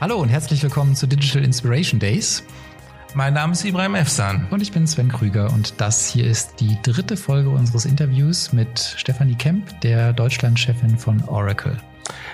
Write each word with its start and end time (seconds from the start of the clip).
Hallo 0.00 0.16
und 0.16 0.30
herzlich 0.30 0.62
willkommen 0.62 0.96
zu 0.96 1.06
Digital 1.06 1.44
Inspiration 1.44 2.00
Days. 2.00 2.42
Mein 3.12 3.34
Name 3.34 3.52
ist 3.52 3.66
Ibrahim 3.66 3.96
Efsan. 3.96 4.46
Und 4.48 4.62
ich 4.62 4.72
bin 4.72 4.86
Sven 4.86 5.12
Krüger 5.12 5.52
und 5.52 5.78
das 5.78 6.08
hier 6.08 6.24
ist 6.24 6.58
die 6.58 6.78
dritte 6.82 7.18
Folge 7.18 7.50
unseres 7.50 7.84
Interviews 7.84 8.50
mit 8.54 8.78
Stefanie 8.78 9.34
Kemp, 9.34 9.78
der 9.82 10.14
Deutschlandchefin 10.14 10.96
von 10.96 11.22
Oracle. 11.24 11.76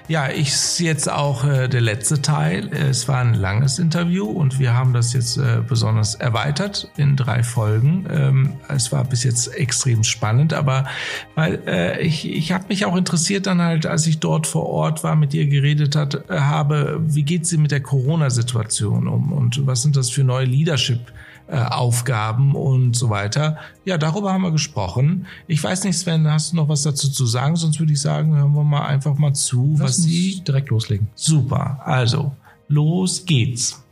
Ja, 0.09 0.29
ich 0.30 0.79
jetzt 0.79 1.11
auch 1.11 1.45
äh, 1.45 1.66
der 1.66 1.80
letzte 1.80 2.22
Teil. 2.22 2.70
Es 2.72 3.09
war 3.09 3.18
ein 3.18 3.34
langes 3.34 3.80
Interview 3.80 4.25
und 4.25 4.61
wir 4.61 4.72
haben 4.72 4.93
das 4.93 5.12
jetzt 5.12 5.36
äh, 5.36 5.62
besonders 5.67 6.14
erweitert 6.14 6.89
in 6.96 7.17
drei 7.17 7.43
Folgen. 7.43 8.07
Ähm, 8.08 8.53
es 8.68 8.93
war 8.93 9.03
bis 9.03 9.25
jetzt 9.25 9.48
extrem 9.48 10.04
spannend, 10.04 10.53
aber 10.53 10.86
weil 11.34 11.61
äh, 11.67 12.00
ich, 12.03 12.31
ich 12.31 12.53
habe 12.53 12.67
mich 12.68 12.84
auch 12.84 12.95
interessiert 12.95 13.48
dann 13.48 13.61
halt, 13.61 13.84
als 13.84 14.07
ich 14.07 14.21
dort 14.21 14.46
vor 14.46 14.67
Ort 14.67 15.03
war, 15.03 15.17
mit 15.17 15.34
ihr 15.34 15.46
geredet 15.46 15.96
hat, 15.96 16.31
äh, 16.31 16.39
habe, 16.39 17.00
wie 17.04 17.25
geht 17.25 17.45
sie 17.45 17.59
mit 17.59 17.73
der 17.73 17.81
Corona-Situation 17.81 19.09
um 19.09 19.32
und 19.32 19.67
was 19.67 19.82
sind 19.82 19.96
das 19.96 20.11
für 20.11 20.23
neue 20.23 20.46
Leadership? 20.46 21.00
Äh, 21.49 21.59
Aufgaben 21.59 22.57
und 22.57 22.96
so 22.96 23.09
weiter. 23.09 23.59
Ja, 23.85 23.99
darüber 23.99 24.32
haben 24.32 24.43
wir 24.43 24.50
gesprochen. 24.50 25.27
Ich 25.46 25.63
weiß 25.63 25.85
nicht, 25.85 25.96
Sven, 25.96 26.29
hast 26.29 26.50
du 26.50 26.57
noch 26.57 26.68
was 26.68 26.82
dazu 26.82 27.09
zu 27.09 27.25
sagen? 27.25 27.54
Sonst 27.54 27.79
würde 27.79 27.93
ich 27.93 28.00
sagen, 28.00 28.35
hören 28.35 28.53
wir 28.53 28.64
mal 28.64 28.85
einfach 28.85 29.17
mal 29.17 29.32
zu, 29.32 29.77
Lass 29.79 29.82
was 29.82 29.96
Sie 29.99 30.43
direkt 30.43 30.71
loslegen. 30.71 31.07
Super. 31.14 31.81
Also, 31.85 32.34
los 32.67 33.25
geht's. 33.25 33.84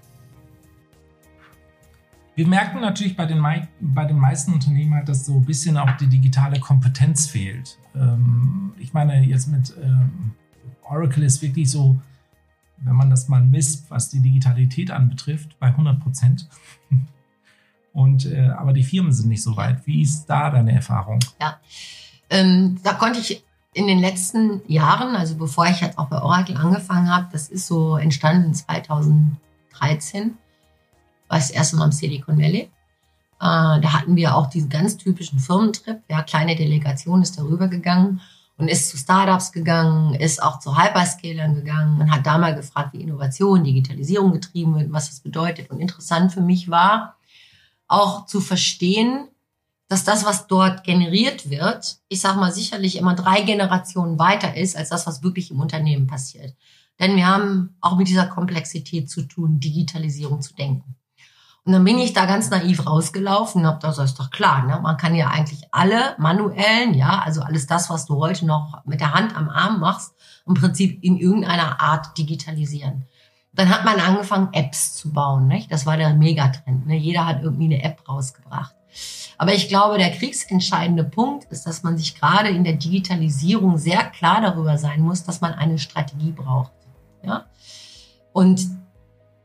Wir 2.34 2.48
merken 2.48 2.80
natürlich 2.80 3.16
bei 3.16 3.26
den, 3.26 3.40
bei 3.80 4.04
den 4.04 4.18
meisten 4.18 4.52
Unternehmen 4.52 4.94
halt, 4.94 5.08
dass 5.08 5.24
so 5.24 5.36
ein 5.36 5.44
bisschen 5.44 5.76
auch 5.76 5.96
die 5.96 6.08
digitale 6.08 6.58
Kompetenz 6.58 7.28
fehlt. 7.28 7.78
Ähm, 7.94 8.72
ich 8.78 8.92
meine, 8.92 9.24
jetzt 9.24 9.46
mit 9.46 9.72
ähm, 9.80 10.32
Oracle 10.82 11.22
ist 11.22 11.40
wirklich 11.40 11.70
so, 11.70 12.00
wenn 12.78 12.96
man 12.96 13.10
das 13.10 13.28
mal 13.28 13.44
misst, 13.44 13.88
was 13.92 14.08
die 14.08 14.18
Digitalität 14.18 14.90
anbetrifft, 14.90 15.56
bei 15.60 15.68
100 15.68 16.00
Prozent. 16.00 16.48
Und, 17.94 18.26
äh, 18.26 18.50
aber 18.58 18.72
die 18.72 18.82
Firmen 18.82 19.12
sind 19.12 19.28
nicht 19.28 19.42
so 19.42 19.56
weit. 19.56 19.86
Wie 19.86 20.02
ist 20.02 20.26
da 20.26 20.50
deine 20.50 20.72
Erfahrung? 20.72 21.20
Ja, 21.40 21.58
ähm, 22.28 22.80
da 22.82 22.94
konnte 22.94 23.20
ich 23.20 23.44
in 23.72 23.86
den 23.86 24.00
letzten 24.00 24.62
Jahren, 24.66 25.14
also 25.14 25.36
bevor 25.36 25.66
ich 25.66 25.80
jetzt 25.80 25.96
auch 25.96 26.08
bei 26.08 26.20
Oracle 26.20 26.56
angefangen 26.56 27.08
habe, 27.08 27.28
das 27.32 27.48
ist 27.48 27.68
so 27.68 27.96
entstanden 27.96 28.52
2013, 28.52 30.36
war 31.28 31.38
das 31.38 31.50
erste 31.50 31.76
Mal 31.76 31.86
im 31.86 31.92
Silicon 31.92 32.36
Valley. 32.36 32.62
Äh, 32.62 32.68
da 33.40 33.92
hatten 33.92 34.16
wir 34.16 34.36
auch 34.36 34.48
diesen 34.48 34.70
ganz 34.70 34.96
typischen 34.96 35.38
Firmentrip. 35.38 36.02
Ja, 36.10 36.22
kleine 36.22 36.56
Delegation 36.56 37.22
ist 37.22 37.38
darüber 37.38 37.68
gegangen 37.68 38.20
und 38.56 38.68
ist 38.68 38.90
zu 38.90 38.96
Startups 38.96 39.52
gegangen, 39.52 40.14
ist 40.14 40.42
auch 40.42 40.58
zu 40.58 40.76
Hyperscalern 40.76 41.54
gegangen 41.54 42.00
und 42.00 42.10
hat 42.10 42.26
da 42.26 42.38
mal 42.38 42.56
gefragt, 42.56 42.92
wie 42.92 43.02
Innovation, 43.02 43.62
Digitalisierung 43.62 44.32
getrieben 44.32 44.74
wird, 44.76 44.92
was 44.92 45.10
das 45.10 45.20
bedeutet. 45.20 45.70
Und 45.70 45.78
interessant 45.78 46.32
für 46.32 46.40
mich 46.40 46.70
war, 46.70 47.16
auch 47.94 48.26
zu 48.26 48.40
verstehen, 48.40 49.28
dass 49.88 50.04
das, 50.04 50.24
was 50.24 50.46
dort 50.46 50.82
generiert 50.82 51.50
wird, 51.50 51.98
ich 52.08 52.20
sag 52.20 52.36
mal 52.36 52.52
sicherlich 52.52 52.96
immer 52.96 53.14
drei 53.14 53.42
Generationen 53.42 54.18
weiter 54.18 54.56
ist 54.56 54.76
als 54.76 54.88
das, 54.88 55.06
was 55.06 55.22
wirklich 55.22 55.50
im 55.50 55.60
Unternehmen 55.60 56.06
passiert. 56.06 56.54
Denn 56.98 57.16
wir 57.16 57.26
haben 57.26 57.76
auch 57.80 57.96
mit 57.96 58.08
dieser 58.08 58.26
Komplexität 58.26 59.10
zu 59.10 59.22
tun, 59.22 59.60
Digitalisierung 59.60 60.40
zu 60.40 60.54
denken. 60.54 60.96
Und 61.64 61.72
dann 61.72 61.84
bin 61.84 61.98
ich 61.98 62.12
da 62.12 62.26
ganz 62.26 62.50
naiv 62.50 62.86
rausgelaufen 62.86 63.62
und 63.62 63.66
habe 63.66 63.78
das 63.80 63.98
ist 63.98 64.20
doch 64.20 64.30
klar, 64.30 64.66
ne? 64.66 64.80
man 64.82 64.98
kann 64.98 65.14
ja 65.14 65.28
eigentlich 65.28 65.62
alle 65.70 66.14
manuellen, 66.18 66.92
ja, 66.92 67.20
also 67.20 67.40
alles 67.40 67.66
das, 67.66 67.88
was 67.88 68.04
du 68.04 68.16
heute 68.16 68.44
noch 68.44 68.84
mit 68.84 69.00
der 69.00 69.14
Hand 69.14 69.34
am 69.34 69.48
Arm 69.48 69.80
machst, 69.80 70.12
im 70.46 70.54
Prinzip 70.54 71.02
in 71.02 71.16
irgendeiner 71.16 71.80
Art 71.80 72.18
digitalisieren. 72.18 73.06
Dann 73.54 73.68
hat 73.68 73.84
man 73.84 74.00
angefangen, 74.00 74.48
Apps 74.52 74.94
zu 74.94 75.12
bauen. 75.12 75.46
Nicht? 75.46 75.70
Das 75.70 75.86
war 75.86 75.96
der 75.96 76.14
Megatrend. 76.14 76.86
Ne? 76.86 76.96
Jeder 76.96 77.26
hat 77.26 77.42
irgendwie 77.42 77.66
eine 77.66 77.82
App 77.82 78.08
rausgebracht. 78.08 78.74
Aber 79.36 79.52
ich 79.52 79.68
glaube, 79.68 79.98
der 79.98 80.12
kriegsentscheidende 80.12 81.04
Punkt 81.04 81.44
ist, 81.50 81.66
dass 81.66 81.82
man 81.82 81.96
sich 81.96 82.18
gerade 82.18 82.48
in 82.48 82.64
der 82.64 82.74
Digitalisierung 82.74 83.78
sehr 83.78 84.04
klar 84.04 84.40
darüber 84.40 84.78
sein 84.78 85.00
muss, 85.00 85.24
dass 85.24 85.40
man 85.40 85.54
eine 85.54 85.78
Strategie 85.78 86.32
braucht. 86.32 86.72
Ja? 87.22 87.46
Und 88.32 88.64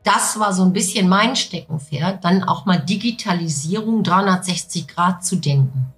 das 0.02 0.38
war 0.38 0.52
so 0.52 0.62
ein 0.62 0.72
bisschen 0.72 1.08
mein 1.08 1.36
Steckenpferd, 1.36 2.24
dann 2.24 2.42
auch 2.42 2.64
mal 2.66 2.78
Digitalisierung 2.78 4.02
360 4.02 4.88
Grad 4.88 5.24
zu 5.24 5.36
denken. 5.36 5.92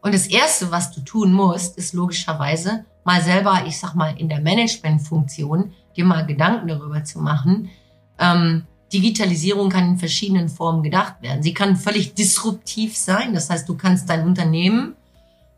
Und 0.00 0.14
das 0.14 0.26
Erste, 0.26 0.70
was 0.70 0.90
du 0.90 1.00
tun 1.00 1.32
musst, 1.32 1.78
ist 1.78 1.94
logischerweise 1.94 2.84
mal 3.04 3.22
selber, 3.22 3.64
ich 3.66 3.78
sag 3.78 3.94
mal, 3.94 4.18
in 4.18 4.28
der 4.28 4.40
Managementfunktion 4.40 5.72
dir 5.96 6.04
mal 6.04 6.26
Gedanken 6.26 6.68
darüber 6.68 7.04
zu 7.04 7.20
machen. 7.20 7.70
Ähm, 8.18 8.64
Digitalisierung 8.92 9.70
kann 9.70 9.88
in 9.88 9.98
verschiedenen 9.98 10.48
Formen 10.48 10.82
gedacht 10.82 11.20
werden. 11.20 11.42
Sie 11.42 11.54
kann 11.54 11.76
völlig 11.76 12.14
disruptiv 12.14 12.96
sein. 12.96 13.34
Das 13.34 13.50
heißt, 13.50 13.68
du 13.68 13.76
kannst 13.76 14.08
dein 14.08 14.24
Unternehmen 14.24 14.94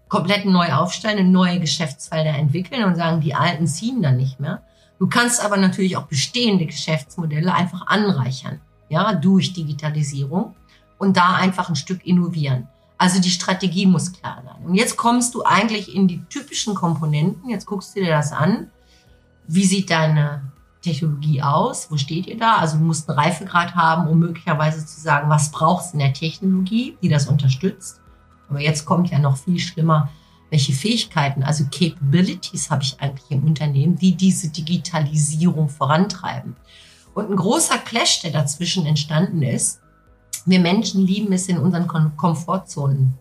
komplett 0.08 0.44
neu 0.46 0.72
aufstellen, 0.72 1.32
neue 1.32 1.60
Geschäftsfelder 1.60 2.30
entwickeln 2.30 2.84
und 2.84 2.96
sagen, 2.96 3.20
die 3.20 3.34
alten 3.34 3.66
ziehen 3.66 4.02
dann 4.02 4.16
nicht 4.16 4.40
mehr. 4.40 4.62
Du 4.98 5.08
kannst 5.08 5.44
aber 5.44 5.56
natürlich 5.56 5.96
auch 5.96 6.06
bestehende 6.06 6.64
Geschäftsmodelle 6.64 7.52
einfach 7.52 7.86
anreichern, 7.88 8.60
ja, 8.88 9.12
durch 9.12 9.52
Digitalisierung 9.52 10.54
und 10.96 11.16
da 11.16 11.34
einfach 11.34 11.68
ein 11.68 11.76
Stück 11.76 12.06
innovieren. 12.06 12.68
Also 12.96 13.20
die 13.20 13.30
Strategie 13.30 13.84
muss 13.84 14.12
klar 14.12 14.42
sein. 14.42 14.64
Und 14.64 14.74
jetzt 14.74 14.96
kommst 14.96 15.34
du 15.34 15.42
eigentlich 15.42 15.94
in 15.94 16.08
die 16.08 16.24
typischen 16.30 16.74
Komponenten. 16.74 17.50
Jetzt 17.50 17.66
guckst 17.66 17.94
du 17.94 18.00
dir 18.00 18.10
das 18.10 18.32
an 18.32 18.70
wie 19.48 19.64
sieht 19.64 19.90
deine 19.90 20.52
Technologie 20.82 21.42
aus? 21.42 21.90
Wo 21.90 21.96
steht 21.96 22.26
ihr 22.26 22.38
da? 22.38 22.56
Also 22.56 22.78
du 22.78 22.84
musst 22.84 23.08
einen 23.08 23.18
Reifegrad 23.18 23.74
haben, 23.74 24.08
um 24.08 24.18
möglicherweise 24.18 24.84
zu 24.84 25.00
sagen, 25.00 25.28
was 25.28 25.50
brauchst 25.50 25.92
du 25.92 25.98
in 25.98 26.04
der 26.04 26.12
Technologie, 26.12 26.96
die 27.02 27.08
das 27.08 27.26
unterstützt. 27.26 28.00
Aber 28.48 28.60
jetzt 28.60 28.84
kommt 28.84 29.10
ja 29.10 29.18
noch 29.18 29.36
viel 29.36 29.58
schlimmer, 29.58 30.10
welche 30.50 30.72
Fähigkeiten, 30.72 31.42
also 31.42 31.64
Capabilities 31.64 32.70
habe 32.70 32.84
ich 32.84 33.00
eigentlich 33.00 33.30
im 33.30 33.44
Unternehmen, 33.44 33.96
die 33.96 34.14
diese 34.14 34.48
Digitalisierung 34.48 35.68
vorantreiben. 35.68 36.54
Und 37.14 37.30
ein 37.30 37.36
großer 37.36 37.78
Clash, 37.78 38.20
der 38.20 38.30
dazwischen 38.30 38.86
entstanden 38.86 39.42
ist, 39.42 39.80
wir 40.44 40.60
Menschen 40.60 41.04
lieben 41.04 41.32
es, 41.32 41.48
in 41.48 41.58
unseren 41.58 41.88
Komfortzonen 42.16 43.14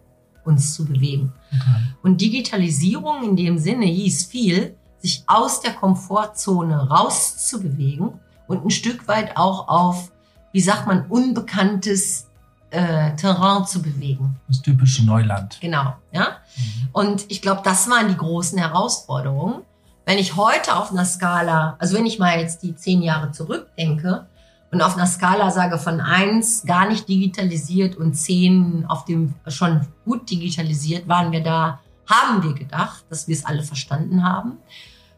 uns 0.44 0.76
zu 0.76 0.86
bewegen. 0.86 1.34
Okay. 1.50 1.82
Und 2.04 2.22
Digitalisierung 2.22 3.24
in 3.24 3.36
dem 3.36 3.58
Sinne 3.58 3.86
hieß 3.86 4.26
viel, 4.26 4.76
sich 5.06 5.24
aus 5.28 5.62
der 5.62 5.74
Komfortzone 5.74 6.90
rauszubewegen 6.90 8.14
und 8.48 8.66
ein 8.66 8.72
Stück 8.72 9.08
weit 9.08 9.38
auch 9.38 9.68
auf, 9.68 10.12
wie 10.52 10.62
sagt 10.62 10.88
man, 10.88 11.06
unbekanntes 11.08 12.28
äh, 12.72 13.16
Terrain 13.16 13.68
zu 13.68 13.84
bewegen. 13.84 14.36
Das 14.48 14.64
typische 14.64 15.06
Neuland. 15.06 15.60
Genau, 15.62 15.94
ja. 16.12 16.38
Mhm. 16.58 16.90
Und 16.92 17.26
ich 17.30 17.44
glaube, 17.44 17.62
das 17.64 17.88
waren 17.88 18.08
die 18.08 18.18
großen 18.18 18.58
Herausforderungen. 18.58 19.62
Wenn 20.06 20.18
ich 20.18 20.36
heute 20.36 20.76
auf 20.76 20.92
einer 20.92 21.06
Skala, 21.06 21.76
also 21.78 21.96
wenn 21.96 22.08
ich 22.08 22.18
mal 22.18 22.40
jetzt 22.40 22.64
die 22.64 22.76
zehn 22.76 23.04
Jahre 23.04 23.32
zurückdenke 23.32 24.26
und 24.72 24.82
auf 24.82 24.96
einer 24.96 25.08
Skala 25.08 25.52
sage 25.52 25.78
von 25.78 26.02
eins 26.02 26.64
gar 26.66 26.88
nicht 26.88 27.08
digitalisiert 27.08 27.96
und 27.96 28.16
zehn 28.16 28.86
auf 28.88 29.06
dem 29.06 29.36
schon 29.48 29.82
gut 30.04 30.30
digitalisiert, 30.32 31.08
waren 31.08 31.32
wir 31.32 31.44
da, 31.44 31.80
haben 32.08 32.42
wir 32.42 32.54
gedacht, 32.54 33.06
dass 33.10 33.28
wir 33.28 33.36
es 33.36 33.46
alle 33.46 33.62
verstanden 33.62 34.24
haben. 34.24 34.58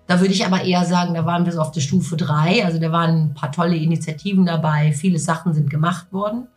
Da 0.08 0.22
würde 0.22 0.34
ich 0.34 0.46
aber 0.46 0.64
eher 0.64 0.86
sagen, 0.86 1.14
da 1.14 1.26
waren 1.26 1.46
wir 1.46 1.52
so 1.52 1.60
auf 1.60 1.72
der 1.72 1.82
Stufe 1.82 2.16
drei. 2.16 2.66
Also 2.66 2.80
da 2.80 2.92
waren 2.92 3.30
ein 3.30 3.34
paar 3.34 3.52
tolle 3.52 3.76
Initiativen 3.76 4.46
dabei. 4.46 4.94
Viele 4.94 5.20
Sachen 5.20 5.54
sind 5.54 5.70
gemacht 5.70 6.12
worden. 6.14 6.48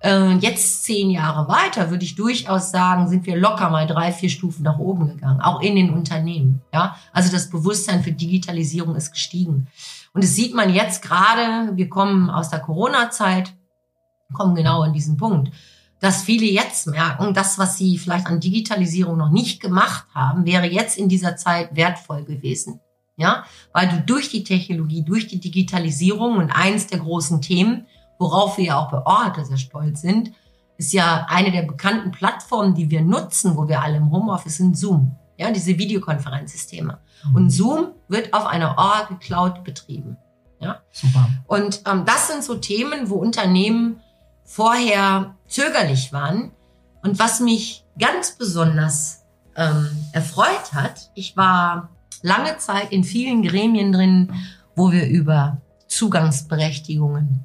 Äh, 0.00 0.36
jetzt 0.36 0.84
zehn 0.84 1.10
Jahre 1.10 1.48
weiter 1.48 1.90
würde 1.90 2.04
ich 2.04 2.14
durchaus 2.14 2.70
sagen, 2.70 3.08
sind 3.08 3.26
wir 3.26 3.36
locker 3.36 3.68
mal 3.68 3.86
drei, 3.86 4.12
vier 4.12 4.30
Stufen 4.30 4.62
nach 4.62 4.78
oben 4.78 5.08
gegangen, 5.08 5.40
auch 5.40 5.60
in 5.60 5.76
den 5.76 5.90
Unternehmen. 5.90 6.62
Ja, 6.72 6.96
also 7.12 7.30
das 7.30 7.50
Bewusstsein 7.50 8.02
für 8.02 8.12
Digitalisierung 8.12 8.96
ist 8.96 9.12
gestiegen. 9.12 9.66
Und 10.14 10.24
das 10.24 10.34
sieht 10.34 10.54
man 10.54 10.72
jetzt 10.72 11.02
gerade. 11.02 11.76
Wir 11.76 11.88
kommen 11.88 12.30
aus 12.30 12.48
der 12.48 12.60
Corona-Zeit, 12.60 13.52
kommen 14.32 14.54
genau 14.54 14.82
an 14.82 14.94
diesen 14.94 15.16
Punkt 15.16 15.50
dass 16.00 16.22
viele 16.22 16.46
jetzt 16.46 16.86
merken, 16.86 17.34
das, 17.34 17.58
was 17.58 17.76
sie 17.76 17.98
vielleicht 17.98 18.26
an 18.26 18.40
Digitalisierung 18.40 19.16
noch 19.16 19.30
nicht 19.30 19.60
gemacht 19.60 20.06
haben, 20.14 20.46
wäre 20.46 20.66
jetzt 20.66 20.96
in 20.96 21.08
dieser 21.08 21.36
Zeit 21.36 21.74
wertvoll 21.74 22.24
gewesen. 22.24 22.80
Ja, 23.18 23.44
weil 23.72 23.88
du 23.88 24.00
durch 24.00 24.30
die 24.30 24.44
Technologie, 24.44 25.02
durch 25.02 25.26
die 25.26 25.40
Digitalisierung 25.40 26.36
und 26.36 26.52
eins 26.52 26.86
der 26.86 27.00
großen 27.00 27.42
Themen, 27.42 27.86
worauf 28.16 28.56
wir 28.58 28.64
ja 28.66 28.78
auch 28.78 28.92
bei 28.92 28.98
Oracle 29.04 29.44
sehr 29.44 29.56
stolz 29.56 30.02
sind, 30.02 30.30
ist 30.76 30.92
ja 30.92 31.26
eine 31.28 31.50
der 31.50 31.62
bekannten 31.62 32.12
Plattformen, 32.12 32.76
die 32.76 32.88
wir 32.90 33.02
nutzen, 33.02 33.56
wo 33.56 33.66
wir 33.66 33.82
alle 33.82 33.96
im 33.96 34.12
Homeoffice 34.12 34.58
sind, 34.58 34.78
Zoom. 34.78 35.16
Ja, 35.36 35.50
diese 35.50 35.76
Videokonferenzsysteme. 35.76 37.00
Mhm. 37.24 37.34
Und 37.34 37.50
Zoom 37.50 37.88
wird 38.06 38.32
auf 38.32 38.46
einer 38.46 38.78
Oracle 38.78 39.18
Cloud 39.18 39.64
betrieben. 39.64 40.16
Ja, 40.60 40.80
super. 40.92 41.28
Und 41.48 41.82
ähm, 41.86 42.04
das 42.04 42.28
sind 42.28 42.44
so 42.44 42.54
Themen, 42.54 43.10
wo 43.10 43.16
Unternehmen 43.16 44.00
vorher 44.44 45.34
zögerlich 45.48 46.12
waren. 46.12 46.52
Und 47.02 47.18
was 47.18 47.40
mich 47.40 47.84
ganz 47.98 48.36
besonders 48.36 49.24
ähm, 49.56 49.88
erfreut 50.12 50.72
hat, 50.72 51.10
ich 51.14 51.36
war 51.36 51.90
lange 52.22 52.56
Zeit 52.58 52.92
in 52.92 53.04
vielen 53.04 53.42
Gremien 53.42 53.92
drin, 53.92 54.32
wo 54.74 54.92
wir 54.92 55.06
über 55.06 55.60
Zugangsberechtigungen, 55.88 57.44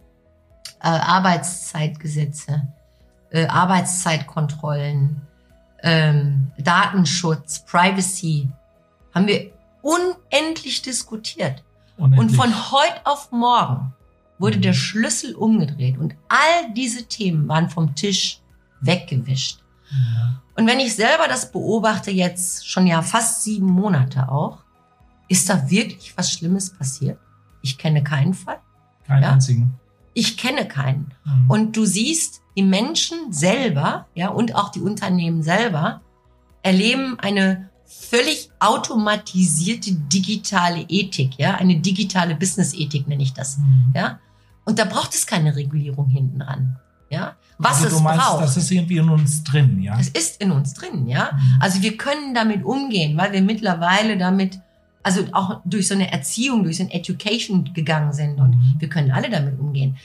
äh, 0.82 0.88
Arbeitszeitgesetze, 0.88 2.68
äh, 3.32 3.48
Arbeitszeitkontrollen, 3.48 5.22
ähm, 5.82 6.52
Datenschutz, 6.58 7.66
Privacy, 7.66 8.50
haben 9.14 9.28
wir 9.28 9.52
unendlich 9.82 10.82
diskutiert. 10.82 11.64
Unendlich. 11.98 12.20
Und 12.20 12.36
von 12.36 12.72
heute 12.72 13.06
auf 13.06 13.32
morgen 13.32 13.94
wurde 14.40 14.60
der 14.60 14.74
Schlüssel 14.74 15.36
umgedreht 15.36 15.98
und 15.98 16.16
all 16.28 16.74
diese 16.76 17.06
Themen 17.06 17.48
waren 17.48 17.70
vom 17.70 17.96
Tisch 17.96 18.42
weggewischt. 18.82 19.63
Und 20.56 20.68
wenn 20.68 20.80
ich 20.80 20.96
selber 20.96 21.28
das 21.28 21.52
beobachte, 21.52 22.12
jetzt 22.12 22.68
schon 22.68 22.88
ja 22.88 23.02
fast 23.02 23.44
sieben 23.44 23.68
Monate 23.68 24.30
auch, 24.30 24.60
ist 25.28 25.50
da 25.50 25.70
wirklich 25.70 26.16
was 26.16 26.32
Schlimmes 26.32 26.70
passiert? 26.70 27.20
Ich 27.62 27.78
kenne 27.78 28.04
keinen 28.04 28.34
Fall. 28.34 28.60
Keinen 29.08 29.24
ja? 29.24 29.32
einzigen. 29.32 29.74
Ich 30.14 30.38
kenne 30.38 30.68
keinen. 30.68 31.14
Mhm. 31.26 31.50
Und 31.50 31.78
du 31.78 31.86
siehst, 31.86 32.42
die 32.56 32.64
Menschen 32.64 33.34
selber, 33.34 34.08
ja, 34.14 34.30
und 34.30 34.56
auch 34.56 34.70
die 34.70 34.82
Unternehmen 34.82 35.42
selber 35.42 36.02
erleben 36.62 37.18
eine 37.20 37.70
völlig 37.86 38.52
automatisierte 38.60 39.92
digitale 39.94 40.86
Ethik, 40.88 41.38
ja, 41.38 41.56
eine 41.56 41.80
digitale 41.80 42.36
Business-Ethik 42.36 43.08
nenne 43.08 43.24
ich 43.24 43.34
das, 43.34 43.58
mhm. 43.58 43.94
ja. 43.96 44.20
Und 44.66 44.80
da 44.80 44.86
braucht 44.86 45.14
es 45.14 45.26
keine 45.26 45.56
Regulierung 45.56 46.08
hinten 46.08 46.40
dran, 46.40 46.80
ja. 47.14 47.36
Was 47.58 47.84
also 47.84 47.98
es 47.98 48.02
meinst, 48.02 48.26
braucht. 48.26 48.44
Das 48.44 48.58
ist 48.58 48.72
irgendwie 48.72 48.98
in 48.98 49.10
uns 49.10 49.44
drin, 49.44 49.82
ja. 49.82 49.98
Es 50.00 50.10
ist 50.10 50.42
in 50.42 50.52
uns 50.52 50.74
drin, 50.74 51.08
ja. 51.08 51.32
Mhm. 51.34 51.62
Also 51.62 51.82
wir 51.82 51.96
können 51.98 52.34
damit 52.34 52.66
umgehen, 52.66 53.18
weil 53.18 53.32
wir 53.32 53.42
mittlerweile 53.42 54.18
damit 54.18 54.60
also 55.04 55.26
auch 55.34 55.60
durch 55.66 55.88
so 55.88 55.94
eine 55.94 56.12
Erziehung, 56.12 56.64
durch 56.64 56.78
so 56.78 56.84
ein 56.84 56.92
Education 56.92 57.74
gegangen 57.74 58.14
sind 58.14 58.40
und 58.40 58.52
mhm. 58.52 58.76
wir 58.80 58.90
können 58.90 59.12
alle 59.12 59.30
damit 59.30 59.60
umgehen. 59.60 59.98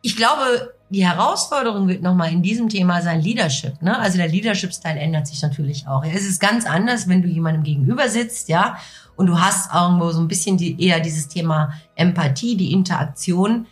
Ich 0.00 0.16
glaube, 0.16 0.74
die 0.90 1.06
Herausforderung 1.06 1.88
wird 1.88 2.02
nochmal 2.02 2.32
in 2.32 2.42
diesem 2.42 2.68
Thema 2.68 3.02
sein 3.02 3.20
Leadership. 3.20 3.82
Ne? 3.82 3.98
Also 3.98 4.16
der 4.16 4.28
Leadership-Style 4.28 4.98
ändert 4.98 5.26
sich 5.26 5.42
natürlich 5.42 5.86
auch. 5.86 6.04
Es 6.04 6.24
ist 6.24 6.40
ganz 6.40 6.64
anders, 6.64 7.08
wenn 7.08 7.20
du 7.20 7.28
jemandem 7.28 7.62
gegenüber 7.62 8.08
sitzt, 8.08 8.48
ja, 8.48 8.78
und 9.16 9.26
du 9.26 9.38
hast 9.40 9.74
irgendwo 9.74 10.10
so 10.12 10.20
ein 10.20 10.28
bisschen 10.28 10.56
die, 10.56 10.80
eher 10.80 11.00
dieses 11.00 11.28
Thema 11.28 11.74
Empathie, 11.96 12.56
die 12.56 12.72
Interaktion, 12.72 13.66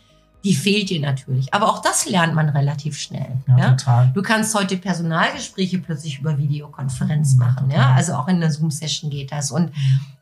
die 0.47 0.55
fehlt 0.55 0.89
dir 0.89 0.99
natürlich. 0.99 1.53
Aber 1.53 1.69
auch 1.69 1.81
das 1.81 2.09
lernt 2.09 2.33
man 2.33 2.49
relativ 2.49 2.97
schnell. 2.97 3.37
Ja, 3.47 3.57
ja? 3.57 3.69
Total. 3.71 4.11
Du 4.13 4.21
kannst 4.21 4.55
heute 4.55 4.77
Personalgespräche 4.77 5.79
plötzlich 5.79 6.19
über 6.19 6.37
Videokonferenz 6.37 7.33
ja, 7.33 7.45
machen, 7.45 7.69
total. 7.69 7.77
ja. 7.77 7.93
Also 7.93 8.13
auch 8.13 8.27
in 8.27 8.39
der 8.39 8.51
Zoom-Session 8.51 9.09
geht 9.09 9.31
das. 9.31 9.51
Und 9.51 9.71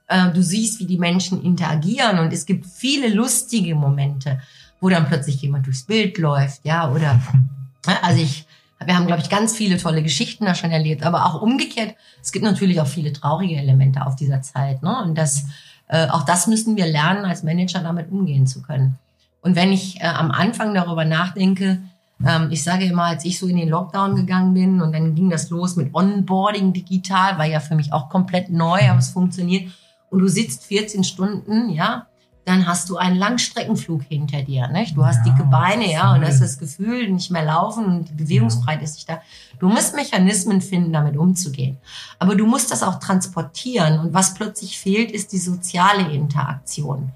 äh, 0.08 0.32
du 0.32 0.42
siehst, 0.42 0.80
wie 0.80 0.86
die 0.86 0.98
Menschen 0.98 1.42
interagieren 1.44 2.20
und 2.20 2.34
es 2.34 2.46
gibt 2.46 2.66
viele 2.66 3.10
lustige 3.10 3.76
Momente 3.76 4.40
wo 4.86 4.90
dann 4.90 5.08
plötzlich 5.08 5.42
jemand 5.42 5.66
durchs 5.66 5.84
Bild 5.84 6.18
läuft, 6.18 6.64
ja, 6.64 6.92
oder, 6.92 7.20
also 8.04 8.22
ich, 8.22 8.46
wir 8.84 8.96
haben, 8.96 9.08
glaube 9.08 9.22
ich, 9.22 9.30
ganz 9.30 9.56
viele 9.56 9.78
tolle 9.78 10.04
Geschichten 10.04 10.46
da 10.46 10.54
schon 10.54 10.72
erlebt, 10.72 11.04
aber 11.04 11.26
auch 11.26 11.42
umgekehrt, 11.42 11.96
es 12.22 12.32
gibt 12.32 12.46
natürlich 12.46 12.80
auch 12.82 12.88
viele 12.88 13.14
traurige 13.14 13.56
Elemente 13.56 14.06
auf 14.06 14.16
dieser 14.16 14.42
Zeit, 14.42 14.84
ne, 14.84 15.02
und 15.04 15.18
das, 15.18 15.46
äh, 15.88 16.08
auch 16.10 16.24
das 16.24 16.48
müssen 16.48 16.76
wir 16.76 16.86
lernen, 16.86 17.26
als 17.26 17.42
Manager 17.44 17.80
damit 17.80 18.12
umgehen 18.12 18.48
zu 18.48 18.62
können. 18.62 19.00
Und 19.46 19.56
wenn 19.56 19.72
ich 19.72 20.02
äh, 20.02 20.06
am 20.06 20.32
Anfang 20.32 20.74
darüber 20.74 21.06
nachdenke, 21.06 21.80
ähm, 22.26 22.48
ich 22.50 22.64
sage 22.64 22.86
immer, 22.86 23.04
als 23.04 23.26
ich 23.26 23.38
so 23.38 23.46
in 23.48 23.58
den 23.58 23.70
Lockdown 23.70 24.16
gegangen 24.16 24.56
bin 24.56 24.82
und 24.82 24.92
dann 24.92 25.14
ging 25.14 25.30
das 25.30 25.52
los 25.52 25.76
mit 25.76 25.94
Onboarding 25.94 26.74
digital, 26.74 27.38
war 27.38 27.46
ja 27.46 27.60
für 27.60 27.76
mich 27.76 27.94
auch 27.94 28.10
komplett 28.10 28.50
neu, 28.50 28.80
aber 28.90 28.98
es 28.98 29.10
funktioniert. 29.10 29.72
Und 30.10 30.20
du 30.20 30.28
sitzt 30.28 30.66
14 30.66 31.04
Stunden, 31.04 31.70
ja, 31.70 32.08
dann 32.46 32.66
hast 32.66 32.90
du 32.90 32.98
einen 32.98 33.18
Langstreckenflug 33.18 34.02
hinter 34.10 34.42
dir. 34.42 34.68
Nicht? 34.70 34.98
Du 34.98 35.06
hast 35.06 35.24
ja, 35.24 35.32
dicke 35.32 35.44
Beine, 35.44 35.92
ja, 35.92 36.16
und 36.16 36.26
hast 36.26 36.42
das 36.42 36.58
Gefühl, 36.58 37.12
nicht 37.12 37.30
mehr 37.30 37.46
laufen 37.46 37.86
und 37.86 38.10
die 38.10 38.14
Bewegungsfreiheit 38.14 38.82
ist 38.82 38.96
nicht 38.96 39.10
da. 39.10 39.22
Du 39.60 39.70
musst 39.70 39.96
Mechanismen 39.96 40.60
finden, 40.62 40.92
damit 40.92 41.18
umzugehen. 41.18 41.78
Aber 42.18 42.36
du 42.36 42.48
musst 42.48 42.72
das 42.72 42.82
auch 42.82 43.00
transportieren. 43.00 44.00
Und 44.00 44.16
was 44.16 44.34
plötzlich 44.34 44.80
fehlt, 44.80 45.12
ist 45.12 45.34
die 45.34 45.38
soziale 45.38 46.12
Interaktion. 46.12 47.12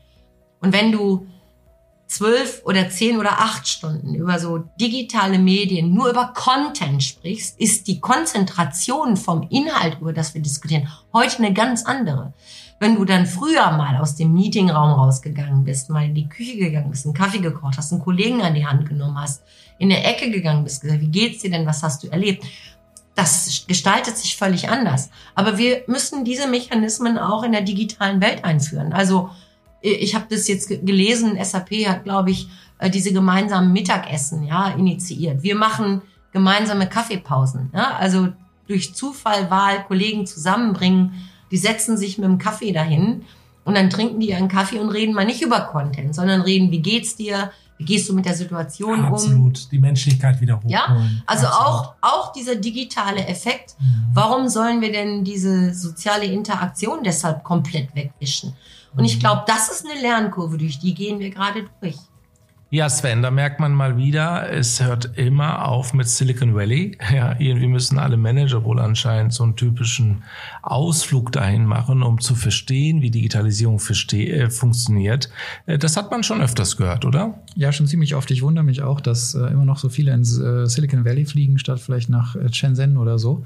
Und 0.61 0.73
wenn 0.73 0.91
du 0.91 1.25
zwölf 2.09 2.63
oder 2.65 2.89
zehn 2.89 3.17
oder 3.17 3.39
acht 3.39 3.67
Stunden 3.67 4.15
über 4.15 4.39
so 4.39 4.65
digitale 4.81 5.37
Medien 5.37 5.93
nur 5.93 6.09
über 6.09 6.33
Content 6.33 7.03
sprichst, 7.03 7.59
ist 7.59 7.87
die 7.87 7.99
Konzentration 7.99 9.15
vom 9.15 9.47
Inhalt, 9.49 9.99
über 10.01 10.11
das 10.11 10.33
wir 10.33 10.41
diskutieren, 10.41 10.89
heute 11.13 11.37
eine 11.37 11.53
ganz 11.53 11.85
andere. 11.85 12.33
Wenn 12.79 12.95
du 12.95 13.05
dann 13.05 13.27
früher 13.27 13.71
mal 13.71 13.97
aus 13.97 14.15
dem 14.15 14.33
Meetingraum 14.33 14.99
rausgegangen 14.99 15.63
bist, 15.63 15.89
mal 15.91 16.05
in 16.05 16.15
die 16.15 16.27
Küche 16.27 16.57
gegangen 16.57 16.89
bist, 16.89 17.05
einen 17.05 17.13
Kaffee 17.13 17.39
gekocht 17.39 17.77
hast, 17.77 17.91
einen 17.91 18.01
Kollegen 18.01 18.41
an 18.41 18.55
die 18.55 18.65
Hand 18.65 18.89
genommen 18.89 19.19
hast, 19.19 19.43
in 19.77 19.89
der 19.89 20.07
Ecke 20.07 20.31
gegangen 20.31 20.63
bist, 20.63 20.81
gesagt, 20.81 21.01
wie 21.01 21.09
geht's 21.09 21.43
dir 21.43 21.51
denn, 21.51 21.67
was 21.67 21.83
hast 21.83 22.03
du 22.03 22.07
erlebt? 22.07 22.43
Das 23.13 23.65
gestaltet 23.67 24.17
sich 24.17 24.35
völlig 24.35 24.69
anders. 24.69 25.09
Aber 25.35 25.57
wir 25.57 25.83
müssen 25.87 26.25
diese 26.25 26.47
Mechanismen 26.47 27.19
auch 27.19 27.43
in 27.43 27.51
der 27.51 27.61
digitalen 27.61 28.19
Welt 28.21 28.45
einführen. 28.45 28.93
Also 28.93 29.29
ich 29.81 30.15
habe 30.15 30.25
das 30.29 30.47
jetzt 30.47 30.69
gelesen, 30.69 31.37
SAP 31.43 31.87
hat, 31.87 32.03
glaube 32.03 32.31
ich, 32.31 32.47
äh, 32.79 32.89
diese 32.89 33.13
gemeinsamen 33.13 33.71
Mittagessen 33.71 34.43
ja 34.43 34.69
initiiert. 34.69 35.43
Wir 35.43 35.55
machen 35.55 36.01
gemeinsame 36.31 36.87
Kaffeepausen. 36.87 37.71
Ja? 37.73 37.95
Also 37.97 38.29
durch 38.67 38.93
Zufall, 38.93 39.49
Wahl, 39.49 39.83
Kollegen 39.87 40.25
zusammenbringen 40.27 41.13
die 41.51 41.57
setzen 41.57 41.97
sich 41.97 42.17
mit 42.17 42.27
dem 42.27 42.37
Kaffee 42.37 42.71
dahin 42.71 43.23
und 43.65 43.75
dann 43.75 43.89
trinken 43.89 44.19
die 44.19 44.29
ihren 44.29 44.47
Kaffee 44.47 44.79
und 44.79 44.89
reden 44.89 45.13
mal 45.13 45.25
nicht 45.25 45.41
über 45.41 45.61
Content, 45.61 46.15
sondern 46.15 46.41
reden, 46.41 46.71
wie 46.71 46.81
geht's 46.81 47.15
dir? 47.15 47.51
Wie 47.77 47.85
gehst 47.85 48.09
du 48.09 48.13
mit 48.13 48.25
der 48.25 48.33
Situation 48.33 49.05
Absolut. 49.05 49.37
um? 49.37 49.47
Absolut, 49.47 49.71
die 49.71 49.79
Menschlichkeit 49.79 50.41
wieder 50.41 50.57
hochholen. 50.57 50.69
Ja, 50.69 50.97
also 51.25 51.47
auch, 51.47 51.93
auch 52.01 52.33
dieser 52.33 52.55
digitale 52.55 53.25
Effekt. 53.25 53.75
Mhm. 53.79 54.07
Warum 54.13 54.49
sollen 54.49 54.81
wir 54.81 54.91
denn 54.91 55.23
diese 55.23 55.73
soziale 55.73 56.25
Interaktion 56.25 57.03
deshalb 57.03 57.43
komplett 57.43 57.95
wegwischen? 57.95 58.53
Und 58.95 59.05
ich 59.05 59.15
mhm. 59.15 59.19
glaube, 59.19 59.43
das 59.47 59.69
ist 59.69 59.85
eine 59.85 59.99
Lernkurve, 60.01 60.57
durch 60.57 60.79
die 60.79 60.93
gehen 60.93 61.19
wir 61.19 61.29
gerade 61.29 61.65
durch. 61.81 61.97
Ja, 62.71 62.87
Sven, 62.87 63.23
da 63.23 63.31
merkt 63.31 63.59
man 63.59 63.73
mal 63.73 63.97
wieder, 63.97 64.53
es 64.53 64.79
hört 64.79 65.17
immer 65.17 65.67
auf 65.67 65.95
mit 65.95 66.07
Silicon 66.07 66.53
Valley. 66.53 66.97
Ja, 67.11 67.35
irgendwie 67.39 67.67
müssen 67.67 67.97
alle 67.97 68.15
Manager 68.15 68.63
wohl 68.63 68.79
anscheinend 68.79 69.33
so 69.33 69.43
einen 69.43 69.55
typischen 69.55 70.23
Ausflug 70.61 71.31
dahin 71.31 71.65
machen, 71.65 72.03
um 72.03 72.21
zu 72.21 72.35
verstehen, 72.35 73.01
wie 73.01 73.09
Digitalisierung 73.09 73.79
verste 73.79 74.17
äh, 74.17 74.49
funktioniert. 74.51 75.31
Äh, 75.65 75.79
das 75.79 75.97
hat 75.97 76.11
man 76.11 76.21
schon 76.21 76.41
öfters 76.41 76.77
gehört, 76.77 77.05
oder? 77.05 77.41
Ja, 77.55 77.71
schon 77.71 77.87
ziemlich 77.87 78.13
oft. 78.13 78.29
Ich 78.29 78.43
wundere 78.43 78.63
mich 78.63 78.83
auch, 78.83 79.01
dass 79.01 79.33
äh, 79.33 79.39
immer 79.47 79.65
noch 79.65 79.79
so 79.79 79.89
viele 79.89 80.13
ins 80.13 80.37
äh, 80.37 80.67
Silicon 80.67 81.03
Valley 81.03 81.25
fliegen, 81.25 81.57
statt 81.57 81.79
vielleicht 81.79 82.09
nach 82.09 82.35
äh, 82.35 82.53
Shenzhen 82.53 82.97
oder 82.97 83.17
so. 83.17 83.43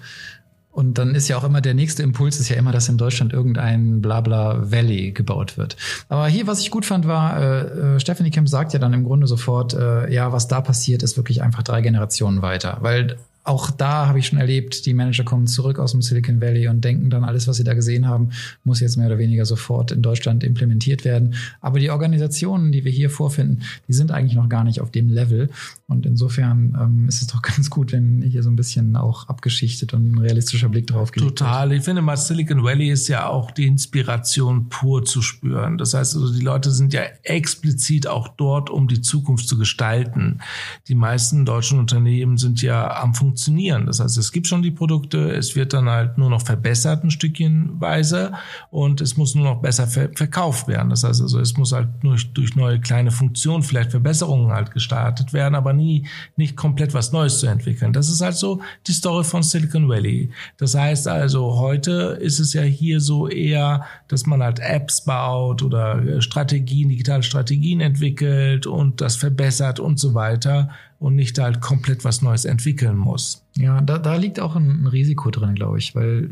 Und 0.74 0.98
dann 0.98 1.14
ist 1.14 1.28
ja 1.28 1.38
auch 1.38 1.44
immer 1.44 1.62
der 1.62 1.76
nächste 1.76 2.02
Impuls 2.02 2.40
ist 2.40 2.50
ja 2.50 2.56
immer, 2.56 2.72
dass 2.72 2.90
in 2.90 2.98
Deutschland 2.98 3.32
irgendein 3.32 4.02
Blabla 4.02 4.72
Valley 4.72 5.12
gebaut 5.12 5.56
wird. 5.56 5.78
Aber 6.10 6.28
hier, 6.28 6.48
was 6.48 6.62
ich 6.62 6.72
gut 6.72 6.84
fand, 6.84 7.08
war, 7.08 7.40
äh, 7.40 7.96
äh, 7.96 8.00
Stephanie 8.00 8.32
Kemp 8.32 8.50
sagt 8.50 8.74
ja 8.74 8.80
dann 8.80 8.92
im 8.92 9.04
Grunde 9.04 9.28
sofort, 9.28 9.76
äh, 9.76 10.12
ja, 10.12 10.32
was 10.32 10.48
da 10.48 10.62
passiert, 10.62 11.04
ist 11.04 11.16
wirklich 11.16 11.44
einfach 11.44 11.62
drei 11.62 11.82
Generationen 11.82 12.42
weiter. 12.42 12.80
Weil 12.82 13.18
auch 13.46 13.72
da 13.72 14.08
habe 14.08 14.20
ich 14.20 14.28
schon 14.28 14.40
erlebt, 14.40 14.86
die 14.86 14.94
Manager 14.94 15.26
kommen 15.26 15.48
zurück 15.48 15.78
aus 15.78 15.92
dem 15.92 16.02
Silicon 16.02 16.40
Valley 16.40 16.70
und 16.70 16.82
denken 16.82 17.10
dann, 17.10 17.26
alles, 17.26 17.46
was 17.46 17.58
sie 17.58 17.66
da 17.66 17.74
gesehen 17.74 18.08
haben, 18.08 18.30
muss 18.64 18.80
jetzt 18.80 18.96
mehr 18.96 19.08
oder 19.08 19.18
weniger 19.18 19.46
sofort 19.46 19.92
in 19.92 20.02
Deutschland 20.02 20.46
implementiert 20.46 21.04
werden. 21.04 21.36
Aber 21.60 21.80
die 21.80 21.90
Organisationen, 21.90 22.72
die 22.72 22.86
wir 22.86 22.92
hier 22.92 23.10
vorfinden, 23.10 23.64
die 23.90 23.94
sind 23.94 24.12
eigentlich 24.12 24.36
noch 24.36 24.48
gar 24.48 24.64
nicht 24.64 24.80
auf 24.80 24.92
dem 24.92 25.10
Level. 25.10 25.50
Und 25.88 26.06
insofern 26.06 26.78
ähm, 26.80 27.10
ist 27.10 27.22
es 27.22 27.28
doch 27.28 27.42
ganz 27.42 27.70
gut, 27.70 27.92
wenn 27.92 28.22
hier 28.22 28.44
so 28.44 28.50
ein 28.50 28.56
bisschen 28.56 28.96
auch 28.96 29.28
abgeschichtet 29.28 29.94
und 29.94 30.14
ein 30.14 30.18
realistischer 30.18 30.70
Blick 30.70 30.88
drauf 30.88 31.12
geht. 31.12 31.24
Total. 31.24 31.74
Ich 31.74 31.84
finde 31.84 32.02
mal, 32.02 32.16
Silicon 32.16 32.64
Valley 32.64 32.92
ist 32.92 33.10
ja 33.10 33.28
auch 33.28 33.52
die 33.52 33.68
Inspiration 33.68 34.70
pur 34.70 35.04
zu 35.04 35.22
spüren. 35.22 35.78
Das 35.78 35.94
heißt 35.94 36.16
also, 36.16 36.34
die 36.34 36.44
Leute 36.44 36.72
sind 36.72 36.94
ja 36.94 37.02
explizit 37.24 38.08
auch 38.08 38.30
dort, 38.30 38.70
um 38.70 38.88
die 38.88 39.02
Zukunft 39.02 39.50
zu 39.50 39.58
gestalten. 39.58 40.40
Die 40.88 40.96
meisten 40.96 41.44
deutschen 41.44 41.78
Unternehmen 41.78 42.38
sind 42.38 42.62
ja 42.62 43.02
am 43.02 43.14
Funktionieren 43.14 43.33
funktionieren. 43.34 43.88
Das 43.88 44.00
heißt, 44.00 44.18
es 44.18 44.32
gibt 44.32 44.46
schon 44.46 44.62
die 44.62 44.70
Produkte, 44.70 45.32
es 45.32 45.56
wird 45.56 45.74
dann 45.74 45.90
halt 45.90 46.20
nur 46.20 46.30
noch 46.30 46.44
verbessert 46.44 47.04
ein 47.04 47.10
Stückchenweise 47.10 48.34
und 48.70 49.02
es 49.02 49.18
muss 49.18 49.34
nur 49.34 49.46
noch 49.46 49.62
besser 49.62 49.88
ver 49.88 50.10
verkauft 50.16 50.68
werden. 50.68 50.92
Das 50.92 51.04
heißt 51.04 51.22
also, 51.22 51.40
es 51.40 51.58
muss 51.58 51.72
halt 51.72 51.90
durch, 52.04 52.32
durch 52.34 52.56
neue 52.56 52.80
kleine 52.80 53.10
Funktionen, 53.10 53.64
vielleicht 53.64 53.90
Verbesserungen 53.90 54.52
halt 54.52 54.72
gestartet 54.72 55.34
werden, 55.34 55.56
aber 55.56 55.74
nie 55.74 56.06
nicht 56.36 56.56
komplett 56.56 56.94
was 56.94 57.12
Neues 57.12 57.40
zu 57.40 57.48
entwickeln. 57.48 57.92
Das 57.92 58.08
ist 58.08 58.22
halt 58.22 58.36
so 58.36 58.62
die 58.86 58.92
Story 58.92 59.24
von 59.24 59.42
Silicon 59.42 59.90
Valley. 59.90 60.30
Das 60.58 60.76
heißt 60.76 61.08
also, 61.08 61.58
heute 61.58 62.20
ist 62.22 62.40
es 62.40 62.54
ja 62.54 62.62
hier 62.62 63.00
so 63.00 63.28
eher, 63.28 63.86
dass 64.10 64.28
man 64.28 64.44
halt 64.44 64.60
Apps 64.60 65.06
baut 65.06 65.64
oder 65.64 66.22
Strategien, 66.22 66.90
digitale 66.90 67.24
Strategien 67.24 67.82
entwickelt 67.82 68.68
und 68.68 69.02
das 69.02 69.16
verbessert 69.16 69.80
und 69.80 70.00
so 70.00 70.14
weiter 70.14 70.70
und 71.04 71.16
nicht 71.16 71.38
halt 71.38 71.60
komplett 71.60 72.06
was 72.06 72.22
Neues 72.22 72.46
entwickeln 72.46 72.96
muss. 72.96 73.44
Ja, 73.58 73.82
da, 73.82 73.98
da 73.98 74.16
liegt 74.16 74.40
auch 74.40 74.56
ein, 74.56 74.84
ein 74.84 74.88
Risiko 74.88 75.32
drin, 75.32 75.54
glaube 75.54 75.78
ich, 75.78 75.96
weil 75.96 76.30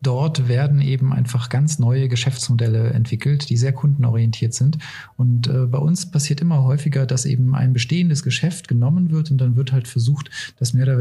dort 0.00 0.46
werden 0.46 0.80
eben 0.80 1.12
einfach 1.12 1.48
ganz 1.48 1.80
neue 1.80 2.08
Geschäftsmodelle 2.08 2.90
entwickelt, 2.90 3.50
die 3.50 3.56
sehr 3.56 3.72
kundenorientiert 3.72 4.54
sind. 4.54 4.78
Und 5.16 5.48
äh, 5.48 5.66
bei 5.66 5.78
uns 5.78 6.08
passiert 6.08 6.40
immer 6.40 6.62
häufiger, 6.62 7.04
dass 7.04 7.24
eben 7.24 7.56
ein 7.56 7.72
bestehendes 7.72 8.22
Geschäft 8.22 8.68
genommen 8.68 9.10
wird 9.10 9.32
und 9.32 9.38
dann 9.38 9.56
wird 9.56 9.72
halt 9.72 9.88
versucht, 9.88 10.30
das 10.58 10.72
mehr 10.72 10.84
oder 10.84 10.98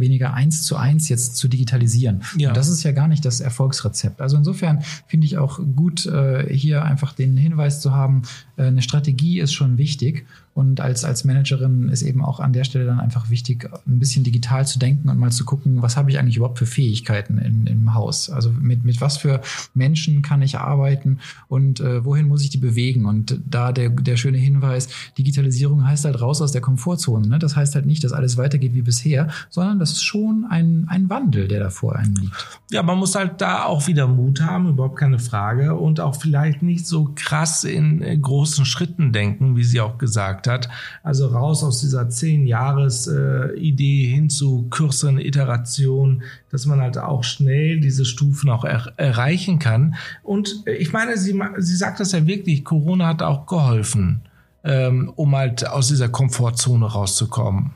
weniger 0.00 0.34
eins 0.34 0.62
zu 0.62 0.74
eins 0.74 1.08
jetzt 1.08 1.36
zu 1.36 1.46
digitalisieren. 1.46 2.22
Ja. 2.36 2.48
Und 2.48 2.56
das 2.56 2.68
ist 2.68 2.82
ja 2.82 2.90
gar 2.90 3.06
nicht 3.06 3.24
das 3.24 3.38
Erfolgsrezept. 3.40 4.20
Also 4.20 4.36
insofern 4.36 4.82
finde 5.06 5.26
ich 5.26 5.38
auch 5.38 5.60
gut, 5.76 6.06
äh, 6.06 6.52
hier 6.52 6.84
einfach 6.84 7.12
den 7.12 7.36
Hinweis 7.36 7.80
zu 7.80 7.92
haben, 7.92 8.22
äh, 8.56 8.64
eine 8.64 8.82
Strategie 8.82 9.38
ist 9.38 9.52
schon 9.52 9.78
wichtig. 9.78 10.26
Und 10.56 10.80
als, 10.80 11.04
als 11.04 11.24
Managerin 11.24 11.90
ist 11.90 12.00
eben 12.00 12.24
auch 12.24 12.40
an 12.40 12.54
der 12.54 12.64
Stelle 12.64 12.86
dann 12.86 12.98
einfach 12.98 13.28
wichtig, 13.28 13.68
ein 13.86 13.98
bisschen 13.98 14.24
digital 14.24 14.66
zu 14.66 14.78
denken 14.78 15.10
und 15.10 15.18
mal 15.18 15.30
zu 15.30 15.44
gucken, 15.44 15.82
was 15.82 15.98
habe 15.98 16.10
ich 16.10 16.18
eigentlich 16.18 16.38
überhaupt 16.38 16.58
für 16.58 16.64
Fähigkeiten 16.64 17.36
in, 17.36 17.66
im 17.66 17.92
Haus? 17.92 18.30
Also 18.30 18.50
mit, 18.50 18.82
mit 18.82 19.02
was 19.02 19.18
für 19.18 19.42
Menschen 19.74 20.22
kann 20.22 20.40
ich 20.40 20.58
arbeiten 20.58 21.18
und 21.48 21.80
äh, 21.80 22.06
wohin 22.06 22.26
muss 22.26 22.42
ich 22.42 22.48
die 22.48 22.56
bewegen? 22.56 23.04
Und 23.04 23.38
da 23.44 23.70
der, 23.70 23.90
der 23.90 24.16
schöne 24.16 24.38
Hinweis, 24.38 24.88
Digitalisierung 25.18 25.86
heißt 25.86 26.06
halt 26.06 26.22
raus 26.22 26.40
aus 26.40 26.52
der 26.52 26.62
Komfortzone. 26.62 27.28
Ne? 27.28 27.38
Das 27.38 27.54
heißt 27.54 27.74
halt 27.74 27.84
nicht, 27.84 28.02
dass 28.02 28.12
alles 28.12 28.38
weitergeht 28.38 28.72
wie 28.72 28.80
bisher, 28.80 29.28
sondern 29.50 29.78
das 29.78 29.92
ist 29.92 30.04
schon 30.04 30.46
ein, 30.48 30.86
ein 30.88 31.10
Wandel, 31.10 31.48
der 31.48 31.60
da 31.60 31.68
vor 31.68 31.96
einem 31.96 32.14
liegt. 32.14 32.60
Ja, 32.70 32.82
man 32.82 32.96
muss 32.96 33.14
halt 33.14 33.42
da 33.42 33.64
auch 33.64 33.88
wieder 33.88 34.06
Mut 34.06 34.40
haben, 34.40 34.70
überhaupt 34.70 34.96
keine 34.96 35.18
Frage. 35.18 35.74
Und 35.74 36.00
auch 36.00 36.16
vielleicht 36.16 36.62
nicht 36.62 36.86
so 36.86 37.12
krass 37.14 37.62
in 37.64 38.00
äh, 38.00 38.16
großen 38.16 38.64
Schritten 38.64 39.12
denken, 39.12 39.54
wie 39.58 39.64
Sie 39.64 39.82
auch 39.82 39.98
gesagt 39.98 40.45
hat. 40.46 40.68
Also 41.02 41.28
raus 41.28 41.62
aus 41.64 41.80
dieser 41.80 42.08
zehn 42.08 42.46
Jahres 42.46 43.06
äh, 43.06 43.54
Idee 43.56 44.06
hin 44.06 44.30
zu 44.30 44.66
kürzeren 44.70 45.18
Iterationen, 45.18 46.22
dass 46.50 46.66
man 46.66 46.80
halt 46.80 46.98
auch 46.98 47.24
schnell 47.24 47.80
diese 47.80 48.04
Stufen 48.04 48.50
auch 48.50 48.64
er 48.64 48.92
erreichen 48.96 49.58
kann. 49.58 49.94
Und 50.22 50.64
ich 50.66 50.92
meine, 50.92 51.16
sie, 51.16 51.38
sie 51.58 51.76
sagt 51.76 52.00
das 52.00 52.12
ja 52.12 52.26
wirklich, 52.26 52.64
Corona 52.64 53.06
hat 53.06 53.22
auch 53.22 53.46
geholfen, 53.46 54.22
ähm, 54.64 55.12
um 55.16 55.34
halt 55.34 55.66
aus 55.66 55.88
dieser 55.88 56.08
Komfortzone 56.08 56.86
rauszukommen. 56.86 57.72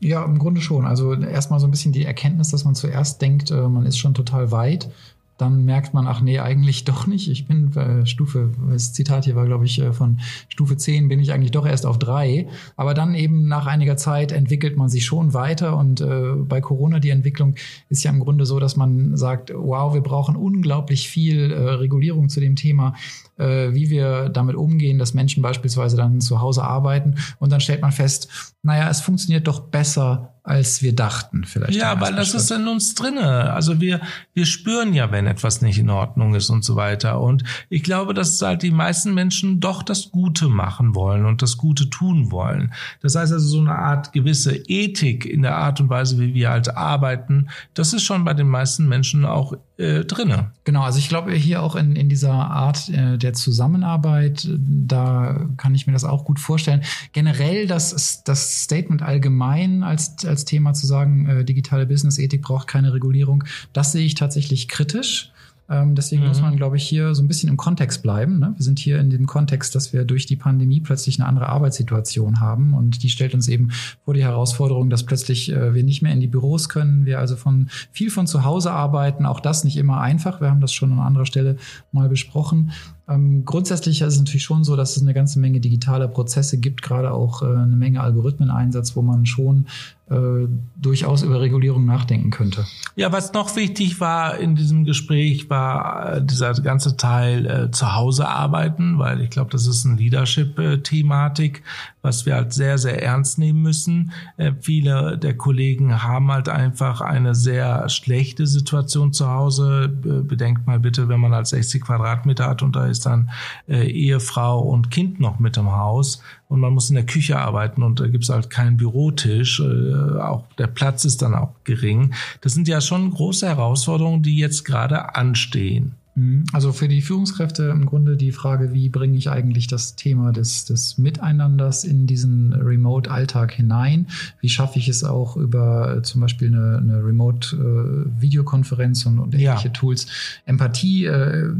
Ja, 0.00 0.24
im 0.24 0.38
Grunde 0.38 0.60
schon. 0.60 0.84
Also 0.84 1.14
erstmal 1.14 1.60
so 1.60 1.66
ein 1.66 1.70
bisschen 1.70 1.92
die 1.92 2.04
Erkenntnis, 2.04 2.50
dass 2.50 2.64
man 2.64 2.74
zuerst 2.74 3.22
denkt, 3.22 3.50
äh, 3.50 3.68
man 3.68 3.86
ist 3.86 3.98
schon 3.98 4.14
total 4.14 4.50
weit 4.50 4.90
dann 5.36 5.64
merkt 5.64 5.94
man, 5.94 6.06
ach 6.06 6.20
nee, 6.20 6.38
eigentlich 6.38 6.84
doch 6.84 7.06
nicht. 7.06 7.28
Ich 7.28 7.46
bin 7.46 7.74
äh, 7.76 8.06
Stufe, 8.06 8.52
das 8.70 8.92
Zitat 8.92 9.24
hier 9.24 9.34
war, 9.34 9.46
glaube 9.46 9.64
ich, 9.64 9.80
äh, 9.80 9.92
von 9.92 10.20
Stufe 10.48 10.76
10 10.76 11.08
bin 11.08 11.18
ich 11.18 11.32
eigentlich 11.32 11.50
doch 11.50 11.66
erst 11.66 11.86
auf 11.86 11.98
drei. 11.98 12.46
Aber 12.76 12.94
dann 12.94 13.14
eben 13.14 13.48
nach 13.48 13.66
einiger 13.66 13.96
Zeit 13.96 14.30
entwickelt 14.30 14.76
man 14.76 14.88
sich 14.88 15.04
schon 15.04 15.34
weiter. 15.34 15.76
Und 15.76 16.00
äh, 16.00 16.34
bei 16.36 16.60
Corona 16.60 17.00
die 17.00 17.10
Entwicklung 17.10 17.56
ist 17.88 18.04
ja 18.04 18.12
im 18.12 18.20
Grunde 18.20 18.46
so, 18.46 18.60
dass 18.60 18.76
man 18.76 19.16
sagt, 19.16 19.52
wow, 19.54 19.92
wir 19.92 20.02
brauchen 20.02 20.36
unglaublich 20.36 21.08
viel 21.08 21.50
äh, 21.50 21.70
Regulierung 21.70 22.28
zu 22.28 22.38
dem 22.38 22.54
Thema, 22.54 22.94
äh, 23.36 23.72
wie 23.72 23.90
wir 23.90 24.28
damit 24.28 24.54
umgehen, 24.54 24.98
dass 24.98 25.14
Menschen 25.14 25.42
beispielsweise 25.42 25.96
dann 25.96 26.20
zu 26.20 26.40
Hause 26.40 26.62
arbeiten. 26.62 27.16
Und 27.40 27.50
dann 27.50 27.60
stellt 27.60 27.82
man 27.82 27.92
fest, 27.92 28.54
naja, 28.62 28.88
es 28.88 29.00
funktioniert 29.00 29.48
doch 29.48 29.60
besser 29.60 30.33
als 30.44 30.82
wir 30.82 30.94
dachten 30.94 31.44
vielleicht. 31.44 31.74
Ja, 31.74 31.98
weil 32.02 32.14
das 32.14 32.34
ist 32.34 32.50
in 32.50 32.68
uns 32.68 32.94
drinne. 32.94 33.50
Also 33.54 33.80
wir, 33.80 34.02
wir 34.34 34.44
spüren 34.44 34.92
ja, 34.92 35.10
wenn 35.10 35.26
etwas 35.26 35.62
nicht 35.62 35.78
in 35.78 35.88
Ordnung 35.88 36.34
ist 36.34 36.50
und 36.50 36.62
so 36.62 36.76
weiter. 36.76 37.22
Und 37.22 37.44
ich 37.70 37.82
glaube, 37.82 38.12
dass 38.12 38.40
halt 38.42 38.62
die 38.62 38.70
meisten 38.70 39.14
Menschen 39.14 39.58
doch 39.60 39.82
das 39.82 40.10
Gute 40.10 40.50
machen 40.50 40.94
wollen 40.94 41.24
und 41.24 41.40
das 41.40 41.56
Gute 41.56 41.88
tun 41.88 42.30
wollen. 42.30 42.74
Das 43.00 43.14
heißt 43.14 43.32
also 43.32 43.48
so 43.48 43.60
eine 43.60 43.74
Art 43.74 44.12
gewisse 44.12 44.54
Ethik 44.54 45.24
in 45.24 45.40
der 45.40 45.56
Art 45.56 45.80
und 45.80 45.88
Weise, 45.88 46.18
wie 46.20 46.34
wir 46.34 46.50
halt 46.50 46.76
arbeiten, 46.76 47.48
das 47.72 47.94
ist 47.94 48.04
schon 48.04 48.24
bei 48.24 48.34
den 48.34 48.48
meisten 48.48 48.86
Menschen 48.86 49.24
auch 49.24 49.54
äh, 49.78 50.04
drinne. 50.04 50.52
Genau, 50.64 50.82
also 50.82 50.98
ich 50.98 51.08
glaube 51.08 51.32
hier 51.32 51.62
auch 51.62 51.74
in, 51.74 51.96
in 51.96 52.08
dieser 52.08 52.32
Art 52.32 52.90
äh, 52.90 53.16
der 53.16 53.32
Zusammenarbeit, 53.32 54.46
da 54.58 55.48
kann 55.56 55.74
ich 55.74 55.86
mir 55.86 55.94
das 55.94 56.04
auch 56.04 56.24
gut 56.24 56.38
vorstellen. 56.38 56.82
Generell 57.12 57.66
das, 57.66 58.22
das 58.24 58.62
Statement 58.62 59.02
allgemein 59.02 59.82
als, 59.82 60.24
als 60.24 60.33
Thema 60.36 60.74
zu 60.74 60.86
sagen, 60.86 61.28
äh, 61.28 61.44
digitale 61.44 61.86
Business-Ethik 61.86 62.42
braucht 62.42 62.66
keine 62.66 62.92
Regulierung, 62.92 63.44
das 63.72 63.92
sehe 63.92 64.04
ich 64.04 64.14
tatsächlich 64.16 64.68
kritisch. 64.68 65.30
Ähm, 65.68 65.94
deswegen 65.94 66.22
mhm. 66.22 66.28
muss 66.28 66.42
man, 66.42 66.56
glaube 66.56 66.76
ich, 66.76 66.86
hier 66.86 67.14
so 67.14 67.22
ein 67.22 67.28
bisschen 67.28 67.48
im 67.48 67.56
Kontext 67.56 68.02
bleiben. 68.02 68.38
Ne? 68.38 68.52
Wir 68.56 68.62
sind 68.62 68.78
hier 68.78 69.00
in 69.00 69.08
dem 69.08 69.26
Kontext, 69.26 69.74
dass 69.74 69.94
wir 69.94 70.04
durch 70.04 70.26
die 70.26 70.36
Pandemie 70.36 70.80
plötzlich 70.80 71.18
eine 71.18 71.26
andere 71.26 71.48
Arbeitssituation 71.48 72.40
haben 72.40 72.74
und 72.74 73.02
die 73.02 73.08
stellt 73.08 73.34
uns 73.34 73.48
eben 73.48 73.70
vor 74.04 74.12
die 74.12 74.22
Herausforderung, 74.22 74.90
dass 74.90 75.04
plötzlich 75.04 75.50
äh, 75.50 75.74
wir 75.74 75.82
nicht 75.82 76.02
mehr 76.02 76.12
in 76.12 76.20
die 76.20 76.26
Büros 76.26 76.68
können, 76.68 77.06
wir 77.06 77.18
also 77.18 77.36
von 77.36 77.68
viel 77.92 78.10
von 78.10 78.26
zu 78.26 78.44
Hause 78.44 78.72
arbeiten. 78.72 79.24
Auch 79.24 79.40
das 79.40 79.64
nicht 79.64 79.78
immer 79.78 80.00
einfach. 80.00 80.42
Wir 80.42 80.50
haben 80.50 80.60
das 80.60 80.74
schon 80.74 80.92
an 80.92 81.00
anderer 81.00 81.26
Stelle 81.26 81.56
mal 81.92 82.10
besprochen. 82.10 82.72
Ähm, 83.06 83.44
grundsätzlich 83.44 84.00
ist 84.00 84.14
es 84.14 84.18
natürlich 84.18 84.44
schon 84.44 84.64
so, 84.64 84.76
dass 84.76 84.96
es 84.96 85.02
eine 85.02 85.12
ganze 85.12 85.38
Menge 85.38 85.60
digitaler 85.60 86.08
Prozesse 86.08 86.58
gibt, 86.58 86.82
gerade 86.82 87.12
auch 87.12 87.42
äh, 87.42 87.46
eine 87.46 87.76
Menge 87.76 88.00
Algorithmen-Einsatz, 88.00 88.96
wo 88.96 89.02
man 89.02 89.26
schon 89.26 89.66
äh, 90.10 90.48
durchaus 90.76 91.22
über 91.22 91.40
Regulierung 91.40 91.86
nachdenken 91.86 92.30
könnte. 92.30 92.66
Ja, 92.94 93.10
was 93.10 93.32
noch 93.32 93.56
wichtig 93.56 94.00
war 94.00 94.36
in 94.36 94.54
diesem 94.54 94.84
Gespräch, 94.84 95.48
war 95.48 96.16
äh, 96.16 96.22
dieser 96.22 96.52
ganze 96.54 96.98
Teil 96.98 97.46
äh, 97.46 97.70
zu 97.70 97.94
Hause 97.94 98.28
arbeiten, 98.28 98.98
weil 98.98 99.22
ich 99.22 99.30
glaube, 99.30 99.50
das 99.50 99.66
ist 99.66 99.86
eine 99.86 99.96
Leadership-Thematik, 99.96 101.62
was 102.02 102.26
wir 102.26 102.34
halt 102.34 102.52
sehr, 102.52 102.76
sehr 102.76 103.02
ernst 103.02 103.38
nehmen 103.38 103.62
müssen. 103.62 104.12
Äh, 104.36 104.52
viele 104.60 105.16
der 105.16 105.38
Kollegen 105.38 106.02
haben 106.02 106.30
halt 106.30 106.50
einfach 106.50 107.00
eine 107.00 107.34
sehr 107.34 107.88
schlechte 107.88 108.46
Situation 108.46 109.14
zu 109.14 109.30
Hause. 109.30 109.88
Bedenkt 109.88 110.66
mal 110.66 110.80
bitte, 110.80 111.08
wenn 111.08 111.20
man 111.20 111.32
halt 111.32 111.46
60 111.46 111.82
Quadratmeter 111.82 112.46
hat 112.46 112.62
und 112.62 112.76
da 112.76 112.86
ist 112.94 113.06
dann 113.06 113.30
äh, 113.68 113.86
Ehefrau 113.90 114.60
und 114.60 114.90
Kind 114.90 115.20
noch 115.20 115.38
mit 115.38 115.56
im 115.56 115.70
Haus 115.72 116.22
und 116.48 116.60
man 116.60 116.72
muss 116.72 116.88
in 116.88 116.94
der 116.94 117.06
Küche 117.06 117.38
arbeiten 117.38 117.82
und 117.82 118.00
da 118.00 118.06
gibt 118.06 118.24
es 118.24 118.30
halt 118.30 118.48
keinen 118.48 118.76
Bürotisch. 118.76 119.60
Äh, 119.60 120.20
auch 120.20 120.44
der 120.58 120.68
Platz 120.68 121.04
ist 121.04 121.20
dann 121.22 121.34
auch 121.34 121.52
gering. 121.64 122.14
Das 122.40 122.54
sind 122.54 122.68
ja 122.68 122.80
schon 122.80 123.10
große 123.10 123.46
Herausforderungen, 123.46 124.22
die 124.22 124.38
jetzt 124.38 124.64
gerade 124.64 125.14
anstehen. 125.14 125.96
Mhm. 126.14 126.44
Also 126.52 126.72
für 126.72 126.86
die 126.86 127.02
Führungskräfte 127.02 127.64
im 127.64 127.86
Grunde 127.86 128.16
die 128.16 128.30
Frage, 128.30 128.72
wie 128.72 128.88
bringe 128.88 129.18
ich 129.18 129.30
eigentlich 129.30 129.66
das 129.66 129.96
Thema 129.96 130.32
des, 130.32 130.64
des 130.64 130.96
Miteinanders 130.96 131.82
in 131.84 132.06
diesen 132.06 132.52
Remote-Alltag 132.52 133.52
hinein? 133.52 134.06
Wie 134.40 134.48
schaffe 134.48 134.78
ich 134.78 134.88
es 134.88 135.02
auch 135.02 135.36
über 135.36 135.96
äh, 135.96 136.02
zum 136.02 136.20
Beispiel 136.20 136.48
eine, 136.48 136.78
eine 136.78 137.04
Remote-Videokonferenz 137.04 139.04
äh, 139.04 139.08
und, 139.08 139.18
und 139.18 139.34
ähnliche 139.34 139.68
ja. 139.68 139.72
Tools, 139.72 140.06
Empathie 140.46 141.06
äh, 141.06 141.50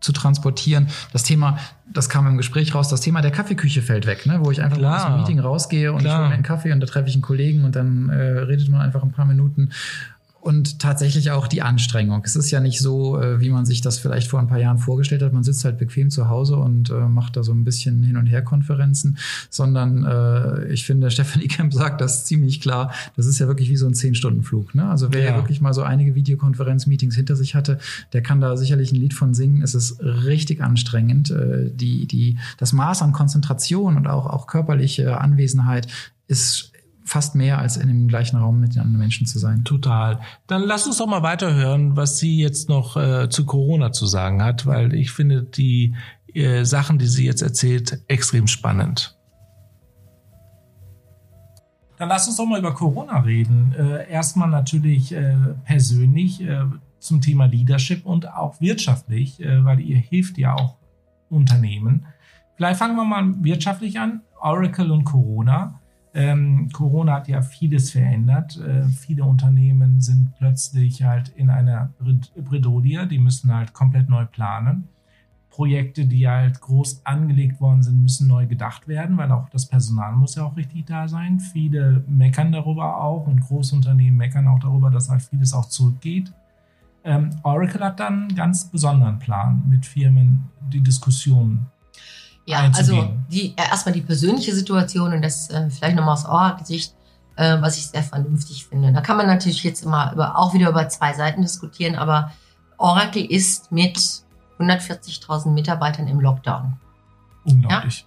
zu 0.00 0.12
transportieren? 0.12 0.88
Das 1.12 1.22
Thema, 1.22 1.58
das 1.92 2.08
kam 2.08 2.26
im 2.26 2.36
Gespräch 2.36 2.74
raus, 2.74 2.88
das 2.88 3.02
Thema 3.02 3.22
der 3.22 3.30
Kaffeeküche 3.30 3.82
fällt 3.82 4.06
weg, 4.06 4.26
ne? 4.26 4.40
wo 4.42 4.50
ich 4.50 4.62
einfach 4.62 4.78
Klar. 4.78 4.96
aus 4.96 5.06
dem 5.06 5.18
Meeting 5.18 5.38
rausgehe 5.38 5.92
und 5.92 6.00
Klar. 6.00 6.12
ich 6.12 6.18
hole 6.18 6.28
mir 6.28 6.34
einen 6.34 6.42
Kaffee 6.42 6.72
und 6.72 6.80
da 6.80 6.86
treffe 6.86 7.08
ich 7.08 7.14
einen 7.14 7.22
Kollegen 7.22 7.64
und 7.64 7.76
dann 7.76 8.08
äh, 8.08 8.40
redet 8.40 8.68
man 8.68 8.80
einfach 8.80 9.04
ein 9.04 9.12
paar 9.12 9.26
Minuten 9.26 9.70
und 10.42 10.80
tatsächlich 10.80 11.30
auch 11.30 11.46
die 11.46 11.62
Anstrengung. 11.62 12.20
Es 12.24 12.34
ist 12.34 12.50
ja 12.50 12.58
nicht 12.58 12.80
so, 12.80 13.16
äh, 13.20 13.40
wie 13.40 13.50
man 13.50 13.64
sich 13.64 13.80
das 13.80 13.98
vielleicht 13.98 14.26
vor 14.28 14.40
ein 14.40 14.48
paar 14.48 14.58
Jahren 14.58 14.78
vorgestellt 14.78 15.22
hat. 15.22 15.32
Man 15.32 15.44
sitzt 15.44 15.64
halt 15.64 15.78
bequem 15.78 16.10
zu 16.10 16.28
Hause 16.28 16.56
und 16.56 16.90
äh, 16.90 16.94
macht 16.94 17.36
da 17.36 17.44
so 17.44 17.52
ein 17.52 17.62
bisschen 17.62 18.02
Hin- 18.02 18.16
und 18.16 18.26
Her-Konferenzen, 18.26 19.18
sondern 19.50 20.04
äh, 20.04 20.66
ich 20.72 20.84
finde, 20.84 21.10
Stephanie 21.12 21.46
Kemp 21.46 21.72
sagt 21.72 22.00
das 22.00 22.24
ziemlich 22.24 22.60
klar. 22.60 22.92
Das 23.14 23.26
ist 23.26 23.38
ja 23.38 23.46
wirklich 23.46 23.70
wie 23.70 23.76
so 23.76 23.86
ein 23.86 23.94
Zehn-Stunden-Flug. 23.94 24.74
Ne? 24.74 24.84
Also 24.88 25.12
wer 25.12 25.22
ja. 25.22 25.30
ja 25.30 25.36
wirklich 25.36 25.60
mal 25.60 25.74
so 25.74 25.82
einige 25.82 26.16
Videokonferenz-Meetings 26.16 27.14
hinter 27.14 27.36
sich 27.36 27.54
hatte, 27.54 27.78
der 28.12 28.24
kann 28.24 28.40
da 28.40 28.56
sicherlich 28.56 28.90
ein 28.90 28.96
Lied 28.96 29.14
von 29.14 29.34
singen. 29.34 29.62
Es 29.62 29.76
ist 29.76 30.02
richtig 30.02 30.60
anstrengend. 30.60 31.30
Äh, 31.30 31.70
die, 31.72 32.08
die, 32.08 32.38
das 32.58 32.72
Maß 32.72 33.02
an 33.02 33.12
Konzentration 33.12 33.96
und 33.96 34.08
auch, 34.08 34.26
auch 34.26 34.48
körperliche 34.48 35.20
Anwesenheit 35.20 35.86
ist 36.26 36.71
fast 37.12 37.34
mehr 37.34 37.58
als 37.58 37.76
in 37.76 37.88
dem 37.88 38.08
gleichen 38.08 38.38
Raum 38.38 38.58
mit 38.58 38.74
den 38.74 38.80
anderen 38.80 38.98
Menschen 38.98 39.26
zu 39.26 39.38
sein. 39.38 39.64
Total. 39.64 40.20
Dann 40.46 40.62
lass 40.62 40.86
uns 40.86 40.96
doch 40.96 41.06
mal 41.06 41.22
weiterhören, 41.22 41.94
was 41.94 42.18
sie 42.18 42.38
jetzt 42.38 42.70
noch 42.70 42.96
äh, 42.96 43.28
zu 43.28 43.44
Corona 43.44 43.92
zu 43.92 44.06
sagen 44.06 44.42
hat, 44.42 44.64
weil 44.64 44.94
ich 44.94 45.12
finde 45.12 45.42
die 45.42 45.94
äh, 46.32 46.64
Sachen, 46.64 46.98
die 46.98 47.06
sie 47.06 47.26
jetzt 47.26 47.42
erzählt, 47.42 48.02
extrem 48.08 48.46
spannend. 48.46 49.18
Dann 51.98 52.08
lass 52.08 52.26
uns 52.26 52.38
doch 52.38 52.46
mal 52.46 52.58
über 52.58 52.74
Corona 52.74 53.20
reden. 53.20 53.74
Äh, 53.78 54.10
erstmal 54.10 54.48
natürlich 54.48 55.12
äh, 55.12 55.36
persönlich 55.64 56.40
äh, 56.40 56.64
zum 56.98 57.20
Thema 57.20 57.44
Leadership 57.44 58.06
und 58.06 58.32
auch 58.32 58.58
wirtschaftlich, 58.62 59.38
äh, 59.42 59.62
weil 59.64 59.80
ihr 59.80 59.98
hilft 59.98 60.38
ja 60.38 60.54
auch 60.54 60.78
Unternehmen. 61.28 62.06
Vielleicht 62.56 62.78
fangen 62.78 62.96
wir 62.96 63.04
mal 63.04 63.34
wirtschaftlich 63.44 64.00
an. 64.00 64.22
Oracle 64.40 64.90
und 64.90 65.04
Corona. 65.04 65.81
Ähm, 66.14 66.68
Corona 66.72 67.14
hat 67.14 67.28
ja 67.28 67.40
vieles 67.40 67.90
verändert. 67.90 68.58
Äh, 68.58 68.84
viele 68.88 69.24
Unternehmen 69.24 70.00
sind 70.00 70.34
plötzlich 70.36 71.02
halt 71.02 71.30
in 71.30 71.48
einer 71.48 71.90
Bredouille, 72.36 73.06
die 73.06 73.18
müssen 73.18 73.54
halt 73.54 73.72
komplett 73.72 74.08
neu 74.08 74.26
planen. 74.26 74.88
Projekte, 75.48 76.06
die 76.06 76.26
halt 76.26 76.60
groß 76.60 77.04
angelegt 77.04 77.60
worden 77.60 77.82
sind, 77.82 78.00
müssen 78.00 78.26
neu 78.26 78.46
gedacht 78.46 78.88
werden, 78.88 79.18
weil 79.18 79.30
auch 79.32 79.50
das 79.50 79.66
Personal 79.66 80.12
muss 80.12 80.34
ja 80.34 80.44
auch 80.44 80.56
richtig 80.56 80.86
da 80.86 81.08
sein. 81.08 81.40
Viele 81.40 82.04
meckern 82.08 82.52
darüber 82.52 83.02
auch 83.02 83.26
und 83.26 83.40
Großunternehmen 83.40 84.16
meckern 84.16 84.48
auch 84.48 84.60
darüber, 84.60 84.90
dass 84.90 85.10
halt 85.10 85.22
vieles 85.22 85.52
auch 85.52 85.66
zurückgeht. 85.66 86.32
Ähm, 87.04 87.30
Oracle 87.42 87.84
hat 87.84 88.00
dann 88.00 88.22
einen 88.22 88.34
ganz 88.34 88.70
besonderen 88.70 89.18
Plan 89.18 89.62
mit 89.68 89.84
Firmen, 89.84 90.44
die 90.72 90.80
Diskussion 90.80 91.66
ja, 92.44 92.70
also 92.74 93.08
die, 93.28 93.54
erstmal 93.56 93.92
die 93.92 94.00
persönliche 94.00 94.54
Situation 94.54 95.12
und 95.12 95.22
das 95.22 95.48
äh, 95.50 95.70
vielleicht 95.70 95.96
nochmal 95.96 96.14
aus 96.14 96.24
Oracle-Sicht, 96.24 96.94
äh, 97.36 97.60
was 97.60 97.76
ich 97.76 97.86
sehr 97.86 98.02
vernünftig 98.02 98.66
finde. 98.66 98.92
Da 98.92 99.00
kann 99.00 99.16
man 99.16 99.26
natürlich 99.26 99.62
jetzt 99.62 99.84
immer 99.84 100.12
über, 100.12 100.36
auch 100.38 100.52
wieder 100.52 100.68
über 100.68 100.88
zwei 100.88 101.12
Seiten 101.12 101.42
diskutieren, 101.42 101.94
aber 101.94 102.32
Oracle 102.78 103.24
ist 103.24 103.70
mit 103.70 103.96
140.000 104.58 105.50
Mitarbeitern 105.50 106.08
im 106.08 106.20
Lockdown. 106.20 106.74
Unglaublich. 107.44 108.06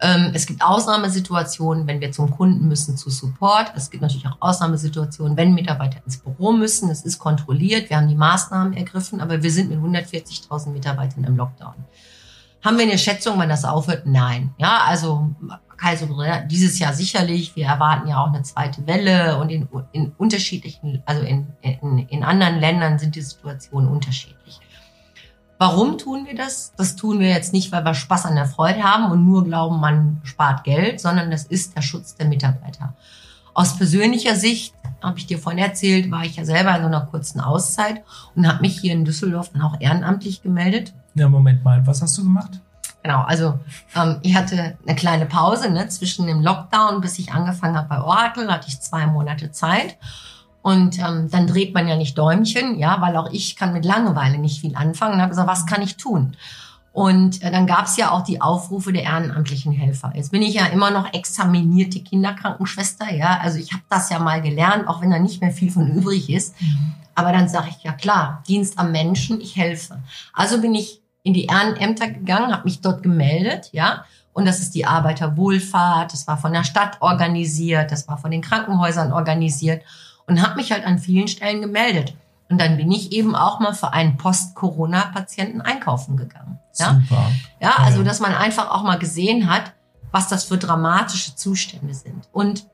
Ja? 0.00 0.16
Ähm, 0.16 0.32
es 0.34 0.46
gibt 0.46 0.62
Ausnahmesituationen, 0.62 1.86
wenn 1.86 2.00
wir 2.00 2.10
zum 2.10 2.30
Kunden 2.30 2.66
müssen, 2.68 2.96
zu 2.96 3.10
Support. 3.10 3.72
Es 3.76 3.90
gibt 3.90 4.02
natürlich 4.02 4.26
auch 4.26 4.36
Ausnahmesituationen, 4.40 5.36
wenn 5.36 5.54
Mitarbeiter 5.54 5.98
ins 6.04 6.18
Büro 6.18 6.52
müssen. 6.52 6.90
Es 6.90 7.02
ist 7.04 7.18
kontrolliert, 7.18 7.90
wir 7.90 7.98
haben 7.98 8.08
die 8.08 8.14
Maßnahmen 8.14 8.72
ergriffen, 8.74 9.20
aber 9.20 9.42
wir 9.42 9.50
sind 9.50 9.70
mit 9.70 9.78
140.000 9.78 10.70
Mitarbeitern 10.70 11.24
im 11.24 11.36
Lockdown. 11.36 11.74
Haben 12.64 12.78
wir 12.78 12.84
eine 12.84 12.96
Schätzung, 12.96 13.38
wann 13.38 13.50
das 13.50 13.66
aufhört? 13.66 14.06
Nein. 14.06 14.54
Ja, 14.56 14.84
also 14.86 15.34
Kaiser 15.76 16.06
dieses 16.46 16.78
Jahr 16.78 16.94
sicherlich. 16.94 17.54
Wir 17.56 17.66
erwarten 17.66 18.08
ja 18.08 18.22
auch 18.22 18.28
eine 18.28 18.42
zweite 18.42 18.86
Welle 18.86 19.36
und 19.38 19.50
in, 19.50 19.68
in 19.92 20.12
unterschiedlichen, 20.16 21.02
also 21.04 21.22
in, 21.22 21.48
in, 21.60 21.98
in 22.08 22.24
anderen 22.24 22.58
Ländern 22.58 22.98
sind 22.98 23.16
die 23.16 23.20
Situationen 23.20 23.90
unterschiedlich. 23.90 24.60
Warum 25.58 25.98
tun 25.98 26.26
wir 26.26 26.34
das? 26.34 26.72
Das 26.76 26.96
tun 26.96 27.20
wir 27.20 27.28
jetzt 27.28 27.52
nicht, 27.52 27.70
weil 27.70 27.84
wir 27.84 27.94
Spaß 27.94 28.24
an 28.26 28.34
der 28.34 28.46
Freude 28.46 28.82
haben 28.82 29.12
und 29.12 29.26
nur 29.26 29.44
glauben, 29.44 29.78
man 29.78 30.20
spart 30.24 30.64
Geld, 30.64 31.00
sondern 31.00 31.30
das 31.30 31.44
ist 31.44 31.76
der 31.76 31.82
Schutz 31.82 32.14
der 32.14 32.26
Mitarbeiter. 32.26 32.94
Aus 33.54 33.76
persönlicher 33.76 34.36
Sicht, 34.36 34.74
habe 35.02 35.18
ich 35.18 35.26
dir 35.26 35.38
vorhin 35.38 35.62
erzählt, 35.62 36.10
war 36.10 36.24
ich 36.24 36.36
ja 36.36 36.44
selber 36.44 36.74
in 36.76 36.82
so 36.82 36.88
einer 36.88 37.02
kurzen 37.02 37.40
Auszeit 37.40 38.02
und 38.34 38.48
habe 38.48 38.62
mich 38.62 38.80
hier 38.80 38.92
in 38.92 39.04
Düsseldorf 39.04 39.50
dann 39.52 39.62
auch 39.62 39.80
ehrenamtlich 39.80 40.42
gemeldet 40.42 40.94
ja, 41.14 41.28
Moment 41.28 41.64
mal, 41.64 41.86
was 41.86 42.02
hast 42.02 42.18
du 42.18 42.24
gemacht? 42.24 42.60
Genau, 43.02 43.20
also 43.22 43.58
ähm, 43.94 44.18
ich 44.22 44.34
hatte 44.34 44.76
eine 44.86 44.96
kleine 44.96 45.26
Pause 45.26 45.70
ne, 45.70 45.88
zwischen 45.88 46.26
dem 46.26 46.40
Lockdown, 46.40 47.00
bis 47.00 47.18
ich 47.18 47.32
angefangen 47.32 47.76
habe 47.76 47.88
bei 47.88 48.00
Oracle, 48.00 48.50
hatte 48.50 48.68
ich 48.68 48.80
zwei 48.80 49.06
Monate 49.06 49.52
Zeit. 49.52 49.96
Und 50.62 50.98
ähm, 50.98 51.28
dann 51.30 51.46
dreht 51.46 51.74
man 51.74 51.86
ja 51.86 51.96
nicht 51.96 52.16
Däumchen, 52.16 52.78
ja, 52.78 53.00
weil 53.02 53.16
auch 53.16 53.30
ich 53.30 53.56
kann 53.56 53.74
mit 53.74 53.84
Langeweile 53.84 54.38
nicht 54.38 54.60
viel 54.60 54.74
anfangen 54.74 55.14
und 55.14 55.20
habe 55.20 55.30
gesagt, 55.30 55.48
was 55.48 55.66
kann 55.66 55.82
ich 55.82 55.98
tun? 55.98 56.36
Und 56.94 57.42
äh, 57.42 57.50
dann 57.50 57.66
gab 57.66 57.86
es 57.86 57.96
ja 57.96 58.12
auch 58.12 58.22
die 58.22 58.40
Aufrufe 58.40 58.92
der 58.92 59.02
ehrenamtlichen 59.02 59.72
Helfer. 59.72 60.12
Jetzt 60.14 60.30
bin 60.30 60.42
ich 60.42 60.54
ja 60.54 60.66
immer 60.66 60.92
noch 60.92 61.12
examinierte 61.12 61.98
Kinderkrankenschwester, 61.98 63.12
ja. 63.12 63.40
Also 63.42 63.58
ich 63.58 63.72
habe 63.72 63.82
das 63.90 64.10
ja 64.10 64.20
mal 64.20 64.40
gelernt, 64.40 64.86
auch 64.86 65.02
wenn 65.02 65.10
da 65.10 65.18
nicht 65.18 65.40
mehr 65.40 65.50
viel 65.50 65.72
von 65.72 65.88
übrig 65.88 66.30
ist. 66.30 66.54
Mhm. 66.62 66.94
Aber 67.16 67.32
dann 67.32 67.48
sage 67.48 67.66
ich 67.70 67.82
ja 67.82 67.90
klar, 67.90 68.44
Dienst 68.46 68.78
am 68.78 68.92
Menschen, 68.92 69.40
ich 69.40 69.56
helfe. 69.56 69.98
Also 70.32 70.60
bin 70.60 70.72
ich 70.76 71.02
in 71.24 71.34
die 71.34 71.46
Ehrenämter 71.46 72.06
gegangen, 72.06 72.52
habe 72.52 72.62
mich 72.62 72.80
dort 72.80 73.02
gemeldet, 73.02 73.70
ja. 73.72 74.04
Und 74.32 74.44
das 74.44 74.60
ist 74.60 74.76
die 74.76 74.86
Arbeiterwohlfahrt, 74.86 76.12
das 76.12 76.28
war 76.28 76.36
von 76.36 76.52
der 76.52 76.62
Stadt 76.62 76.98
organisiert, 77.00 77.90
das 77.90 78.06
war 78.06 78.18
von 78.18 78.30
den 78.30 78.40
Krankenhäusern 78.40 79.12
organisiert 79.12 79.82
und 80.28 80.42
habe 80.42 80.54
mich 80.54 80.70
halt 80.70 80.86
an 80.86 81.00
vielen 81.00 81.26
Stellen 81.26 81.60
gemeldet. 81.60 82.14
Und 82.48 82.60
dann 82.60 82.76
bin 82.76 82.90
ich 82.92 83.12
eben 83.12 83.34
auch 83.34 83.60
mal 83.60 83.72
für 83.72 83.92
einen 83.92 84.16
Post-Corona-Patienten 84.16 85.60
einkaufen 85.60 86.16
gegangen. 86.16 86.58
Ja? 86.76 87.00
Super. 87.00 87.30
Ja, 87.60 87.76
also 87.78 88.02
dass 88.02 88.20
man 88.20 88.34
einfach 88.34 88.70
auch 88.70 88.82
mal 88.82 88.98
gesehen 88.98 89.48
hat, 89.48 89.72
was 90.12 90.28
das 90.28 90.44
für 90.44 90.58
dramatische 90.58 91.34
Zustände 91.34 91.94
sind. 91.94 92.28
Und 92.32 92.66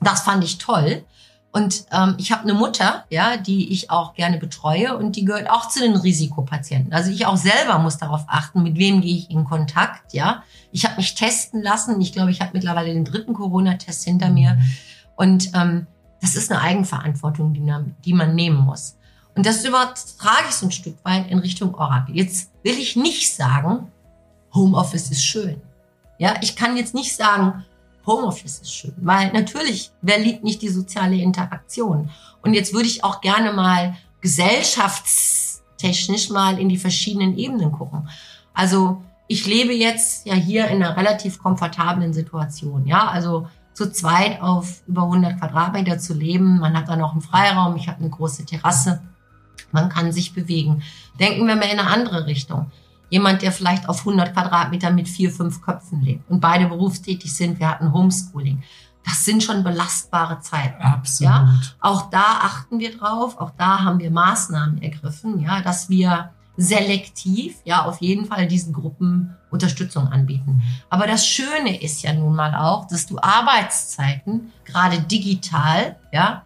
das 0.00 0.22
fand 0.22 0.42
ich 0.42 0.58
toll. 0.58 1.04
Und 1.52 1.84
ähm, 1.92 2.16
ich 2.18 2.32
habe 2.32 2.42
eine 2.42 2.54
Mutter, 2.54 3.04
ja, 3.10 3.36
die 3.36 3.72
ich 3.72 3.88
auch 3.88 4.14
gerne 4.14 4.38
betreue 4.38 4.96
und 4.96 5.14
die 5.14 5.24
gehört 5.24 5.48
auch 5.48 5.68
zu 5.68 5.78
den 5.78 5.94
Risikopatienten. 5.94 6.92
Also 6.92 7.12
ich 7.12 7.26
auch 7.26 7.36
selber 7.36 7.78
muss 7.78 7.96
darauf 7.96 8.24
achten, 8.26 8.64
mit 8.64 8.76
wem 8.76 9.02
gehe 9.02 9.14
ich 9.14 9.30
in 9.30 9.44
Kontakt, 9.44 10.12
ja. 10.12 10.42
Ich 10.72 10.84
habe 10.84 10.96
mich 10.96 11.14
testen 11.14 11.62
lassen. 11.62 12.00
Ich 12.00 12.12
glaube, 12.12 12.32
ich 12.32 12.40
habe 12.40 12.50
mittlerweile 12.54 12.92
den 12.92 13.04
dritten 13.04 13.34
Corona-Test 13.34 14.02
hinter 14.02 14.30
mir. 14.30 14.58
Und 15.14 15.50
ähm, 15.54 15.86
das 16.20 16.34
ist 16.34 16.50
eine 16.50 16.60
Eigenverantwortung, 16.60 17.52
die 17.52 17.62
die 18.04 18.14
man 18.14 18.34
nehmen 18.34 18.58
muss. 18.58 18.96
Und 19.36 19.46
das 19.46 19.64
übertrage 19.64 20.48
ich 20.48 20.54
so 20.54 20.66
ein 20.66 20.72
Stück 20.72 20.96
weit 21.04 21.30
in 21.30 21.38
Richtung 21.38 21.74
Oracle. 21.74 22.16
Jetzt 22.16 22.50
will 22.62 22.78
ich 22.78 22.96
nicht 22.96 23.34
sagen, 23.34 23.90
Homeoffice 24.54 25.10
ist 25.10 25.24
schön. 25.24 25.60
Ja, 26.18 26.34
ich 26.40 26.54
kann 26.54 26.76
jetzt 26.76 26.94
nicht 26.94 27.16
sagen, 27.16 27.64
Homeoffice 28.06 28.60
ist 28.60 28.72
schön, 28.72 28.94
weil 28.98 29.32
natürlich, 29.32 29.90
wer 30.02 30.18
liebt 30.18 30.44
nicht 30.44 30.60
die 30.62 30.68
soziale 30.68 31.16
Interaktion? 31.16 32.10
Und 32.42 32.54
jetzt 32.54 32.72
würde 32.72 32.86
ich 32.86 33.02
auch 33.02 33.20
gerne 33.20 33.52
mal 33.52 33.96
gesellschaftstechnisch 34.20 36.30
mal 36.30 36.56
in 36.58 36.68
die 36.68 36.76
verschiedenen 36.76 37.36
Ebenen 37.36 37.72
gucken. 37.72 38.08
Also 38.52 39.02
ich 39.26 39.46
lebe 39.46 39.72
jetzt 39.72 40.26
ja 40.26 40.34
hier 40.34 40.68
in 40.68 40.82
einer 40.82 40.96
relativ 40.96 41.42
komfortablen 41.42 42.12
Situation. 42.12 42.86
Ja, 42.86 43.08
also 43.08 43.48
zu 43.72 43.90
zweit 43.90 44.40
auf 44.40 44.82
über 44.86 45.02
100 45.02 45.38
Quadratmeter 45.38 45.98
zu 45.98 46.14
leben. 46.14 46.60
Man 46.60 46.76
hat 46.76 46.88
da 46.88 46.96
noch 46.96 47.12
einen 47.12 47.22
Freiraum. 47.22 47.76
Ich 47.76 47.88
habe 47.88 48.00
eine 48.00 48.10
große 48.10 48.44
Terrasse. 48.44 49.02
Man 49.72 49.88
kann 49.88 50.12
sich 50.12 50.34
bewegen. 50.34 50.82
Denken 51.18 51.46
wir 51.46 51.56
mal 51.56 51.64
in 51.64 51.78
eine 51.78 51.90
andere 51.90 52.26
Richtung 52.26 52.70
jemand, 53.10 53.42
der 53.42 53.52
vielleicht 53.52 53.88
auf 53.88 54.00
100 54.00 54.32
Quadratmeter 54.32 54.90
mit 54.90 55.08
vier, 55.08 55.30
fünf 55.30 55.62
Köpfen 55.62 56.02
lebt 56.02 56.28
und 56.28 56.40
beide 56.40 56.66
berufstätig 56.66 57.32
sind. 57.32 57.60
Wir 57.60 57.70
hatten 57.70 57.92
Homeschooling. 57.92 58.62
Das 59.04 59.24
sind 59.24 59.42
schon 59.42 59.62
belastbare 59.62 60.40
Zeiten. 60.40 60.82
Absolut. 60.82 61.32
Ja? 61.32 61.60
Auch 61.78 62.10
da 62.10 62.38
achten 62.40 62.78
wir 62.78 62.96
drauf. 62.96 63.38
Auch 63.38 63.52
da 63.56 63.84
haben 63.84 64.00
wir 64.00 64.10
Maßnahmen 64.10 64.82
ergriffen, 64.82 65.40
ja, 65.40 65.60
dass 65.60 65.90
wir 65.90 66.30
selektiv, 66.56 67.56
ja, 67.64 67.84
auf 67.84 68.00
jeden 68.00 68.26
Fall 68.26 68.46
diesen 68.46 68.72
Gruppen 68.72 69.36
Unterstützung 69.50 70.08
anbieten. 70.08 70.62
Aber 70.88 71.06
das 71.06 71.26
Schöne 71.26 71.82
ist 71.82 72.02
ja 72.02 72.12
nun 72.12 72.34
mal 72.34 72.54
auch, 72.54 72.86
dass 72.86 73.06
du 73.06 73.18
Arbeitszeiten 73.18 74.52
gerade 74.64 75.00
digital, 75.00 75.96
ja, 76.12 76.44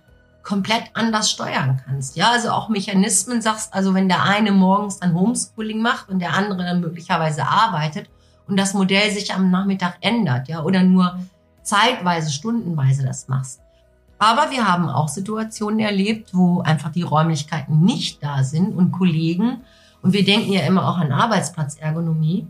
komplett 0.48 0.84
anders 0.94 1.30
steuern 1.30 1.78
kannst. 1.84 2.16
Ja, 2.16 2.30
also 2.30 2.48
auch 2.52 2.70
Mechanismen 2.70 3.42
sagst, 3.42 3.74
also 3.74 3.92
wenn 3.92 4.08
der 4.08 4.22
eine 4.22 4.50
morgens 4.50 4.98
dann 4.98 5.12
Homeschooling 5.12 5.82
macht 5.82 6.08
und 6.08 6.20
der 6.20 6.32
andere 6.32 6.64
dann 6.64 6.80
möglicherweise 6.80 7.46
arbeitet 7.46 8.08
und 8.46 8.58
das 8.58 8.72
Modell 8.72 9.10
sich 9.10 9.34
am 9.34 9.50
Nachmittag 9.50 9.98
ändert, 10.00 10.48
ja, 10.48 10.62
oder 10.62 10.82
nur 10.82 11.18
zeitweise, 11.62 12.32
stundenweise 12.32 13.04
das 13.04 13.28
machst. 13.28 13.60
Aber 14.18 14.50
wir 14.50 14.66
haben 14.66 14.88
auch 14.88 15.08
Situationen 15.08 15.80
erlebt, 15.80 16.30
wo 16.32 16.62
einfach 16.62 16.92
die 16.92 17.02
Räumlichkeiten 17.02 17.80
nicht 17.84 18.22
da 18.24 18.42
sind 18.42 18.74
und 18.74 18.90
Kollegen, 18.90 19.60
und 20.00 20.14
wir 20.14 20.24
denken 20.24 20.50
ja 20.50 20.62
immer 20.62 20.88
auch 20.88 20.96
an 20.96 21.12
Arbeitsplatzergonomie, 21.12 22.46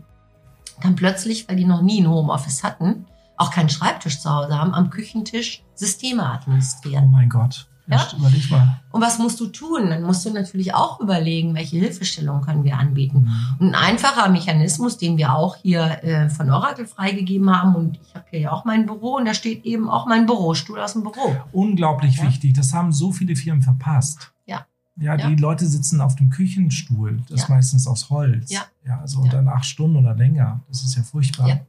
dann 0.81 0.95
plötzlich, 0.95 1.49
weil 1.49 1.57
die 1.57 1.65
noch 1.65 1.81
nie 1.81 2.01
ein 2.01 2.09
Homeoffice 2.09 2.63
hatten, 2.63 3.07
auch 3.35 3.51
keinen 3.51 3.69
Schreibtisch 3.69 4.21
zu 4.21 4.29
Hause 4.29 4.57
haben, 4.57 4.73
am 4.73 4.89
Küchentisch 4.89 5.63
Systeme 5.75 6.25
administrieren. 6.25 7.07
Oh 7.09 7.11
mein 7.11 7.27
Gott. 7.27 7.68
Ja? 7.89 8.07
Überleg 8.17 8.51
mal. 8.51 8.79
Und 8.91 9.01
was 9.01 9.17
musst 9.17 9.39
du 9.39 9.47
tun? 9.47 9.89
Dann 9.89 10.03
musst 10.03 10.25
du 10.25 10.31
natürlich 10.31 10.73
auch 10.73 10.99
überlegen, 10.99 11.55
welche 11.55 11.77
Hilfestellung 11.77 12.41
können 12.41 12.63
wir 12.63 12.77
anbieten. 12.77 13.21
Mhm. 13.21 13.55
Und 13.59 13.67
ein 13.69 13.75
einfacher 13.75 14.29
Mechanismus, 14.29 14.97
den 14.97 15.17
wir 15.17 15.33
auch 15.33 15.55
hier 15.55 16.03
äh, 16.03 16.29
von 16.29 16.51
Oracle 16.51 16.85
freigegeben 16.85 17.49
haben, 17.49 17.75
und 17.75 17.99
ich 18.01 18.15
habe 18.15 18.25
hier 18.29 18.39
ja 18.39 18.51
auch 18.51 18.65
mein 18.65 18.85
Büro, 18.85 19.15
und 19.17 19.25
da 19.25 19.33
steht 19.33 19.65
eben 19.65 19.89
auch 19.89 20.05
mein 20.05 20.25
Bürostuhl 20.25 20.79
aus 20.79 20.93
dem 20.93 21.03
Büro. 21.03 21.35
Unglaublich 21.51 22.17
ja? 22.17 22.23
wichtig. 22.23 22.53
Das 22.53 22.73
haben 22.73 22.91
so 22.91 23.11
viele 23.11 23.35
Firmen 23.35 23.63
verpasst. 23.63 24.31
Ja. 24.45 24.65
Ja, 24.95 25.17
die 25.17 25.33
ja. 25.33 25.39
Leute 25.39 25.65
sitzen 25.65 26.01
auf 26.01 26.15
dem 26.15 26.29
Küchenstuhl. 26.29 27.21
Das 27.29 27.43
ist 27.43 27.49
meistens 27.49 27.87
aus 27.87 28.09
Holz. 28.09 28.51
Ja. 28.51 28.61
Ja, 28.85 28.99
also 28.99 29.25
dann 29.25 29.47
acht 29.47 29.65
Stunden 29.65 29.97
oder 29.97 30.15
länger. 30.15 30.61
Das 30.67 30.83
ist 30.83 30.95
ja 30.95 31.03
furchtbar. 31.03 31.47
Ja, 31.47 31.59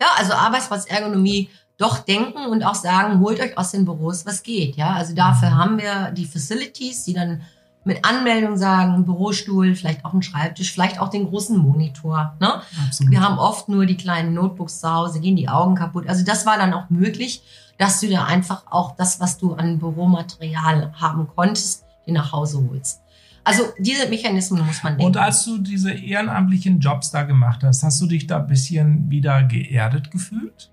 ja 0.00 0.06
also 0.16 0.34
Arbeitsplatzergonomie 0.34 1.48
doch 1.80 1.98
denken 1.98 2.46
und 2.46 2.62
auch 2.62 2.74
sagen, 2.74 3.20
holt 3.20 3.40
euch 3.40 3.56
aus 3.56 3.70
den 3.70 3.84
Büros, 3.84 4.26
was 4.26 4.42
geht. 4.42 4.76
Ja, 4.76 4.92
also 4.92 5.14
dafür 5.14 5.56
haben 5.56 5.78
wir 5.78 6.10
die 6.10 6.26
Facilities, 6.26 7.04
die 7.04 7.14
dann 7.14 7.40
mit 7.84 8.04
Anmeldung 8.04 8.58
sagen, 8.58 9.06
Bürostuhl, 9.06 9.74
vielleicht 9.74 10.04
auch 10.04 10.12
ein 10.12 10.22
Schreibtisch, 10.22 10.72
vielleicht 10.72 11.00
auch 11.00 11.08
den 11.08 11.26
großen 11.26 11.56
Monitor. 11.56 12.36
Ne? 12.38 12.60
Absolut. 12.86 13.10
Wir 13.10 13.22
haben 13.22 13.38
oft 13.38 13.70
nur 13.70 13.86
die 13.86 13.96
kleinen 13.96 14.34
Notebooks 14.34 14.80
zu 14.80 14.92
Hause, 14.92 15.20
gehen 15.20 15.36
die 15.36 15.48
Augen 15.48 15.74
kaputt. 15.74 16.06
Also 16.06 16.22
das 16.24 16.44
war 16.44 16.58
dann 16.58 16.74
auch 16.74 16.90
möglich, 16.90 17.42
dass 17.78 18.00
du 18.00 18.10
da 18.10 18.24
einfach 18.24 18.64
auch 18.70 18.94
das, 18.96 19.18
was 19.20 19.38
du 19.38 19.54
an 19.54 19.78
Büromaterial 19.78 20.92
haben 21.00 21.26
konntest, 21.34 21.84
dir 22.06 22.12
nach 22.12 22.32
Hause 22.32 22.62
holst. 22.70 23.00
Also 23.42 23.62
diese 23.78 24.06
Mechanismen 24.08 24.66
muss 24.66 24.82
man 24.82 24.98
denken. 24.98 25.06
Und 25.06 25.16
als 25.16 25.44
du 25.46 25.56
diese 25.56 25.92
ehrenamtlichen 25.92 26.80
Jobs 26.80 27.10
da 27.10 27.22
gemacht 27.22 27.62
hast, 27.62 27.82
hast 27.82 27.98
du 28.02 28.06
dich 28.06 28.26
da 28.26 28.36
ein 28.36 28.46
bisschen 28.46 29.10
wieder 29.10 29.42
geerdet 29.44 30.10
gefühlt? 30.10 30.70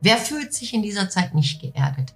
Wer 0.00 0.16
fühlt 0.16 0.52
sich 0.52 0.74
in 0.74 0.82
dieser 0.82 1.08
Zeit 1.08 1.34
nicht 1.34 1.60
geerdet? 1.60 2.14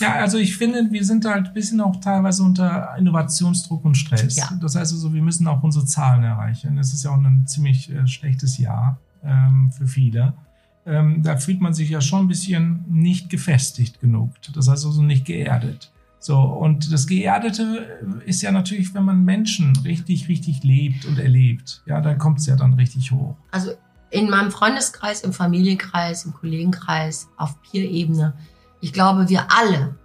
Ja, 0.00 0.14
also 0.14 0.38
ich 0.38 0.56
finde, 0.56 0.88
wir 0.90 1.04
sind 1.04 1.24
halt 1.24 1.48
ein 1.48 1.54
bisschen 1.54 1.80
auch 1.80 1.96
teilweise 2.00 2.42
unter 2.42 2.96
Innovationsdruck 2.98 3.84
und 3.84 3.94
Stress. 3.94 4.36
Ja. 4.36 4.50
Das 4.60 4.74
heißt 4.74 4.92
also, 4.92 5.14
wir 5.14 5.22
müssen 5.22 5.46
auch 5.46 5.62
unsere 5.62 5.86
Zahlen 5.86 6.24
erreichen. 6.24 6.76
Es 6.78 6.92
ist 6.92 7.04
ja 7.04 7.10
auch 7.10 7.16
ein 7.16 7.46
ziemlich 7.46 7.92
äh, 7.92 8.06
schlechtes 8.06 8.58
Jahr 8.58 8.98
ähm, 9.22 9.70
für 9.70 9.86
viele. 9.86 10.34
Ähm, 10.84 11.22
da 11.22 11.36
fühlt 11.36 11.60
man 11.60 11.74
sich 11.74 11.90
ja 11.90 12.00
schon 12.00 12.24
ein 12.24 12.28
bisschen 12.28 12.84
nicht 12.88 13.30
gefestigt 13.30 14.00
genug. 14.00 14.32
Das 14.52 14.68
heißt 14.68 14.84
also 14.84 15.02
nicht 15.02 15.24
geerdet. 15.24 15.92
So, 16.18 16.40
und 16.40 16.92
das 16.92 17.06
Geerdete 17.06 18.00
ist 18.24 18.42
ja 18.42 18.50
natürlich, 18.50 18.94
wenn 18.94 19.04
man 19.04 19.24
Menschen 19.24 19.76
richtig, 19.84 20.28
richtig 20.28 20.64
lebt 20.64 21.04
und 21.04 21.18
erlebt. 21.18 21.82
Ja, 21.86 22.00
dann 22.00 22.18
kommt 22.18 22.40
es 22.40 22.46
ja 22.46 22.56
dann 22.56 22.74
richtig 22.74 23.12
hoch. 23.12 23.36
Also 23.50 23.72
in 24.10 24.30
meinem 24.30 24.50
Freundeskreis, 24.50 25.22
im 25.22 25.32
Familienkreis, 25.32 26.24
im 26.24 26.34
Kollegenkreis, 26.34 27.28
auf 27.36 27.60
Peer-Ebene, 27.62 28.34
ich 28.80 28.92
glaube, 28.92 29.28
wir 29.28 29.46
alle, 29.50 29.96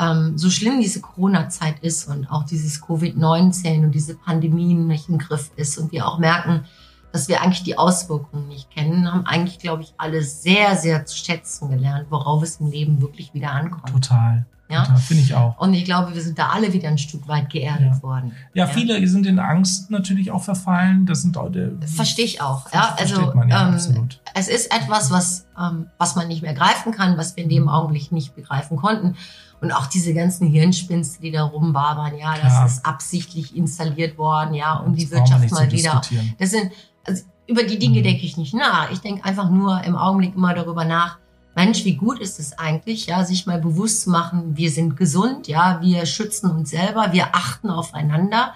ähm, 0.00 0.38
so 0.38 0.50
schlimm 0.50 0.80
diese 0.80 1.00
Corona-Zeit 1.00 1.80
ist 1.80 2.08
und 2.08 2.26
auch 2.30 2.44
dieses 2.44 2.82
Covid-19 2.82 3.84
und 3.84 3.92
diese 3.92 4.14
Pandemien 4.16 4.86
nicht 4.86 5.08
im 5.08 5.18
Griff 5.18 5.50
ist 5.56 5.78
und 5.78 5.92
wir 5.92 6.06
auch 6.06 6.18
merken, 6.18 6.64
dass 7.12 7.28
wir 7.28 7.42
eigentlich 7.42 7.62
die 7.62 7.76
Auswirkungen 7.76 8.48
nicht 8.48 8.70
kennen, 8.70 9.12
haben 9.12 9.26
eigentlich, 9.26 9.58
glaube 9.58 9.82
ich, 9.82 9.92
alle 9.98 10.22
sehr, 10.22 10.76
sehr 10.76 11.04
zu 11.04 11.16
schätzen 11.16 11.70
gelernt, 11.70 12.06
worauf 12.08 12.42
es 12.42 12.56
im 12.56 12.70
Leben 12.70 13.02
wirklich 13.02 13.34
wieder 13.34 13.52
ankommt. 13.52 13.92
Total. 13.92 14.46
Ja? 14.72 14.84
Finde 14.96 15.22
ich 15.22 15.34
auch. 15.34 15.58
Und 15.58 15.74
ich 15.74 15.84
glaube, 15.84 16.14
wir 16.14 16.22
sind 16.22 16.38
da 16.38 16.48
alle 16.48 16.72
wieder 16.72 16.88
ein 16.88 16.98
Stück 16.98 17.28
weit 17.28 17.50
geerdet 17.50 17.92
ja. 17.94 18.02
worden. 18.02 18.32
Ja, 18.54 18.66
viele 18.66 19.06
sind 19.06 19.26
in 19.26 19.38
Angst 19.38 19.90
natürlich 19.90 20.30
auch 20.30 20.42
verfallen. 20.42 21.06
Das 21.06 21.22
sind 21.22 21.36
auch 21.36 21.50
Verstehe 21.94 22.24
ich 22.24 22.40
auch. 22.40 22.72
Ja, 22.72 22.96
also 22.98 23.32
man, 23.34 23.48
ja, 23.48 23.68
ähm, 23.68 24.08
es 24.34 24.48
ist 24.48 24.74
etwas, 24.74 25.10
was, 25.10 25.46
ähm, 25.58 25.86
was 25.98 26.16
man 26.16 26.28
nicht 26.28 26.42
mehr 26.42 26.54
greifen 26.54 26.92
kann, 26.92 27.16
was 27.18 27.36
wir 27.36 27.44
in 27.44 27.50
dem 27.50 27.68
Augenblick 27.68 28.10
nicht 28.12 28.34
begreifen 28.34 28.76
konnten. 28.76 29.16
Und 29.60 29.70
auch 29.70 29.86
diese 29.86 30.12
ganzen 30.12 30.48
Hirnspinste, 30.48 31.22
die 31.22 31.30
da 31.30 31.44
rumwabern, 31.44 32.18
ja, 32.18 32.34
das 32.34 32.52
ja. 32.52 32.66
ist 32.66 32.84
absichtlich 32.84 33.56
installiert 33.56 34.18
worden, 34.18 34.54
ja, 34.54 34.74
um 34.74 34.92
das 34.92 35.04
die 35.04 35.10
Wirtschaft 35.12 35.50
mal 35.52 35.70
wieder. 35.70 36.00
Das 36.38 36.50
sind, 36.50 36.72
also 37.06 37.22
über 37.46 37.62
die 37.62 37.78
Dinge 37.78 38.00
mhm. 38.00 38.04
denke 38.04 38.24
ich 38.24 38.36
nicht 38.36 38.54
nach. 38.54 38.90
Ich 38.90 39.00
denke 39.00 39.24
einfach 39.24 39.50
nur 39.50 39.82
im 39.84 39.96
Augenblick 39.96 40.34
immer 40.34 40.54
darüber 40.54 40.84
nach, 40.84 41.18
Mensch, 41.54 41.84
wie 41.84 41.96
gut 41.96 42.18
ist 42.18 42.38
es 42.38 42.58
eigentlich, 42.58 43.06
ja, 43.06 43.24
sich 43.24 43.46
mal 43.46 43.60
bewusst 43.60 44.02
zu 44.02 44.10
machen, 44.10 44.56
wir 44.56 44.70
sind 44.70 44.96
gesund, 44.96 45.48
ja, 45.48 45.80
wir 45.82 46.06
schützen 46.06 46.50
uns 46.50 46.70
selber, 46.70 47.12
wir 47.12 47.34
achten 47.34 47.70
aufeinander, 47.70 48.54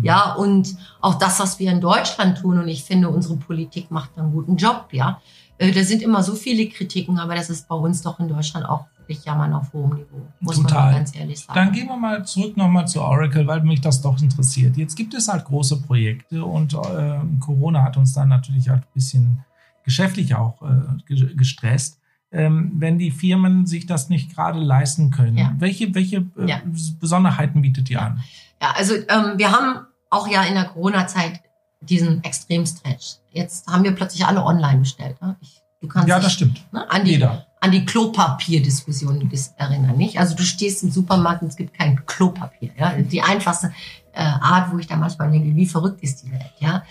ja, 0.00 0.34
und 0.34 0.76
auch 1.00 1.16
das, 1.16 1.40
was 1.40 1.58
wir 1.58 1.70
in 1.70 1.80
Deutschland 1.80 2.38
tun, 2.38 2.58
und 2.58 2.68
ich 2.68 2.84
finde, 2.84 3.08
unsere 3.08 3.36
Politik 3.36 3.90
macht 3.90 4.16
einen 4.16 4.32
guten 4.32 4.56
Job, 4.56 4.88
ja. 4.92 5.20
Äh, 5.58 5.72
da 5.72 5.82
sind 5.82 6.02
immer 6.02 6.22
so 6.22 6.34
viele 6.34 6.68
Kritiken, 6.68 7.18
aber 7.18 7.34
das 7.34 7.50
ist 7.50 7.68
bei 7.68 7.74
uns 7.74 8.02
doch 8.02 8.18
in 8.20 8.28
Deutschland 8.28 8.66
auch 8.66 8.86
wirklich 8.98 9.24
Jammern 9.24 9.52
auf 9.54 9.72
hohem 9.72 9.96
Niveau, 9.96 10.26
muss 10.40 10.56
Total. 10.56 10.84
man 10.84 10.94
ganz 10.94 11.16
ehrlich 11.16 11.40
sagen. 11.40 11.54
Dann 11.54 11.72
gehen 11.72 11.88
wir 11.88 11.96
mal 11.96 12.24
zurück 12.24 12.56
nochmal 12.56 12.86
zu 12.86 13.02
Oracle, 13.02 13.46
weil 13.46 13.62
mich 13.62 13.80
das 13.80 14.00
doch 14.00 14.20
interessiert. 14.20 14.76
Jetzt 14.76 14.94
gibt 14.96 15.14
es 15.14 15.28
halt 15.28 15.44
große 15.44 15.82
Projekte 15.82 16.44
und 16.44 16.74
äh, 16.74 17.18
Corona 17.40 17.82
hat 17.82 17.96
uns 17.96 18.12
dann 18.12 18.28
natürlich 18.28 18.68
halt 18.68 18.82
ein 18.82 18.92
bisschen 18.94 19.44
geschäftlich 19.82 20.34
auch 20.34 20.62
äh, 20.62 21.34
gestresst 21.34 21.97
ähm, 22.30 22.72
wenn 22.74 22.98
die 22.98 23.10
Firmen 23.10 23.66
sich 23.66 23.86
das 23.86 24.08
nicht 24.08 24.34
gerade 24.34 24.60
leisten 24.60 25.10
können. 25.10 25.38
Ja. 25.38 25.54
Welche, 25.58 25.94
welche 25.94 26.26
äh, 26.38 26.46
ja. 26.46 26.60
Besonderheiten 27.00 27.62
bietet 27.62 27.88
ihr 27.90 28.02
an? 28.02 28.22
Ja, 28.60 28.72
also 28.76 28.94
ähm, 28.94 29.34
wir 29.36 29.52
haben 29.52 29.86
auch 30.10 30.28
ja 30.28 30.42
in 30.42 30.54
der 30.54 30.64
Corona-Zeit 30.64 31.40
diesen 31.80 32.22
Extremstretch. 32.24 33.16
Jetzt 33.32 33.66
haben 33.66 33.84
wir 33.84 33.92
plötzlich 33.92 34.26
alle 34.26 34.44
online 34.44 34.78
bestellt. 34.78 35.20
Ne? 35.22 35.36
Ich, 35.40 35.62
du 35.80 35.88
kannst 35.88 36.08
ja, 36.08 36.16
dich, 36.16 36.24
das 36.24 36.32
stimmt. 36.32 36.72
Ne, 36.72 36.90
an 36.90 37.04
die, 37.04 37.12
Jeder. 37.12 37.46
An 37.60 37.72
die 37.72 37.84
Klopapier-Diskussion 37.84 39.30
erinnern, 39.56 39.96
nicht? 39.96 40.18
Also 40.18 40.36
du 40.36 40.42
stehst 40.42 40.82
im 40.82 40.90
Supermarkt 40.90 41.42
und 41.42 41.48
es 41.48 41.56
gibt 41.56 41.74
kein 41.74 42.04
Klopapier. 42.06 42.70
Ja? 42.78 42.92
Die 42.96 43.22
einfachste 43.22 43.72
äh, 44.12 44.22
Art, 44.22 44.72
wo 44.72 44.78
ich 44.78 44.86
da 44.86 44.96
manchmal 44.96 45.30
denke, 45.30 45.54
wie 45.54 45.66
verrückt 45.66 46.02
ist 46.02 46.24
die 46.24 46.32
Welt, 46.32 46.52
ja? 46.58 46.82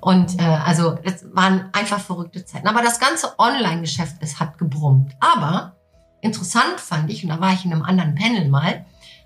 Und 0.00 0.38
äh, 0.40 0.42
also 0.42 0.98
das 1.04 1.24
waren 1.32 1.68
einfach 1.72 2.00
verrückte 2.00 2.44
Zeiten. 2.44 2.68
Aber 2.68 2.82
das 2.82 2.98
ganze 2.98 3.38
Online-Geschäft, 3.38 4.16
es 4.20 4.40
hat 4.40 4.58
gebrummt. 4.58 5.14
Aber 5.20 5.76
interessant 6.20 6.80
fand 6.80 7.10
ich, 7.10 7.22
und 7.22 7.30
da 7.30 7.40
war 7.40 7.52
ich 7.52 7.64
in 7.64 7.72
einem 7.72 7.82
anderen 7.82 8.14
Panel 8.14 8.48
mal, 8.48 8.84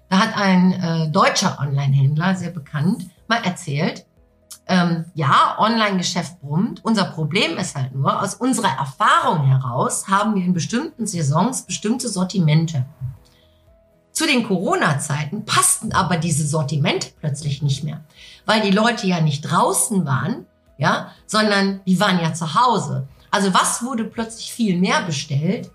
da 0.09 0.19
hat 0.19 0.37
ein 0.37 0.73
äh, 0.73 1.11
deutscher 1.11 1.59
Online-Händler, 1.61 2.37
sehr 2.37 2.51
bekannt, 2.51 3.09
mal 3.27 3.43
erzählt, 3.45 4.07
ähm, 4.67 5.05
ja, 5.15 5.57
Online-Geschäft 5.59 6.41
brummt. 6.41 6.85
Unser 6.85 7.05
Problem 7.05 7.57
ist 7.59 7.75
halt 7.75 7.95
nur, 7.95 8.23
aus 8.23 8.35
unserer 8.35 8.79
Erfahrung 8.79 9.45
heraus 9.47 10.09
haben 10.09 10.35
wir 10.35 10.45
in 10.45 10.55
bestimmten 10.55 11.07
Saisons 11.07 11.63
bestimmte 11.63 12.09
Sortimente. 12.09 12.87
Zu 14.13 14.27
den 14.27 14.47
Corona-Zeiten 14.47 15.45
passten 15.45 15.93
aber 15.93 16.17
diese 16.17 16.47
Sortimente 16.47 17.09
plötzlich 17.19 17.63
nicht 17.63 17.83
mehr, 17.85 18.05
weil 18.47 18.63
die 18.63 18.71
Leute 18.71 19.07
ja 19.07 19.21
nicht 19.21 19.43
draußen 19.43 20.07
waren, 20.07 20.47
ja, 20.79 21.13
sondern 21.27 21.81
die 21.87 21.99
waren 22.01 22.21
ja 22.21 22.33
zu 22.35 22.55
Hause. 22.55 23.07
Also 23.31 23.53
was 23.53 23.83
wurde 23.83 24.05
plötzlich 24.05 24.53
viel 24.53 24.79
mehr 24.79 25.03
bestellt? 25.03 25.71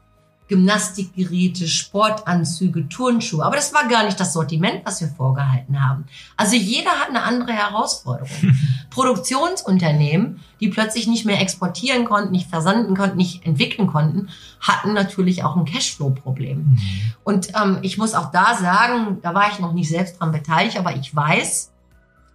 Gymnastikgeräte, 0.49 1.67
Sportanzüge, 1.67 2.89
Turnschuhe. 2.89 3.45
Aber 3.45 3.55
das 3.55 3.73
war 3.73 3.88
gar 3.88 4.03
nicht 4.03 4.19
das 4.19 4.33
Sortiment, 4.33 4.81
was 4.83 4.99
wir 4.99 5.07
vorgehalten 5.07 5.79
haben. 5.88 6.05
Also 6.35 6.55
jeder 6.55 6.89
hat 6.89 7.09
eine 7.09 7.21
andere 7.21 7.53
Herausforderung. 7.53 8.55
Produktionsunternehmen, 8.89 10.41
die 10.59 10.69
plötzlich 10.69 11.05
nicht 11.05 11.25
mehr 11.25 11.39
exportieren 11.39 12.05
konnten, 12.05 12.31
nicht 12.31 12.49
versanden 12.49 12.97
konnten, 12.97 13.17
nicht 13.17 13.45
entwickeln 13.45 13.88
konnten, 13.88 14.29
hatten 14.59 14.93
natürlich 14.93 15.43
auch 15.43 15.55
ein 15.55 15.65
Cashflow-Problem. 15.65 16.57
Mhm. 16.57 16.79
Und 17.23 17.49
ähm, 17.55 17.77
ich 17.83 17.99
muss 17.99 18.15
auch 18.15 18.31
da 18.31 18.57
sagen, 18.57 19.19
da 19.21 19.35
war 19.35 19.51
ich 19.51 19.59
noch 19.59 19.73
nicht 19.73 19.89
selbst 19.89 20.19
dran 20.19 20.31
beteiligt, 20.31 20.79
aber 20.79 20.95
ich 20.95 21.15
weiß, 21.15 21.71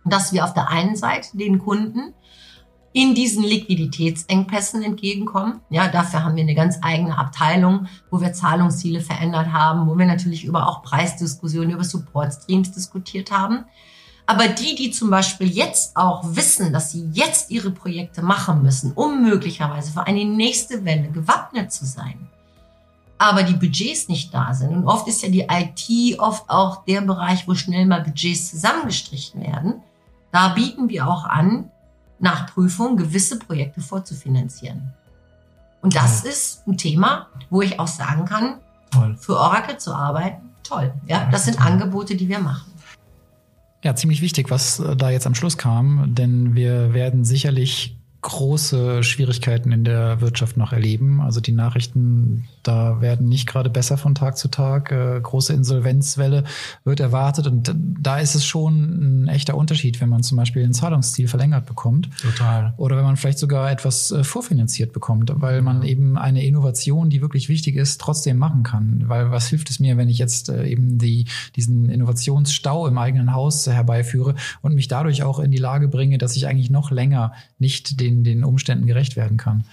dass 0.05 0.33
wir 0.33 0.45
auf 0.45 0.55
der 0.55 0.69
einen 0.69 0.97
Seite 0.97 1.37
den 1.37 1.59
Kunden 1.59 2.15
in 2.95 3.13
diesen 3.17 3.43
Liquiditätsengpässen 3.43 4.85
entgegenkommen. 4.85 5.61
Ja, 5.69 5.89
dafür 5.89 6.23
haben 6.23 6.37
wir 6.37 6.45
eine 6.45 6.55
ganz 6.55 6.79
eigene 6.81 7.19
Abteilung, 7.19 7.89
wo 8.09 8.21
wir 8.21 8.33
Zahlungsziele 8.33 9.01
verändert 9.01 9.53
haben, 9.53 9.89
wo 9.89 9.99
wir 9.99 10.07
natürlich 10.07 10.45
über 10.45 10.69
auch 10.69 10.83
Preisdiskussionen, 10.83 11.73
über 11.73 11.83
Support-Streams 11.83 12.71
diskutiert 12.71 13.33
haben. 13.33 13.65
Aber 14.27 14.47
die, 14.47 14.77
die 14.77 14.93
zum 14.93 15.11
Beispiel 15.11 15.49
jetzt 15.49 15.97
auch 15.97 16.23
wissen, 16.25 16.73
dass 16.73 16.93
sie 16.93 17.11
jetzt 17.13 17.51
ihre 17.51 17.73
Projekte 17.73 18.23
machen 18.23 18.63
müssen, 18.63 18.93
um 18.93 19.23
möglicherweise 19.23 19.91
für 19.91 20.07
eine 20.07 20.25
nächste 20.25 20.85
Welle 20.85 21.09
gewappnet 21.09 21.73
zu 21.73 21.85
sein, 21.85 22.29
aber 23.19 23.43
die 23.43 23.55
Budgets 23.55 24.09
nicht 24.09 24.33
da 24.33 24.55
sind. 24.55 24.71
Und 24.71 24.87
oft 24.87 25.09
ist 25.09 25.23
ja 25.23 25.29
die 25.29 25.47
IT 25.51 26.19
oft 26.21 26.49
auch 26.49 26.85
der 26.85 27.01
Bereich, 27.01 27.49
wo 27.49 27.55
schnell 27.55 27.87
mal 27.87 28.03
Budgets 28.03 28.51
zusammengestrichen 28.51 29.43
werden. 29.43 29.83
Da 30.31 30.49
bieten 30.49 30.89
wir 30.89 31.09
auch 31.09 31.25
an, 31.25 31.71
nach 32.19 32.53
Prüfung 32.53 32.97
gewisse 32.97 33.39
Projekte 33.39 33.81
vorzufinanzieren. 33.81 34.93
Und 35.83 35.95
das 35.95 36.23
toll. 36.23 36.31
ist 36.31 36.67
ein 36.67 36.79
Thema, 36.79 37.29
wo 37.51 37.63
ich 37.63 37.79
auch 37.79 37.87
sagen 37.87 38.25
kann, 38.25 38.59
toll. 38.91 39.17
für 39.19 39.37
Oracle 39.37 39.77
zu 39.79 39.95
arbeiten, 39.95 40.51
toll. 40.63 40.93
Ja, 41.07 41.29
das 41.31 41.45
sind 41.45 41.59
toll. 41.59 41.67
Angebote, 41.67 42.17
die 42.17 42.29
wir 42.29 42.39
machen. 42.39 42.73
Ja, 43.83 43.95
ziemlich 43.95 44.23
wichtig, 44.23 44.51
was 44.51 44.81
äh, 44.81 44.97
da 44.97 45.11
jetzt 45.11 45.27
am 45.27 45.35
Schluss 45.35 45.59
kam, 45.59 46.15
denn 46.15 46.55
wir 46.55 46.95
werden 46.95 47.25
sicherlich 47.25 47.99
große 48.25 49.03
Schwierigkeiten 49.05 49.71
in 49.71 49.85
der 49.85 50.23
Wirtschaft 50.23 50.57
noch 50.57 50.73
erleben. 50.73 51.21
Also 51.21 51.41
die 51.41 51.53
Nachrichten 51.53 52.49
da 52.63 53.03
werden 53.03 53.29
nicht 53.29 53.47
gerade 53.47 53.69
besser 53.69 53.99
von 53.99 54.15
Tag 54.15 54.39
zu 54.39 54.49
Tag. 54.49 54.91
Äh, 54.91 55.21
große 55.21 55.53
Insolvenzwelle 55.53 56.45
wird 56.85 57.01
erwartet 57.01 57.47
und 57.47 57.75
da 58.01 58.19
ist 58.19 58.35
es 58.35 58.47
schon 58.47 59.25
ein 59.25 59.29
echter 59.29 59.57
Unterschied, 59.57 60.01
wenn 60.01 60.09
man 60.09 60.23
zum 60.23 60.39
Beispiel 60.39 60.65
ein 60.65 60.73
Zahlungsziel 60.73 61.29
verlängert 61.29 61.67
bekommt. 61.67 62.09
Total. 62.21 62.73
Oder 62.79 62.97
wenn 62.97 63.05
man 63.05 63.17
vielleicht 63.17 63.39
sogar 63.39 63.71
etwas 63.71 64.11
äh, 64.11 64.25
vorfinanziert 64.25 64.93
bekommt, 64.93 65.31
weil 65.35 65.61
man 65.61 65.83
ja. 65.83 65.89
eben 65.89 66.17
eine 66.17 66.45
Innovation, 66.45 67.11
die 67.11 67.21
wirklich 67.21 67.49
wichtig 67.51 67.77
ist, 67.77 68.01
trotzdem 68.01 68.39
machen 68.39 68.63
kann. 68.63 69.05
Weil 69.07 69.31
was 69.31 69.49
hilft 69.49 69.69
es 69.69 69.81
mir, 69.81 69.99
wenn 69.99 70.09
ich 70.09 70.19
jetzt 70.19 70.49
äh, 70.49 70.67
eben 70.67 70.97
die, 70.97 71.27
diesen 71.57 71.91
Innovationsstau 71.91 72.87
im 72.87 72.97
eigenen 72.97 73.35
Haus 73.35 73.67
herbeiführe 73.67 74.35
und 74.63 74.75
mich 74.75 74.89
dadurch 74.89 75.23
auch 75.23 75.39
in 75.39 75.51
die 75.51 75.59
Lage 75.59 75.89
bringe, 75.89 76.17
dass 76.17 76.37
ich 76.37 76.47
eigentlich 76.47 76.71
noch 76.71 76.91
länger 76.91 77.33
nicht 77.59 78.01
den, 78.01 78.14
den 78.23 78.45
Umständen 78.45 78.87
gerecht 78.87 79.17
werden 79.17 79.37
kann. 79.37 79.65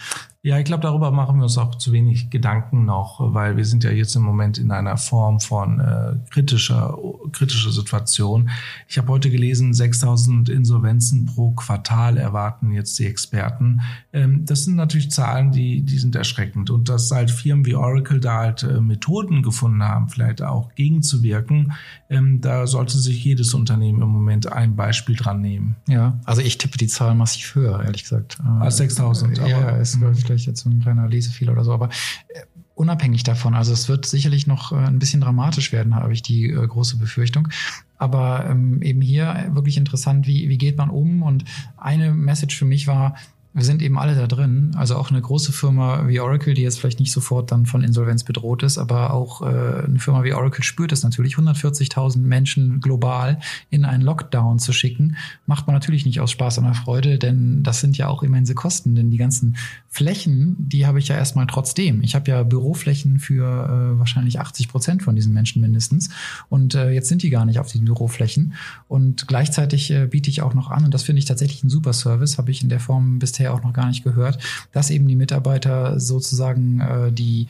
Ja, 0.43 0.57
ich 0.57 0.65
glaube, 0.65 0.81
darüber 0.81 1.11
machen 1.11 1.37
wir 1.37 1.43
uns 1.43 1.59
auch 1.59 1.75
zu 1.75 1.91
wenig 1.91 2.31
Gedanken 2.31 2.83
noch, 2.83 3.19
weil 3.19 3.57
wir 3.57 3.65
sind 3.65 3.83
ja 3.83 3.91
jetzt 3.91 4.15
im 4.15 4.23
Moment 4.23 4.57
in 4.57 4.71
einer 4.71 4.97
Form 4.97 5.39
von 5.39 5.79
äh, 5.79 6.15
kritischer, 6.31 6.97
kritischer 7.31 7.71
Situation. 7.71 8.49
Ich 8.87 8.97
habe 8.97 9.09
heute 9.09 9.29
gelesen, 9.29 9.71
6000 9.71 10.49
Insolvenzen 10.49 11.27
pro 11.27 11.51
Quartal 11.51 12.17
erwarten 12.17 12.71
jetzt 12.71 12.97
die 12.97 13.05
Experten. 13.05 13.81
Ähm, 14.13 14.43
das 14.43 14.63
sind 14.63 14.77
natürlich 14.77 15.11
Zahlen, 15.11 15.51
die, 15.51 15.83
die 15.83 15.99
sind 15.99 16.15
erschreckend. 16.15 16.71
Und 16.71 16.89
dass 16.89 17.11
halt 17.11 17.29
Firmen 17.29 17.67
wie 17.67 17.75
Oracle 17.75 18.19
da 18.19 18.37
halt 18.37 18.63
äh, 18.63 18.81
Methoden 18.81 19.43
gefunden 19.43 19.83
haben, 19.83 20.09
vielleicht 20.09 20.41
auch 20.41 20.73
gegenzuwirken, 20.73 21.73
ähm, 22.09 22.41
da 22.41 22.65
sollte 22.65 22.97
sich 22.97 23.23
jedes 23.23 23.53
Unternehmen 23.53 24.01
im 24.01 24.09
Moment 24.09 24.51
ein 24.51 24.75
Beispiel 24.75 25.15
dran 25.15 25.39
nehmen. 25.39 25.75
Ja, 25.87 26.19
also 26.25 26.41
ich 26.41 26.57
tippe 26.57 26.79
die 26.79 26.87
Zahl 26.87 27.13
massiv 27.13 27.53
höher, 27.53 27.83
ehrlich 27.83 28.03
gesagt. 28.03 28.39
Als 28.59 28.77
6000. 28.77 29.37
Ja, 29.37 29.47
ja, 29.47 29.69
ist, 29.77 29.99
ich, 30.01 30.30
vielleicht 30.31 30.47
jetzt 30.47 30.61
so 30.61 30.69
ein 30.69 30.79
kleiner 30.79 31.07
Lesefehler 31.07 31.51
oder 31.53 31.63
so, 31.63 31.73
aber 31.73 31.89
äh, 32.29 32.41
unabhängig 32.75 33.23
davon, 33.23 33.53
also 33.53 33.73
es 33.73 33.89
wird 33.89 34.05
sicherlich 34.05 34.47
noch 34.47 34.71
äh, 34.71 34.75
ein 34.75 34.99
bisschen 34.99 35.21
dramatisch 35.21 35.71
werden, 35.71 35.95
habe 35.95 36.13
ich 36.13 36.21
die 36.21 36.49
äh, 36.49 36.67
große 36.67 36.97
Befürchtung. 36.97 37.49
Aber 37.97 38.47
ähm, 38.49 38.81
eben 38.81 39.01
hier 39.01 39.49
wirklich 39.51 39.77
interessant, 39.77 40.25
wie, 40.25 40.49
wie 40.49 40.57
geht 40.57 40.77
man 40.77 40.89
um? 40.89 41.21
Und 41.21 41.45
eine 41.77 42.13
Message 42.13 42.57
für 42.57 42.65
mich 42.65 42.87
war, 42.87 43.15
wir 43.53 43.63
sind 43.63 43.81
eben 43.81 43.99
alle 43.99 44.15
da 44.15 44.27
drin. 44.27 44.71
Also 44.75 44.95
auch 44.95 45.09
eine 45.09 45.19
große 45.19 45.51
Firma 45.51 46.07
wie 46.07 46.21
Oracle, 46.21 46.53
die 46.53 46.61
jetzt 46.61 46.79
vielleicht 46.79 47.01
nicht 47.01 47.11
sofort 47.11 47.51
dann 47.51 47.65
von 47.65 47.83
Insolvenz 47.83 48.23
bedroht 48.23 48.63
ist, 48.63 48.77
aber 48.77 49.13
auch 49.13 49.41
äh, 49.41 49.45
eine 49.45 49.99
Firma 49.99 50.23
wie 50.23 50.33
Oracle 50.33 50.63
spürt 50.63 50.93
es 50.93 51.03
natürlich, 51.03 51.35
140.000 51.35 52.19
Menschen 52.19 52.79
global 52.79 53.39
in 53.69 53.83
einen 53.83 54.03
Lockdown 54.03 54.59
zu 54.59 54.71
schicken, 54.71 55.17
macht 55.45 55.67
man 55.67 55.73
natürlich 55.73 56.05
nicht 56.05 56.21
aus 56.21 56.31
Spaß 56.31 56.59
und 56.59 56.73
Freude, 56.75 57.17
denn 57.17 57.63
das 57.63 57.81
sind 57.81 57.97
ja 57.97 58.07
auch 58.07 58.23
immense 58.23 58.55
Kosten, 58.55 58.95
denn 58.95 59.11
die 59.11 59.17
ganzen 59.17 59.57
Flächen, 59.89 60.55
die 60.57 60.85
habe 60.85 60.99
ich 60.99 61.09
ja 61.09 61.17
erstmal 61.17 61.47
trotzdem. 61.47 62.01
Ich 62.01 62.15
habe 62.15 62.31
ja 62.31 62.43
Büroflächen 62.43 63.19
für 63.19 63.45
äh, 63.45 63.99
wahrscheinlich 63.99 64.39
80 64.39 64.69
Prozent 64.69 65.03
von 65.03 65.17
diesen 65.17 65.33
Menschen 65.33 65.61
mindestens 65.61 66.09
und 66.47 66.75
äh, 66.75 66.91
jetzt 66.91 67.09
sind 67.09 67.23
die 67.23 67.29
gar 67.29 67.45
nicht 67.45 67.59
auf 67.59 67.69
diesen 67.69 67.85
Büroflächen 67.85 68.53
und 68.87 69.27
gleichzeitig 69.27 69.91
äh, 69.91 70.07
biete 70.07 70.29
ich 70.29 70.41
auch 70.41 70.53
noch 70.53 70.71
an 70.71 70.85
und 70.85 70.93
das 70.93 71.03
finde 71.03 71.19
ich 71.19 71.25
tatsächlich 71.25 71.65
ein 71.65 71.69
super 71.69 71.91
Service, 71.91 72.37
habe 72.37 72.51
ich 72.51 72.63
in 72.63 72.69
der 72.69 72.79
Form 72.79 73.19
bisher 73.19 73.40
bisher 73.41 73.53
auch 73.53 73.63
noch 73.63 73.73
gar 73.73 73.87
nicht 73.87 74.03
gehört, 74.03 74.37
dass 74.71 74.91
eben 74.91 75.07
die 75.07 75.15
Mitarbeiter 75.15 75.99
sozusagen 75.99 76.79
äh, 76.79 77.11
die 77.11 77.47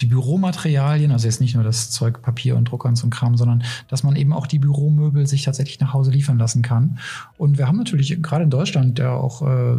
die 0.00 0.06
Büromaterialien, 0.06 1.10
also 1.10 1.26
jetzt 1.26 1.40
nicht 1.40 1.54
nur 1.54 1.64
das 1.64 1.90
Zeug 1.90 2.22
Papier 2.22 2.56
und 2.56 2.70
Drucker 2.70 2.88
und 2.88 2.96
so 2.96 3.06
ein 3.06 3.10
Kram, 3.10 3.36
sondern 3.36 3.64
dass 3.88 4.02
man 4.02 4.16
eben 4.16 4.32
auch 4.32 4.46
die 4.46 4.58
Büromöbel 4.58 5.26
sich 5.26 5.42
tatsächlich 5.42 5.80
nach 5.80 5.92
Hause 5.92 6.10
liefern 6.10 6.38
lassen 6.38 6.62
kann. 6.62 6.98
Und 7.36 7.58
wir 7.58 7.66
haben 7.66 7.78
natürlich 7.78 8.22
gerade 8.22 8.44
in 8.44 8.50
Deutschland 8.50 8.98
ja 8.98 9.12
auch 9.12 9.42
äh, 9.42 9.76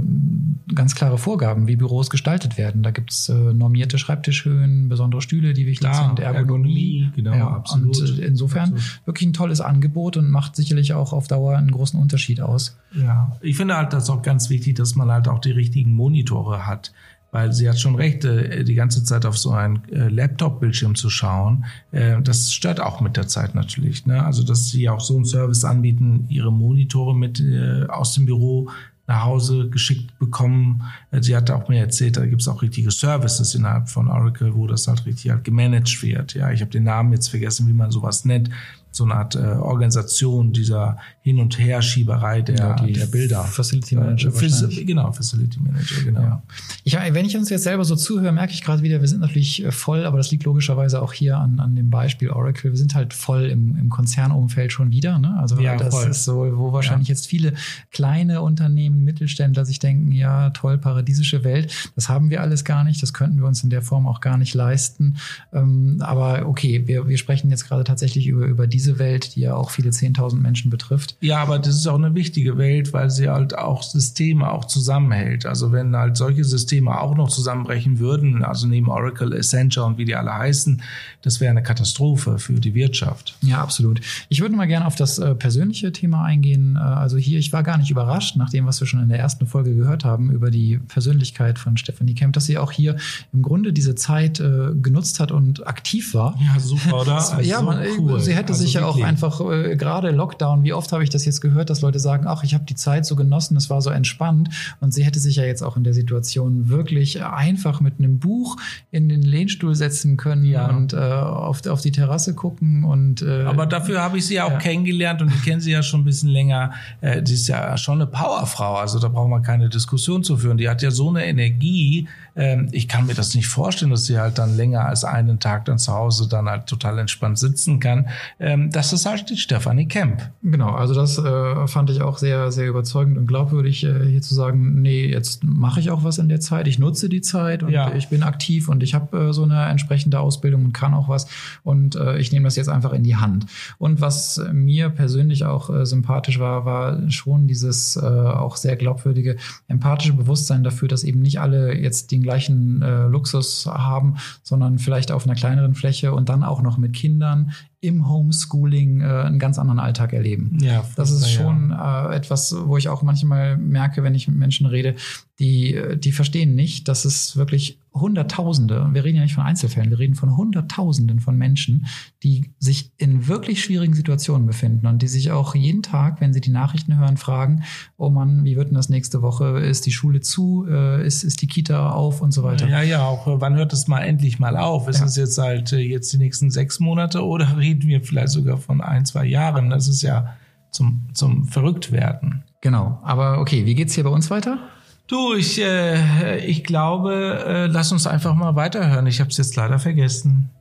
ganz 0.75 0.95
klare 0.95 1.17
Vorgaben, 1.17 1.67
wie 1.67 1.77
Büros 1.77 2.09
gestaltet 2.09 2.57
werden. 2.57 2.83
Da 2.83 2.91
gibt's 2.91 3.29
äh, 3.29 3.33
normierte 3.33 3.97
Schreibtischhöhen, 3.97 4.89
besondere 4.89 5.21
Stühle, 5.21 5.53
die 5.53 5.65
wichtig 5.65 5.89
Klar, 5.89 6.07
sind, 6.07 6.19
Ergonomie. 6.19 7.03
Ergonomie 7.05 7.11
genau, 7.15 7.33
ja, 7.33 7.47
absolut. 7.47 7.99
Und 7.99 8.19
insofern 8.19 8.73
absolut. 8.73 9.01
wirklich 9.05 9.29
ein 9.29 9.33
tolles 9.33 9.61
Angebot 9.61 10.17
und 10.17 10.29
macht 10.29 10.55
sicherlich 10.55 10.93
auch 10.93 11.13
auf 11.13 11.27
Dauer 11.27 11.57
einen 11.57 11.71
großen 11.71 11.99
Unterschied 11.99 12.41
aus. 12.41 12.77
Ja, 12.93 13.37
ich 13.41 13.55
finde 13.55 13.77
halt 13.77 13.93
das 13.93 14.09
auch 14.09 14.21
ganz 14.21 14.49
wichtig, 14.49 14.75
dass 14.75 14.95
man 14.95 15.09
halt 15.09 15.27
auch 15.27 15.39
die 15.39 15.51
richtigen 15.51 15.93
Monitore 15.93 16.65
hat 16.65 16.91
weil 17.31 17.53
sie 17.53 17.69
hat 17.69 17.79
schon 17.79 17.95
recht, 17.95 18.25
äh, 18.25 18.63
die 18.63 18.75
ganze 18.75 19.03
Zeit 19.03 19.25
auf 19.25 19.37
so 19.37 19.51
einen 19.51 19.81
äh, 19.91 20.09
Laptop-Bildschirm 20.09 20.95
zu 20.95 21.09
schauen, 21.09 21.65
äh, 21.91 22.21
das 22.21 22.51
stört 22.51 22.79
auch 22.79 23.01
mit 23.01 23.17
der 23.17 23.27
Zeit 23.27 23.55
natürlich. 23.55 24.05
Ne? 24.05 24.23
Also, 24.23 24.43
dass 24.43 24.69
sie 24.69 24.89
auch 24.89 25.01
so 25.01 25.15
einen 25.15 25.25
Service 25.25 25.63
anbieten, 25.63 26.25
ihre 26.29 26.51
Monitore 26.51 27.15
mit 27.15 27.43
aus 27.89 28.13
dem 28.13 28.25
Büro 28.25 28.69
nach 29.07 29.23
Hause 29.23 29.69
geschickt 29.69 30.17
bekommen. 30.19 30.83
Sie 31.19 31.35
hat 31.35 31.49
auch 31.49 31.67
mir 31.67 31.79
erzählt, 31.79 32.17
da 32.17 32.25
gibt 32.25 32.41
es 32.41 32.47
auch 32.47 32.61
richtige 32.61 32.91
Services 32.91 33.55
innerhalb 33.55 33.89
von 33.89 34.07
Oracle, 34.07 34.53
wo 34.53 34.67
das 34.67 34.87
halt 34.87 35.05
richtig 35.05 35.31
halt 35.31 35.43
gemanagt 35.43 36.03
wird. 36.03 36.35
Ja, 36.35 36.51
ich 36.51 36.61
habe 36.61 36.71
den 36.71 36.83
Namen 36.83 37.13
jetzt 37.13 37.29
vergessen, 37.29 37.67
wie 37.67 37.73
man 37.73 37.91
sowas 37.91 38.25
nennt 38.25 38.49
so 38.91 39.03
eine 39.03 39.15
Art 39.15 39.35
äh, 39.35 39.39
Organisation 39.39 40.51
dieser 40.51 40.97
Hin- 41.21 41.39
und 41.39 41.59
Herschieberei 41.59 42.41
der, 42.41 42.55
ja, 42.55 42.75
der 42.75 43.05
Bilder. 43.05 43.43
Facility 43.43 43.95
Manager. 43.95 44.29
Äh, 44.29 44.83
genau, 44.83 45.11
Facility 45.11 45.59
Manager, 45.59 46.03
genau. 46.03 46.21
Ja. 46.21 46.43
Ich, 46.83 46.95
wenn 46.95 47.25
ich 47.25 47.37
uns 47.37 47.49
jetzt 47.49 47.63
selber 47.63 47.85
so 47.85 47.95
zuhöre, 47.95 48.31
merke 48.31 48.53
ich 48.53 48.63
gerade 48.63 48.81
wieder, 48.81 48.99
wir 49.01 49.07
sind 49.07 49.21
natürlich 49.21 49.63
äh, 49.63 49.71
voll, 49.71 50.05
aber 50.05 50.17
das 50.17 50.31
liegt 50.31 50.43
logischerweise 50.43 51.01
auch 51.01 51.13
hier 51.13 51.37
an, 51.37 51.59
an 51.59 51.75
dem 51.75 51.89
Beispiel 51.89 52.31
Oracle. 52.31 52.71
Wir 52.71 52.77
sind 52.77 52.95
halt 52.95 53.13
voll 53.13 53.45
im, 53.45 53.75
im 53.75 53.89
Konzernumfeld 53.89 54.71
schon 54.71 54.91
wieder. 54.91 55.19
Ne? 55.19 55.37
Also 55.39 55.59
ja, 55.59 55.77
das 55.77 55.93
voll. 55.93 56.09
ist 56.09 56.23
so, 56.23 56.57
wo 56.57 56.73
wahrscheinlich 56.73 57.07
jetzt 57.09 57.27
viele 57.27 57.53
kleine 57.91 58.41
Unternehmen, 58.41 59.03
Mittelständler 59.03 59.65
sich 59.65 59.79
denken, 59.79 60.11
ja, 60.11 60.49
toll, 60.49 60.77
paradiesische 60.77 61.43
Welt. 61.43 61.71
Das 61.95 62.09
haben 62.09 62.29
wir 62.29 62.41
alles 62.41 62.65
gar 62.65 62.83
nicht. 62.83 63.03
Das 63.03 63.13
könnten 63.13 63.37
wir 63.37 63.47
uns 63.47 63.63
in 63.63 63.69
der 63.69 63.83
Form 63.83 64.07
auch 64.07 64.19
gar 64.19 64.37
nicht 64.37 64.55
leisten. 64.55 65.17
Ähm, 65.53 65.97
aber 65.99 66.47
okay, 66.47 66.87
wir, 66.87 67.07
wir 67.07 67.17
sprechen 67.17 67.49
jetzt 67.51 67.67
gerade 67.67 67.83
tatsächlich 67.83 68.27
über, 68.27 68.45
über 68.45 68.65
die 68.65 68.78
diese 68.79 68.97
Welt, 68.97 69.35
die 69.35 69.41
ja 69.41 69.55
auch 69.55 69.71
viele 69.71 69.89
10.000 69.89 70.37
Menschen 70.37 70.71
betrifft. 70.71 71.17
Ja, 71.19 71.39
aber 71.39 71.59
das 71.59 71.75
ist 71.75 71.87
auch 71.87 71.95
eine 71.95 72.15
wichtige 72.15 72.57
Welt, 72.57 72.93
weil 72.93 73.09
sie 73.09 73.27
halt 73.27 73.57
auch 73.57 73.83
Systeme 73.83 74.49
auch 74.49 74.63
zusammenhält. 74.63 75.45
Also 75.45 75.73
wenn 75.73 75.93
halt 75.97 76.15
solche 76.15 76.45
Systeme 76.45 76.97
auch 76.97 77.13
noch 77.13 77.27
zusammenbrechen 77.27 77.99
würden, 77.99 78.41
also 78.41 78.67
neben 78.67 78.87
Oracle, 78.87 79.33
Essentia 79.33 79.83
und 79.83 79.97
wie 79.97 80.05
die 80.05 80.15
alle 80.15 80.33
heißen, 80.33 80.81
das 81.21 81.41
wäre 81.41 81.51
eine 81.51 81.61
Katastrophe 81.61 82.39
für 82.39 82.53
die 82.53 82.73
Wirtschaft. 82.73 83.35
Ja, 83.41 83.61
absolut. 83.61 83.99
Ich 84.29 84.39
würde 84.39 84.55
mal 84.55 84.65
gerne 84.65 84.87
auf 84.87 84.95
das 84.95 85.19
äh, 85.19 85.35
persönliche 85.35 85.91
Thema 85.91 86.23
eingehen. 86.23 86.77
Äh, 86.77 86.79
also 86.79 87.17
hier, 87.17 87.37
ich 87.37 87.51
war 87.51 87.63
gar 87.63 87.77
nicht 87.77 87.91
überrascht, 87.91 88.37
nach 88.37 88.49
dem, 88.49 88.65
was 88.65 88.79
wir 88.79 88.87
schon 88.87 89.01
in 89.01 89.09
der 89.09 89.19
ersten 89.19 89.45
Folge 89.45 89.75
gehört 89.75 90.05
haben, 90.05 90.31
über 90.31 90.51
die 90.51 90.77
Persönlichkeit 90.77 91.59
von 91.59 91.75
Stephanie 91.75 92.15
Kemp, 92.15 92.33
dass 92.33 92.45
sie 92.45 92.57
auch 92.57 92.71
hier 92.71 92.95
im 93.33 93.41
Grunde 93.41 93.73
diese 93.73 93.95
Zeit 93.95 94.39
äh, 94.39 94.69
genutzt 94.81 95.19
hat 95.19 95.33
und 95.33 95.67
aktiv 95.67 96.13
war. 96.13 96.39
Ja, 96.39 96.57
super, 96.61 97.01
oder? 97.01 97.41
ja, 97.41 97.59
so 97.59 97.65
man, 97.65 97.85
cool. 97.97 98.21
sie 98.21 98.33
hätte 98.33 98.53
also 98.53 98.63
sich 98.63 98.68
ja 98.73 98.85
auch 98.85 99.01
einfach, 99.01 99.41
äh, 99.41 99.75
gerade 99.75 100.11
Lockdown, 100.11 100.63
wie 100.63 100.73
oft 100.73 100.91
habe 100.91 101.03
ich 101.03 101.09
das 101.09 101.25
jetzt 101.25 101.41
gehört, 101.41 101.69
dass 101.69 101.81
Leute 101.81 101.99
sagen, 101.99 102.25
ach, 102.27 102.43
ich 102.43 102.53
habe 102.53 102.65
die 102.65 102.75
Zeit 102.75 103.05
so 103.05 103.15
genossen, 103.15 103.57
es 103.57 103.69
war 103.69 103.81
so 103.81 103.89
entspannt. 103.89 104.49
Und 104.79 104.93
sie 104.93 105.03
hätte 105.03 105.19
sich 105.19 105.37
ja 105.37 105.43
jetzt 105.43 105.61
auch 105.61 105.77
in 105.77 105.83
der 105.83 105.93
Situation 105.93 106.69
wirklich 106.69 107.23
einfach 107.23 107.81
mit 107.81 107.99
einem 107.99 108.19
Buch 108.19 108.57
in 108.91 109.09
den 109.09 109.21
Lehnstuhl 109.21 109.75
setzen 109.75 110.17
können 110.17 110.45
ja. 110.45 110.67
und 110.67 110.93
äh, 110.93 110.97
auf, 110.97 111.65
auf 111.67 111.81
die 111.81 111.91
Terrasse 111.91 112.33
gucken. 112.35 112.83
Und, 112.83 113.21
äh, 113.21 113.43
Aber 113.43 113.65
dafür 113.65 114.01
habe 114.01 114.17
ich 114.17 114.27
sie 114.27 114.35
ja 114.35 114.45
auch 114.45 114.51
ja. 114.51 114.57
kennengelernt 114.57 115.21
und 115.21 115.29
ich 115.29 115.43
kenne 115.43 115.61
sie 115.61 115.71
ja 115.71 115.83
schon 115.83 116.01
ein 116.01 116.05
bisschen 116.05 116.29
länger. 116.29 116.71
Äh, 117.01 117.21
die 117.21 117.33
ist 117.33 117.47
ja 117.47 117.77
schon 117.77 117.95
eine 117.95 118.07
Powerfrau, 118.07 118.75
also 118.75 118.99
da 118.99 119.07
brauchen 119.07 119.31
wir 119.31 119.41
keine 119.41 119.69
Diskussion 119.69 120.23
zu 120.23 120.37
führen. 120.37 120.57
Die 120.57 120.69
hat 120.69 120.81
ja 120.81 120.91
so 120.91 121.09
eine 121.09 121.25
Energie. 121.25 122.07
Ähm, 122.35 122.69
ich 122.71 122.87
kann 122.87 123.05
mir 123.05 123.13
das 123.13 123.35
nicht 123.35 123.47
vorstellen, 123.47 123.91
dass 123.91 124.05
sie 124.05 124.19
halt 124.19 124.37
dann 124.37 124.55
länger 124.55 124.85
als 124.85 125.03
einen 125.03 125.39
Tag 125.39 125.65
dann 125.65 125.77
zu 125.77 125.93
Hause 125.93 126.27
dann 126.27 126.49
halt 126.49 126.67
total 126.67 126.99
entspannt 126.99 127.39
sitzen 127.39 127.79
kann. 127.79 128.07
Ähm, 128.39 128.69
das 128.71 128.93
ist 128.93 129.05
halt 129.05 129.29
die 129.29 129.37
Stefanie 129.37 129.87
Kemp. 129.87 130.29
Genau, 130.43 130.71
also 130.71 130.93
das 130.93 131.17
äh, 131.17 131.67
fand 131.67 131.89
ich 131.89 132.01
auch 132.01 132.17
sehr, 132.17 132.51
sehr 132.51 132.67
überzeugend 132.67 133.17
und 133.17 133.27
glaubwürdig, 133.27 133.83
äh, 133.83 134.05
hier 134.05 134.21
zu 134.21 134.35
sagen, 134.35 134.81
nee, 134.81 135.07
jetzt 135.07 135.43
mache 135.43 135.79
ich 135.79 135.91
auch 135.91 136.03
was 136.03 136.17
in 136.17 136.29
der 136.29 136.39
Zeit, 136.39 136.67
ich 136.67 136.79
nutze 136.79 137.09
die 137.09 137.21
Zeit 137.21 137.63
und 137.63 137.71
ja. 137.71 137.93
ich 137.93 138.09
bin 138.09 138.23
aktiv 138.23 138.69
und 138.69 138.83
ich 138.83 138.93
habe 138.93 139.29
äh, 139.29 139.33
so 139.33 139.43
eine 139.43 139.65
entsprechende 139.65 140.19
Ausbildung 140.19 140.65
und 140.65 140.73
kann 140.73 140.93
auch 140.93 141.09
was 141.09 141.27
und 141.63 141.95
äh, 141.95 142.17
ich 142.17 142.31
nehme 142.31 142.45
das 142.45 142.55
jetzt 142.55 142.69
einfach 142.69 142.93
in 142.93 143.03
die 143.03 143.15
Hand. 143.15 143.45
Und 143.77 144.01
was 144.01 144.41
mir 144.51 144.89
persönlich 144.89 145.45
auch 145.45 145.69
äh, 145.69 145.85
sympathisch 145.85 146.39
war, 146.39 146.65
war 146.65 147.09
schon 147.11 147.47
dieses 147.47 147.95
äh, 147.95 148.05
auch 148.05 148.55
sehr 148.55 148.75
glaubwürdige, 148.75 149.37
empathische 149.67 150.13
Bewusstsein 150.13 150.63
dafür, 150.63 150.87
dass 150.87 151.03
eben 151.03 151.21
nicht 151.21 151.39
alle 151.39 151.73
jetzt 151.73 152.11
den 152.11 152.18
gleichen 152.21 152.81
äh, 152.81 153.05
Luxus 153.07 153.65
haben, 153.65 154.17
sondern 154.43 154.79
vielleicht 154.79 155.11
auf 155.11 155.25
einer 155.25 155.35
kleineren 155.35 155.75
Fläche 155.75 156.13
und 156.13 156.29
dann 156.29 156.43
auch 156.43 156.61
noch 156.61 156.77
mit 156.77 156.93
Kindern 156.93 157.51
im 157.81 158.09
Homeschooling 158.09 159.01
äh, 159.01 159.05
einen 159.05 159.39
ganz 159.39 159.57
anderen 159.57 159.79
Alltag 159.79 160.13
erleben. 160.13 160.57
Ja, 160.61 160.83
das 160.95 161.11
ist 161.11 161.31
schon 161.31 161.69
ja. 161.71 162.11
äh, 162.11 162.15
etwas, 162.15 162.55
wo 162.65 162.77
ich 162.77 162.89
auch 162.89 163.03
manchmal 163.03 163.57
merke, 163.57 164.03
wenn 164.03 164.15
ich 164.15 164.27
mit 164.27 164.37
Menschen 164.37 164.65
rede, 164.65 164.95
die, 165.39 165.81
die 165.97 166.11
verstehen 166.11 166.53
nicht, 166.53 166.87
dass 166.87 167.05
es 167.05 167.37
wirklich 167.37 167.79
Hunderttausende, 167.93 168.83
und 168.83 168.93
wir 168.93 169.03
reden 169.03 169.17
ja 169.17 169.23
nicht 169.23 169.33
von 169.33 169.45
Einzelfällen, 169.45 169.89
wir 169.89 169.99
reden 169.99 170.13
von 170.13 170.35
Hunderttausenden 170.37 171.21
von 171.21 171.37
Menschen, 171.37 171.87
die 172.23 172.51
sich 172.59 172.91
in 172.97 173.27
wirklich 173.27 173.63
schwierigen 173.63 173.93
Situationen 173.93 174.45
befinden 174.45 174.85
und 174.85 175.01
die 175.01 175.07
sich 175.07 175.31
auch 175.31 175.55
jeden 175.55 175.81
Tag, 175.81 176.21
wenn 176.21 176.33
sie 176.33 176.41
die 176.41 176.51
Nachrichten 176.51 176.97
hören, 176.97 177.17
fragen, 177.17 177.63
oh 177.97 178.09
Mann, 178.09 178.43
wie 178.43 178.57
wird 178.57 178.67
denn 178.67 178.75
das 178.75 178.89
nächste 178.89 179.21
Woche? 179.21 179.59
Ist 179.59 179.85
die 179.85 179.91
Schule 179.91 180.19
zu? 180.19 180.67
Äh, 180.69 181.05
ist, 181.05 181.23
ist 181.23 181.41
die 181.41 181.47
Kita 181.47 181.91
auf 181.91 182.21
und 182.21 182.31
so 182.31 182.43
weiter? 182.43 182.67
Ja, 182.67 182.81
ja, 182.81 183.05
auch 183.05 183.27
äh, 183.27 183.41
wann 183.41 183.55
hört 183.55 183.73
es 183.73 183.87
mal 183.87 184.01
endlich 184.01 184.39
mal 184.39 184.55
auf? 184.55 184.87
Ist 184.87 184.99
ja. 184.99 185.05
es 185.05 185.15
jetzt 185.15 185.37
halt 185.37 185.73
äh, 185.73 185.77
jetzt 185.77 186.13
die 186.13 186.17
nächsten 186.17 186.51
sechs 186.51 186.79
Monate 186.79 187.25
oder 187.25 187.57
reden 187.57 187.87
wir 187.87 188.01
vielleicht 188.01 188.29
sogar 188.29 188.57
von 188.57 188.81
ein, 188.81 189.05
zwei 189.05 189.25
Jahren? 189.25 189.69
Das 189.69 189.87
ist 189.87 190.01
ja 190.01 190.35
zum, 190.71 191.07
zum 191.13 191.45
Verrücktwerden. 191.45 192.43
Genau. 192.61 192.99
Aber 193.03 193.39
okay, 193.39 193.65
wie 193.65 193.73
geht's 193.73 193.95
hier 193.95 194.03
bei 194.03 194.09
uns 194.11 194.29
weiter? 194.29 194.59
Du, 195.09 195.33
ich, 195.33 195.59
äh, 195.59 196.37
ich 196.45 196.63
glaube, 196.63 197.43
äh, 197.43 197.65
lass 197.65 197.91
uns 197.91 198.05
einfach 198.05 198.35
mal 198.35 198.55
weiterhören. 198.55 199.07
Ich 199.07 199.19
habe 199.19 199.31
es 199.31 199.37
jetzt 199.37 199.55
leider 199.55 199.79
vergessen. 199.79 200.51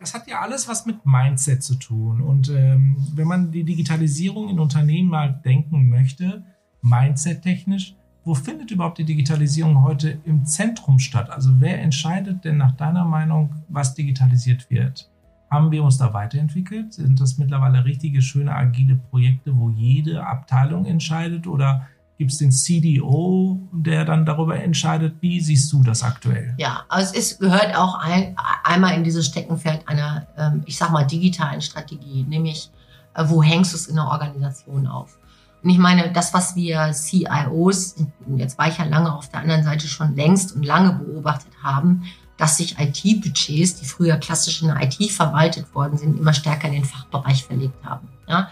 Das 0.00 0.14
hat 0.14 0.26
ja 0.26 0.40
alles 0.40 0.66
was 0.66 0.84
mit 0.84 1.06
Mindset 1.06 1.62
zu 1.62 1.76
tun. 1.76 2.20
Und 2.20 2.48
ähm, 2.48 2.96
wenn 3.14 3.28
man 3.28 3.52
die 3.52 3.62
Digitalisierung 3.62 4.48
in 4.48 4.58
Unternehmen 4.58 5.08
mal 5.08 5.40
denken 5.44 5.88
möchte, 5.88 6.42
Mindset-technisch, 6.82 7.94
wo 8.24 8.34
findet 8.34 8.72
überhaupt 8.72 8.98
die 8.98 9.04
Digitalisierung 9.04 9.84
heute 9.84 10.18
im 10.24 10.44
Zentrum 10.44 10.98
statt? 10.98 11.30
Also 11.30 11.50
wer 11.60 11.80
entscheidet 11.80 12.44
denn 12.44 12.56
nach 12.56 12.72
deiner 12.72 13.04
Meinung, 13.04 13.54
was 13.68 13.94
digitalisiert 13.94 14.68
wird? 14.70 15.08
Haben 15.52 15.70
wir 15.70 15.84
uns 15.84 15.98
da 15.98 16.12
weiterentwickelt? 16.12 16.94
Sind 16.94 17.20
das 17.20 17.38
mittlerweile 17.38 17.84
richtige, 17.84 18.22
schöne, 18.22 18.56
agile 18.56 18.96
Projekte, 18.96 19.56
wo 19.56 19.70
jede 19.70 20.26
Abteilung 20.26 20.84
entscheidet? 20.84 21.46
Oder 21.46 21.86
Gibt 22.18 22.32
es 22.32 22.38
den 22.38 22.50
CDO, 22.50 23.60
der 23.70 24.04
dann 24.04 24.26
darüber 24.26 24.60
entscheidet? 24.60 25.14
Wie 25.20 25.40
siehst 25.40 25.72
du 25.72 25.84
das 25.84 26.02
aktuell? 26.02 26.52
Ja, 26.58 26.84
also 26.88 27.14
es 27.14 27.38
gehört 27.38 27.76
auch 27.76 27.94
ein, 28.00 28.36
einmal 28.64 28.94
in 28.94 29.04
dieses 29.04 29.26
Steckenpferd 29.26 29.86
einer, 29.86 30.26
ähm, 30.36 30.62
ich 30.66 30.76
sag 30.76 30.90
mal, 30.90 31.04
digitalen 31.04 31.62
Strategie, 31.62 32.24
nämlich 32.24 32.70
äh, 33.14 33.22
wo 33.28 33.40
hängst 33.40 33.72
du 33.72 33.76
es 33.76 33.86
in 33.86 33.94
der 33.94 34.06
Organisation 34.06 34.88
auf? 34.88 35.16
Und 35.62 35.70
ich 35.70 35.78
meine, 35.78 36.10
das, 36.12 36.34
was 36.34 36.56
wir 36.56 36.92
CIOs, 36.92 37.94
jetzt 38.36 38.58
war 38.58 38.66
ich 38.66 38.78
ja 38.78 38.84
lange 38.84 39.14
auf 39.14 39.28
der 39.28 39.40
anderen 39.40 39.62
Seite 39.62 39.86
schon 39.86 40.16
längst 40.16 40.56
und 40.56 40.64
lange 40.64 40.92
beobachtet 40.94 41.52
haben, 41.62 42.02
dass 42.36 42.56
sich 42.56 42.78
IT-Budgets, 42.78 43.76
die 43.76 43.86
früher 43.86 44.16
klassisch 44.16 44.62
in 44.62 44.68
der 44.68 44.82
IT 44.82 45.12
verwaltet 45.12 45.72
worden 45.72 45.98
sind, 45.98 46.18
immer 46.18 46.32
stärker 46.32 46.66
in 46.66 46.74
den 46.74 46.84
Fachbereich 46.84 47.44
verlegt 47.44 47.84
haben. 47.84 48.08
Ja? 48.28 48.50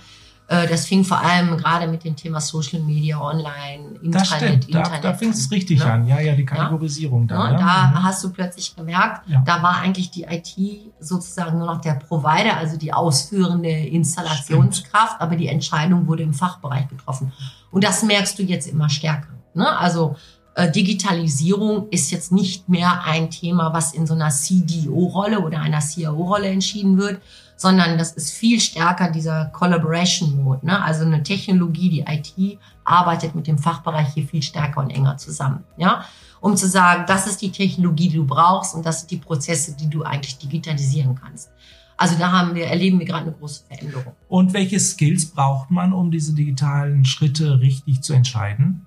Äh, 0.48 0.68
das 0.68 0.87
fing 0.87 1.02
vor 1.04 1.20
allem 1.20 1.56
gerade 1.56 1.88
mit 1.88 2.04
dem 2.04 2.14
Thema 2.14 2.40
Social 2.40 2.80
Media, 2.80 3.20
Online, 3.20 3.96
Internet, 4.00 4.14
das 4.14 4.26
stimmt. 4.28 4.72
Da, 4.74 4.78
Internet 4.78 5.04
da 5.04 5.14
fing 5.14 5.30
es 5.30 5.44
an, 5.46 5.50
richtig 5.50 5.78
ne? 5.80 5.92
an. 5.92 6.06
Ja, 6.06 6.20
ja, 6.20 6.35
die 6.37 6.44
Kategorisierung 6.44 7.26
Ja, 7.28 7.37
da. 7.37 7.50
ne? 7.52 7.59
da 7.59 7.87
Mhm. 7.88 8.02
hast 8.04 8.22
du 8.22 8.30
plötzlich 8.30 8.76
gemerkt, 8.76 9.28
Ja. 9.28 9.42
da 9.44 9.61
war 9.62 9.78
eigentlich 9.80 10.11
die 10.12 10.22
IT 10.22 10.92
sozusagen 11.00 11.59
nur 11.59 11.66
noch 11.66 11.80
der 11.80 11.94
Provider, 11.94 12.56
also 12.56 12.76
die 12.76 12.92
ausführende 12.92 13.70
Installationskraft, 13.70 15.20
aber 15.20 15.37
die 15.37 15.48
Entscheidung 15.48 16.06
wurde 16.06 16.22
im 16.22 16.35
Fachbereich 16.35 16.88
getroffen. 16.88 17.32
Und 17.70 17.85
das 17.85 18.02
merkst 18.02 18.38
du 18.38 18.42
jetzt 18.42 18.68
immer 18.68 18.88
stärker. 18.88 19.28
Ne? 19.54 19.66
Also 19.78 20.16
äh, 20.54 20.70
Digitalisierung 20.70 21.88
ist 21.90 22.11
jetzt 22.11 22.32
nicht 22.32 22.68
mehr 22.68 23.02
ein 23.04 23.30
Thema, 23.30 23.72
was 23.72 23.92
in 23.92 24.06
so 24.06 24.14
einer 24.14 24.30
CDO-Rolle 24.30 25.40
oder 25.40 25.61
einer 25.61 25.80
CIO-Rolle 25.80 26.48
entschieden 26.48 26.96
wird, 26.98 27.20
sondern 27.57 27.99
das 27.99 28.12
ist 28.12 28.33
viel 28.33 28.61
stärker 28.61 29.11
dieser 29.11 29.47
Collaboration-Mode. 29.47 30.66
Ne? 30.66 30.83
Also 30.83 31.05
eine 31.05 31.23
Technologie, 31.23 31.88
die 31.88 32.01
IT 32.07 32.59
arbeitet 32.85 33.35
mit 33.35 33.47
dem 33.47 33.59
Fachbereich 33.59 34.09
hier 34.14 34.27
viel 34.27 34.42
stärker 34.42 34.81
und 34.81 34.90
enger 34.90 35.16
zusammen. 35.16 35.64
Ja? 35.77 36.05
um 36.40 36.57
zu 36.57 36.69
sagen, 36.69 37.05
das 37.07 37.27
ist 37.27 37.42
die 37.42 37.51
Technologie, 37.51 38.09
die 38.09 38.16
du 38.16 38.25
brauchst 38.25 38.75
und 38.75 38.87
das 38.87 39.01
sind 39.01 39.11
die 39.11 39.16
Prozesse, 39.16 39.77
die 39.77 39.90
du 39.90 40.05
eigentlich 40.05 40.38
digitalisieren 40.38 41.14
kannst. 41.14 41.51
Also 41.97 42.16
da 42.19 42.31
haben 42.31 42.55
wir, 42.55 42.66
erleben 42.66 42.99
wir 42.99 43.07
gerade 43.07 43.25
eine 43.25 43.33
große 43.33 43.64
Veränderung. 43.66 44.12
Und 44.29 44.53
welche 44.53 44.79
Skills 44.79 45.27
braucht 45.27 45.71
man, 45.71 45.92
um 45.92 46.11
diese 46.11 46.35
digitalen 46.35 47.05
Schritte 47.05 47.59
richtig 47.61 48.03
zu 48.03 48.12
entscheiden? 48.12 48.86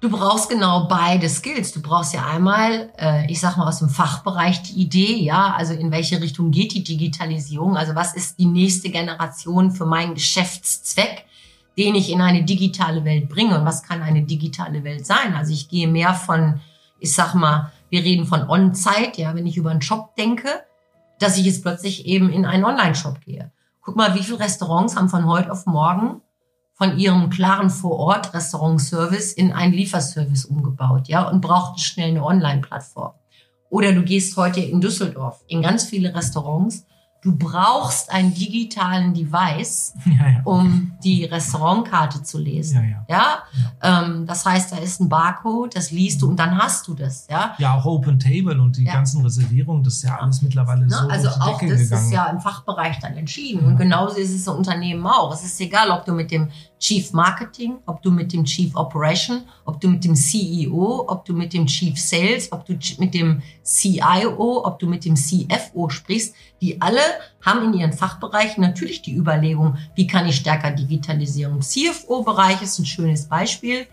Du 0.00 0.10
brauchst 0.10 0.48
genau 0.48 0.86
beide 0.86 1.28
Skills. 1.28 1.72
Du 1.72 1.82
brauchst 1.82 2.14
ja 2.14 2.24
einmal, 2.24 2.90
äh, 2.98 3.28
ich 3.30 3.40
sag 3.40 3.56
mal 3.56 3.66
aus 3.66 3.80
dem 3.80 3.88
Fachbereich 3.88 4.62
die 4.62 4.80
Idee, 4.80 5.16
ja, 5.16 5.54
also 5.56 5.74
in 5.74 5.90
welche 5.90 6.20
Richtung 6.20 6.52
geht 6.52 6.72
die 6.72 6.84
Digitalisierung? 6.84 7.76
Also 7.76 7.96
was 7.96 8.14
ist 8.14 8.38
die 8.38 8.46
nächste 8.46 8.90
Generation 8.90 9.72
für 9.72 9.86
meinen 9.86 10.14
Geschäftszweck, 10.14 11.24
den 11.76 11.96
ich 11.96 12.12
in 12.12 12.20
eine 12.20 12.44
digitale 12.44 13.04
Welt 13.04 13.28
bringe? 13.28 13.58
Und 13.58 13.66
was 13.66 13.82
kann 13.82 14.00
eine 14.02 14.22
digitale 14.22 14.84
Welt 14.84 15.04
sein? 15.04 15.34
Also 15.34 15.52
ich 15.52 15.68
gehe 15.68 15.88
mehr 15.88 16.14
von, 16.14 16.60
ich 17.00 17.12
sag 17.12 17.34
mal, 17.34 17.72
wir 17.90 18.04
reden 18.04 18.26
von 18.26 18.48
On-Site, 18.48 19.20
ja, 19.20 19.34
wenn 19.34 19.48
ich 19.48 19.56
über 19.56 19.70
einen 19.70 19.82
Shop 19.82 20.14
denke, 20.14 20.48
dass 21.18 21.38
ich 21.38 21.46
jetzt 21.46 21.62
plötzlich 21.62 22.06
eben 22.06 22.30
in 22.30 22.46
einen 22.46 22.64
Online-Shop 22.64 23.20
gehe. 23.22 23.50
Guck 23.80 23.96
mal, 23.96 24.14
wie 24.14 24.22
viele 24.22 24.38
Restaurants 24.38 24.94
haben 24.94 25.08
von 25.08 25.26
heute 25.26 25.50
auf 25.50 25.66
morgen 25.66 26.20
von 26.78 26.96
ihrem 26.96 27.28
klaren 27.28 27.70
Vor-Ort-Restaurant-Service 27.70 29.32
in 29.32 29.52
einen 29.52 29.72
Lieferservice 29.72 30.44
umgebaut, 30.44 31.08
ja, 31.08 31.28
und 31.28 31.40
brauchten 31.40 31.80
schnell 31.80 32.10
eine 32.10 32.24
Online-Plattform. 32.24 33.14
Oder 33.68 33.92
du 33.92 34.02
gehst 34.02 34.36
heute 34.36 34.60
in 34.60 34.80
Düsseldorf 34.80 35.42
in 35.48 35.60
ganz 35.60 35.84
viele 35.84 36.14
Restaurants. 36.14 36.86
Du 37.20 37.36
brauchst 37.36 38.12
einen 38.12 38.32
digitalen 38.32 39.12
Device, 39.12 39.92
Ja, 40.06 40.28
ja. 40.28 40.40
um 40.44 40.92
die 41.02 41.24
Restaurantkarte 41.24 42.22
zu 42.22 42.38
lesen. 42.38 42.94
Ja, 43.08 43.42
ja. 43.82 44.02
Ähm, 44.04 44.24
das 44.24 44.46
heißt, 44.46 44.70
da 44.72 44.76
ist 44.76 45.00
ein 45.00 45.08
Barcode, 45.08 45.74
das 45.74 45.90
liest 45.90 46.22
du 46.22 46.28
und 46.28 46.36
dann 46.36 46.56
hast 46.56 46.86
du 46.86 46.94
das. 46.94 47.26
Ja, 47.28 47.54
Ja, 47.58 47.74
auch 47.74 47.84
Open 47.86 48.20
Table 48.20 48.60
und 48.62 48.76
die 48.76 48.84
ganzen 48.84 49.22
Reservierungen, 49.22 49.82
das 49.82 49.94
ist 49.94 50.02
ja 50.04 50.16
alles 50.20 50.42
mittlerweile 50.42 50.82
Ne? 50.86 50.90
so 50.90 51.08
also 51.08 51.28
auch 51.28 51.58
Decke 51.58 51.72
das 51.72 51.82
gegangen. 51.82 52.04
ist 52.06 52.12
ja 52.12 52.26
im 52.26 52.40
Fachbereich 52.40 52.98
dann 53.00 53.16
entschieden. 53.16 53.66
Und 53.66 53.76
genauso 53.78 54.16
ist 54.16 54.32
es 54.32 54.46
im 54.46 54.54
Unternehmen 54.54 55.04
auch. 55.06 55.34
Es 55.34 55.44
ist 55.44 55.60
egal, 55.60 55.90
ob 55.90 56.04
du 56.04 56.12
mit 56.12 56.30
dem 56.30 56.50
Chief 56.78 57.12
Marketing, 57.12 57.78
ob 57.86 58.02
du 58.02 58.10
mit 58.10 58.32
dem 58.32 58.44
Chief 58.44 58.74
Operation, 58.76 59.42
ob 59.64 59.80
du 59.80 59.88
mit 59.88 60.04
dem 60.04 60.14
CEO, 60.14 61.04
ob 61.08 61.24
du 61.24 61.34
mit 61.34 61.52
dem 61.52 61.66
Chief 61.66 61.98
Sales, 61.98 62.52
ob 62.52 62.64
du 62.66 62.74
mit 62.98 63.14
dem 63.14 63.42
CIO, 63.62 64.64
ob 64.64 64.78
du 64.78 64.86
mit 64.86 65.04
dem 65.04 65.16
CFO 65.16 65.88
sprichst. 65.88 66.34
Die 66.60 66.80
alle 66.80 67.00
haben 67.44 67.64
in 67.64 67.80
ihren 67.80 67.92
Fachbereichen 67.92 68.60
natürlich 68.60 69.02
die 69.02 69.14
Überlegung, 69.14 69.76
wie 69.94 70.06
kann 70.06 70.26
ich 70.28 70.36
stärker 70.36 70.70
digitalisieren. 70.70 71.60
CFO-Bereich 71.60 72.62
ist 72.62 72.78
ein 72.78 72.86
schönes 72.86 73.28
Beispiel. 73.28 73.86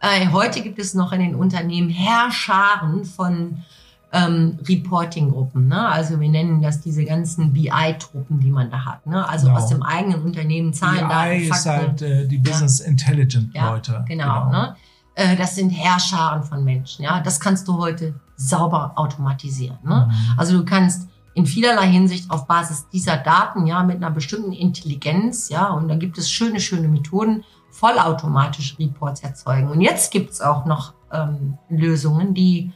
Äh, 0.00 0.28
heute 0.32 0.62
gibt 0.62 0.78
es 0.78 0.94
noch 0.94 1.12
in 1.12 1.20
den 1.20 1.34
Unternehmen 1.34 1.90
Herrscharen 1.90 3.04
von 3.04 3.64
ähm, 4.12 4.58
Reporting-Gruppen. 4.68 5.68
Ne? 5.68 5.88
Also 5.88 6.20
wir 6.20 6.28
nennen 6.28 6.62
das 6.62 6.80
diese 6.80 7.04
ganzen 7.04 7.52
BI-Truppen, 7.52 8.40
die 8.40 8.50
man 8.50 8.70
da 8.70 8.84
hat. 8.84 9.06
Ne? 9.06 9.28
Also 9.28 9.46
Genau. 9.48 9.58
aus 9.58 9.68
dem 9.68 9.82
eigenen 9.82 10.22
Unternehmen 10.22 10.72
Zahlen, 10.72 11.08
Daten, 11.08 11.30
BI 11.38 11.48
ist 11.48 11.64
Fakten. 11.66 11.70
halt 11.88 12.02
äh, 12.02 12.26
die 12.28 12.38
Business 12.38 12.80
Intelligent 12.80 13.54
Ja, 13.54 13.70
Leute. 13.70 14.04
Genau, 14.08 14.48
Ne? 14.50 14.76
Äh, 15.14 15.36
Das 15.36 15.54
sind 15.56 15.70
Herrscharen 15.70 16.42
von 16.44 16.64
Menschen. 16.64 17.02
Ja, 17.04 17.20
das 17.20 17.40
kannst 17.40 17.66
du 17.68 17.78
heute 17.78 18.14
sauber 18.36 18.92
automatisieren. 18.96 19.78
Ne? 19.82 20.08
Mhm. 20.08 20.38
Also 20.38 20.56
du 20.58 20.64
kannst 20.64 21.08
in 21.34 21.44
vielerlei 21.46 21.88
Hinsicht 21.88 22.30
auf 22.30 22.46
Basis 22.46 22.88
dieser 22.90 23.16
Daten, 23.18 23.66
ja, 23.66 23.82
mit 23.82 23.96
einer 23.96 24.10
bestimmten 24.10 24.52
Intelligenz, 24.52 25.50
ja, 25.50 25.68
und 25.68 25.88
da 25.88 25.94
gibt 25.96 26.16
es 26.16 26.30
schöne, 26.30 26.60
schöne 26.60 26.88
Methoden, 26.88 27.44
vollautomatisch 27.70 28.76
Reports 28.78 29.20
erzeugen. 29.22 29.68
Und 29.68 29.80
jetzt 29.80 30.10
gibt 30.12 30.30
es 30.30 30.40
auch 30.40 30.64
noch 30.64 30.94
ähm, 31.12 31.58
Lösungen, 31.68 32.34
die 32.34 32.72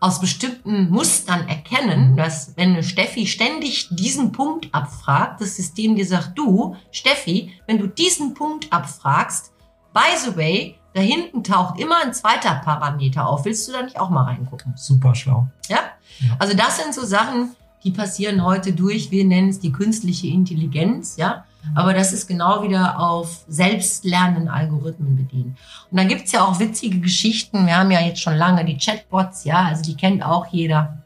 aus 0.00 0.20
bestimmten 0.20 0.90
Mustern 0.90 1.48
erkennen, 1.48 2.16
dass 2.16 2.56
wenn 2.56 2.70
eine 2.70 2.82
Steffi 2.82 3.26
ständig 3.26 3.88
diesen 3.90 4.32
Punkt 4.32 4.72
abfragt, 4.72 5.40
das 5.40 5.56
System 5.56 5.96
dir 5.96 6.06
sagt, 6.06 6.38
du, 6.38 6.76
Steffi, 6.92 7.52
wenn 7.66 7.78
du 7.78 7.88
diesen 7.88 8.34
Punkt 8.34 8.72
abfragst, 8.72 9.52
by 9.92 10.16
the 10.24 10.36
way, 10.36 10.78
da 10.94 11.00
hinten 11.00 11.42
taucht 11.42 11.80
immer 11.80 12.02
ein 12.02 12.14
zweiter 12.14 12.54
Parameter 12.64 13.28
auf. 13.28 13.44
Willst 13.44 13.68
du 13.68 13.72
da 13.72 13.82
nicht 13.82 13.98
auch 13.98 14.10
mal 14.10 14.24
reingucken? 14.24 14.74
Super 14.76 15.14
schlau. 15.14 15.48
Ja? 15.68 15.78
Ja. 16.20 16.36
Also 16.38 16.56
das 16.56 16.78
sind 16.78 16.94
so 16.94 17.04
Sachen, 17.04 17.54
die 17.84 17.90
passieren 17.90 18.44
heute 18.44 18.72
durch, 18.72 19.10
wir 19.10 19.24
nennen 19.24 19.48
es 19.48 19.60
die 19.60 19.72
künstliche 19.72 20.28
Intelligenz, 20.28 21.16
ja. 21.16 21.44
Aber 21.74 21.92
das 21.92 22.12
ist 22.12 22.26
genau 22.26 22.62
wieder 22.62 22.98
auf 22.98 23.44
selbstlernenden 23.48 24.48
Algorithmen 24.48 25.16
bedient. 25.16 25.56
Und 25.90 25.98
dann 25.98 26.08
gibt's 26.08 26.32
ja 26.32 26.44
auch 26.44 26.58
witzige 26.58 26.98
Geschichten. 26.98 27.66
Wir 27.66 27.76
haben 27.76 27.90
ja 27.90 28.00
jetzt 28.00 28.20
schon 28.20 28.36
lange 28.36 28.64
die 28.64 28.78
Chatbots, 28.78 29.44
ja, 29.44 29.64
also 29.66 29.82
die 29.82 29.96
kennt 29.96 30.24
auch 30.24 30.46
jeder. 30.46 30.98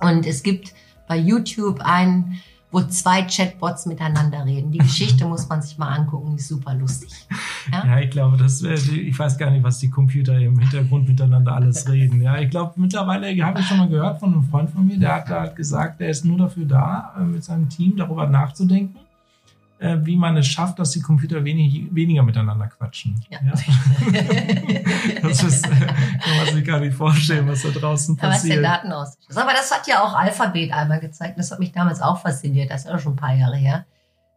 Und 0.00 0.26
es 0.26 0.42
gibt 0.42 0.72
bei 1.06 1.16
YouTube 1.16 1.80
einen, 1.80 2.40
wo 2.70 2.82
zwei 2.82 3.22
Chatbots 3.22 3.86
miteinander 3.86 4.44
reden. 4.44 4.72
Die 4.72 4.78
Geschichte 4.78 5.24
muss 5.28 5.48
man 5.48 5.62
sich 5.62 5.78
mal 5.78 5.88
angucken, 5.88 6.32
die 6.32 6.40
ist 6.40 6.48
super 6.48 6.74
lustig. 6.74 7.10
Ja? 7.72 7.86
Ja, 7.86 7.98
ich 8.00 8.10
glaube, 8.10 8.36
das 8.36 8.62
ich 8.62 9.18
weiß 9.18 9.38
gar 9.38 9.50
nicht, 9.50 9.62
was 9.62 9.78
die 9.78 9.90
Computer 9.90 10.38
im 10.38 10.58
Hintergrund 10.58 11.08
miteinander 11.08 11.54
alles 11.54 11.88
reden. 11.88 12.20
Ja, 12.20 12.38
ich 12.38 12.50
glaube, 12.50 12.72
mittlerweile 12.76 13.26
habe 13.44 13.60
ich 13.60 13.66
schon 13.66 13.78
mal 13.78 13.88
gehört 13.88 14.18
von 14.18 14.32
einem 14.32 14.42
Freund 14.42 14.70
von 14.70 14.86
mir, 14.86 14.98
der 14.98 15.14
hat 15.14 15.30
da 15.30 15.40
halt 15.40 15.56
gesagt, 15.56 16.00
der 16.00 16.10
ist 16.10 16.24
nur 16.24 16.38
dafür 16.38 16.66
da, 16.66 17.14
äh, 17.18 17.22
mit 17.22 17.44
seinem 17.44 17.68
Team 17.68 17.96
darüber 17.96 18.26
nachzudenken, 18.26 18.98
äh, 19.84 20.04
wie 20.06 20.16
man 20.16 20.36
es 20.36 20.46
schafft, 20.46 20.78
dass 20.78 20.90
die 20.92 21.00
Computer 21.00 21.44
wenig, 21.44 21.86
weniger 21.90 22.22
miteinander 22.22 22.68
quatschen. 22.68 23.20
Ja. 23.30 23.38
Das 25.22 25.42
ist, 25.42 25.66
äh, 25.66 25.70
kann 25.70 26.36
man 26.44 26.54
sich 26.54 26.64
gar 26.64 26.80
nicht 26.80 26.94
vorstellen, 26.94 27.46
was 27.48 27.62
da 27.62 27.70
draußen 27.70 28.16
Ja, 28.16 28.20
der 28.22 28.28
passiert. 28.28 28.64
Datenaustausch 28.64 29.28
ist. 29.28 29.38
Aber 29.38 29.52
das 29.52 29.70
hat 29.70 29.86
ja 29.86 30.02
auch 30.02 30.14
Alphabet 30.14 30.72
einmal 30.72 31.00
gezeigt. 31.00 31.38
Das 31.38 31.50
hat 31.50 31.58
mich 31.58 31.72
damals 31.72 32.00
auch 32.00 32.20
fasziniert. 32.20 32.70
Das 32.70 32.84
ist 32.84 32.90
auch 32.90 32.98
schon 32.98 33.14
ein 33.14 33.16
paar 33.16 33.34
Jahre 33.34 33.56
her. 33.56 33.84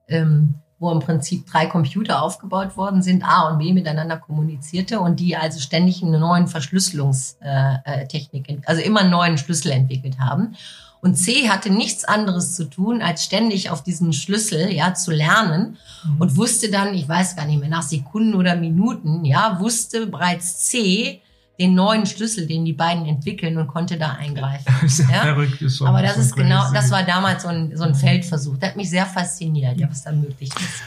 Ähm, 0.08 0.56
wo 0.80 0.92
im 0.92 1.00
Prinzip 1.00 1.48
drei 1.48 1.66
Computer 1.66 2.22
aufgebaut 2.22 2.78
worden 2.78 3.02
sind, 3.02 3.24
A 3.24 3.50
und 3.50 3.58
B 3.58 3.74
miteinander 3.74 4.16
kommunizierte 4.18 5.00
und 5.00 5.20
die 5.20 5.36
also 5.36 5.60
ständig 5.60 6.04
eine 6.04 6.20
neuen 6.20 6.48
Verschlüsselungstechnik, 6.48 8.48
ent- 8.50 8.68
also 8.68 8.82
immer 8.84 9.00
einen 9.02 9.10
neuen 9.10 9.38
Schlüssel 9.40 9.72
entwickelt 9.72 10.20
haben. 10.20 10.56
Und 11.02 11.16
C 11.16 11.48
hatte 11.50 11.70
nichts 11.70 12.04
anderes 12.06 12.56
zu 12.56 12.66
tun, 12.66 13.02
als 13.02 13.24
ständig 13.24 13.70
auf 13.70 13.84
diesen 13.84 14.14
Schlüssel 14.14 14.72
ja 14.72 14.94
zu 14.94 15.12
lernen 15.12 15.78
Mhm. 16.06 16.22
und 16.22 16.38
wusste 16.38 16.70
dann, 16.70 16.94
ich 16.94 17.08
weiß 17.10 17.36
gar 17.36 17.46
nicht 17.46 17.60
mehr, 17.60 17.70
nach 17.70 17.82
Sekunden 17.84 18.36
oder 18.36 18.56
Minuten, 18.56 19.26
ja, 19.26 19.60
wusste 19.60 20.08
bereits 20.08 20.60
C 20.70 21.22
den 21.60 21.74
neuen 21.74 22.06
Schlüssel, 22.06 22.46
den 22.46 22.66
die 22.66 22.74
beiden 22.74 23.06
entwickeln 23.08 23.58
und 23.58 23.68
konnte 23.68 23.98
da 23.98 24.12
eingreifen. 24.14 24.66
Das 24.84 25.00
ja 25.00 25.06
verrückt. 25.08 25.60
Ist 25.62 25.82
Aber 25.82 26.02
das 26.04 26.14
schon 26.14 26.22
ist 26.22 26.36
genau, 26.36 26.62
crazy. 26.62 26.74
das 26.76 26.92
war 26.92 27.04
damals 27.04 27.42
so 27.44 27.50
ein, 27.50 27.76
so 27.76 27.84
ein 27.84 27.96
Feldversuch. 27.96 28.58
Das 28.60 28.70
hat 28.70 28.78
mich 28.78 28.90
sehr 28.92 29.06
fasziniert, 29.08 29.78
ja, 29.80 29.90
was 29.90 30.04
da 30.04 30.12
möglich 30.12 30.50
ist. 30.50 30.84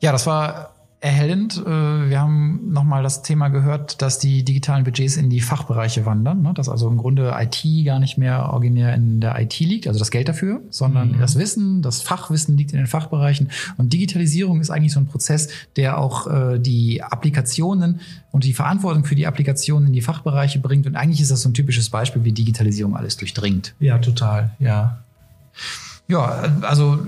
Ja, 0.00 0.10
das 0.12 0.26
war 0.26 0.73
erhellend. 1.04 1.62
Äh, 1.64 2.08
Wir 2.08 2.18
haben 2.20 2.72
nochmal 2.72 3.02
das 3.02 3.22
Thema 3.22 3.48
gehört, 3.48 4.00
dass 4.02 4.18
die 4.18 4.42
digitalen 4.44 4.84
Budgets 4.84 5.16
in 5.16 5.28
die 5.30 5.40
Fachbereiche 5.40 6.06
wandern, 6.06 6.42
ne? 6.42 6.52
dass 6.54 6.68
also 6.68 6.88
im 6.88 6.96
Grunde 6.96 7.34
IT 7.38 7.62
gar 7.84 7.98
nicht 7.98 8.16
mehr 8.16 8.50
originär 8.52 8.94
in 8.94 9.20
der 9.20 9.38
IT 9.40 9.58
liegt, 9.60 9.86
also 9.86 9.98
das 9.98 10.10
Geld 10.10 10.28
dafür, 10.28 10.62
sondern 10.70 11.12
Mhm. 11.12 11.18
das 11.20 11.36
Wissen, 11.38 11.82
das 11.82 12.00
Fachwissen 12.02 12.56
liegt 12.56 12.72
in 12.72 12.78
den 12.78 12.86
Fachbereichen. 12.86 13.50
Und 13.76 13.92
Digitalisierung 13.92 14.60
ist 14.60 14.70
eigentlich 14.70 14.92
so 14.92 15.00
ein 15.00 15.06
Prozess, 15.06 15.48
der 15.76 15.98
auch 15.98 16.26
äh, 16.26 16.58
die 16.58 17.02
Applikationen 17.02 18.00
und 18.32 18.44
die 18.44 18.54
Verantwortung 18.54 19.04
für 19.04 19.14
die 19.14 19.26
Applikationen 19.26 19.88
in 19.88 19.92
die 19.92 20.00
Fachbereiche 20.02 20.58
bringt. 20.58 20.86
Und 20.86 20.96
eigentlich 20.96 21.20
ist 21.20 21.30
das 21.30 21.42
so 21.42 21.48
ein 21.50 21.54
typisches 21.54 21.90
Beispiel, 21.90 22.24
wie 22.24 22.32
Digitalisierung 22.32 22.96
alles 22.96 23.16
durchdringt. 23.18 23.74
Ja, 23.78 23.98
total, 23.98 24.52
ja. 24.58 24.98
Ja, 26.08 26.44
also 26.62 26.98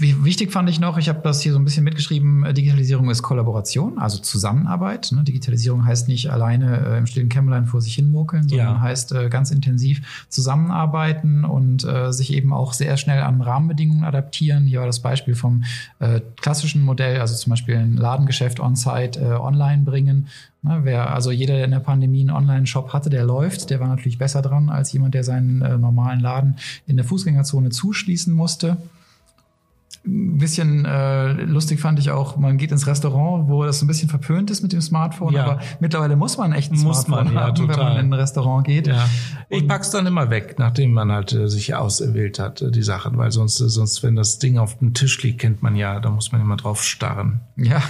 wichtig 0.00 0.52
fand 0.52 0.70
ich 0.70 0.80
noch, 0.80 0.96
ich 0.98 1.08
habe 1.08 1.20
das 1.22 1.40
hier 1.40 1.52
so 1.52 1.58
ein 1.58 1.64
bisschen 1.64 1.84
mitgeschrieben, 1.84 2.44
äh, 2.44 2.54
Digitalisierung 2.54 3.10
ist 3.10 3.22
Kollaboration, 3.22 3.98
also 3.98 4.18
Zusammenarbeit. 4.18 5.10
Ne? 5.12 5.24
Digitalisierung 5.24 5.84
heißt 5.84 6.08
nicht 6.08 6.30
alleine 6.30 6.86
äh, 6.86 6.98
im 6.98 7.06
stillen 7.06 7.28
Kämmerlein 7.28 7.66
vor 7.66 7.80
sich 7.80 7.94
hin 7.94 8.10
muckeln, 8.10 8.48
sondern 8.48 8.76
ja. 8.76 8.80
heißt 8.80 9.12
äh, 9.12 9.28
ganz 9.28 9.50
intensiv 9.50 10.26
zusammenarbeiten 10.28 11.44
und 11.44 11.84
äh, 11.84 12.12
sich 12.12 12.32
eben 12.32 12.52
auch 12.52 12.72
sehr 12.72 12.96
schnell 12.96 13.22
an 13.22 13.40
Rahmenbedingungen 13.40 14.04
adaptieren. 14.04 14.66
Hier 14.66 14.80
war 14.80 14.86
das 14.86 15.00
Beispiel 15.00 15.34
vom 15.34 15.64
äh, 15.98 16.20
klassischen 16.40 16.82
Modell, 16.82 17.20
also 17.20 17.34
zum 17.34 17.50
Beispiel 17.50 17.76
ein 17.76 17.96
Ladengeschäft 17.96 18.60
on-site 18.60 19.20
äh, 19.20 19.32
online 19.32 19.82
bringen. 19.82 20.28
Ne? 20.68 20.80
Wer, 20.84 21.12
also 21.12 21.30
jeder, 21.30 21.54
der 21.54 21.64
in 21.64 21.70
der 21.70 21.80
Pandemie 21.80 22.20
einen 22.20 22.30
Online-Shop 22.30 22.92
hatte, 22.92 23.10
der 23.10 23.24
läuft, 23.24 23.70
der 23.70 23.80
war 23.80 23.88
natürlich 23.88 24.18
besser 24.18 24.42
dran 24.42 24.68
als 24.68 24.92
jemand, 24.92 25.14
der 25.14 25.24
seinen 25.24 25.62
äh, 25.62 25.76
normalen 25.76 26.20
Laden 26.20 26.56
in 26.86 26.96
der 26.96 27.04
Fußgängerzone 27.04 27.70
zuschließen 27.70 28.32
musste 28.32 28.76
ein 30.08 30.38
bisschen 30.38 30.84
äh, 30.84 31.32
lustig 31.32 31.80
fand 31.80 31.98
ich 31.98 32.10
auch, 32.10 32.36
man 32.36 32.56
geht 32.56 32.72
ins 32.72 32.86
Restaurant, 32.86 33.48
wo 33.48 33.64
das 33.64 33.82
ein 33.82 33.86
bisschen 33.86 34.08
verpönt 34.08 34.50
ist 34.50 34.62
mit 34.62 34.72
dem 34.72 34.80
Smartphone, 34.80 35.34
ja. 35.34 35.44
aber 35.44 35.60
mittlerweile 35.80 36.16
muss 36.16 36.38
man 36.38 36.52
echt 36.52 36.72
ein 36.72 36.80
muss 36.80 37.02
Smartphone 37.02 37.34
man, 37.34 37.44
haben, 37.44 37.54
total. 37.54 37.76
wenn 37.76 37.84
man 37.84 37.96
in 37.98 38.06
ein 38.06 38.12
Restaurant 38.14 38.66
geht. 38.66 38.86
Ja. 38.86 39.08
Ich 39.48 39.66
pack's 39.66 39.90
dann 39.90 40.06
immer 40.06 40.30
weg, 40.30 40.56
nachdem 40.58 40.92
man 40.92 41.12
halt 41.12 41.32
äh, 41.32 41.48
sich 41.48 41.74
auserwählt 41.74 42.38
hat, 42.38 42.62
äh, 42.62 42.70
die 42.70 42.82
Sachen, 42.82 43.18
weil 43.18 43.32
sonst, 43.32 43.60
äh, 43.60 43.68
sonst, 43.68 44.02
wenn 44.02 44.16
das 44.16 44.38
Ding 44.38 44.58
auf 44.58 44.78
dem 44.78 44.94
Tisch 44.94 45.22
liegt, 45.22 45.40
kennt 45.40 45.62
man 45.62 45.76
ja, 45.76 46.00
da 46.00 46.10
muss 46.10 46.32
man 46.32 46.40
immer 46.40 46.56
drauf 46.56 46.82
starren. 46.82 47.40
Ja. 47.56 47.82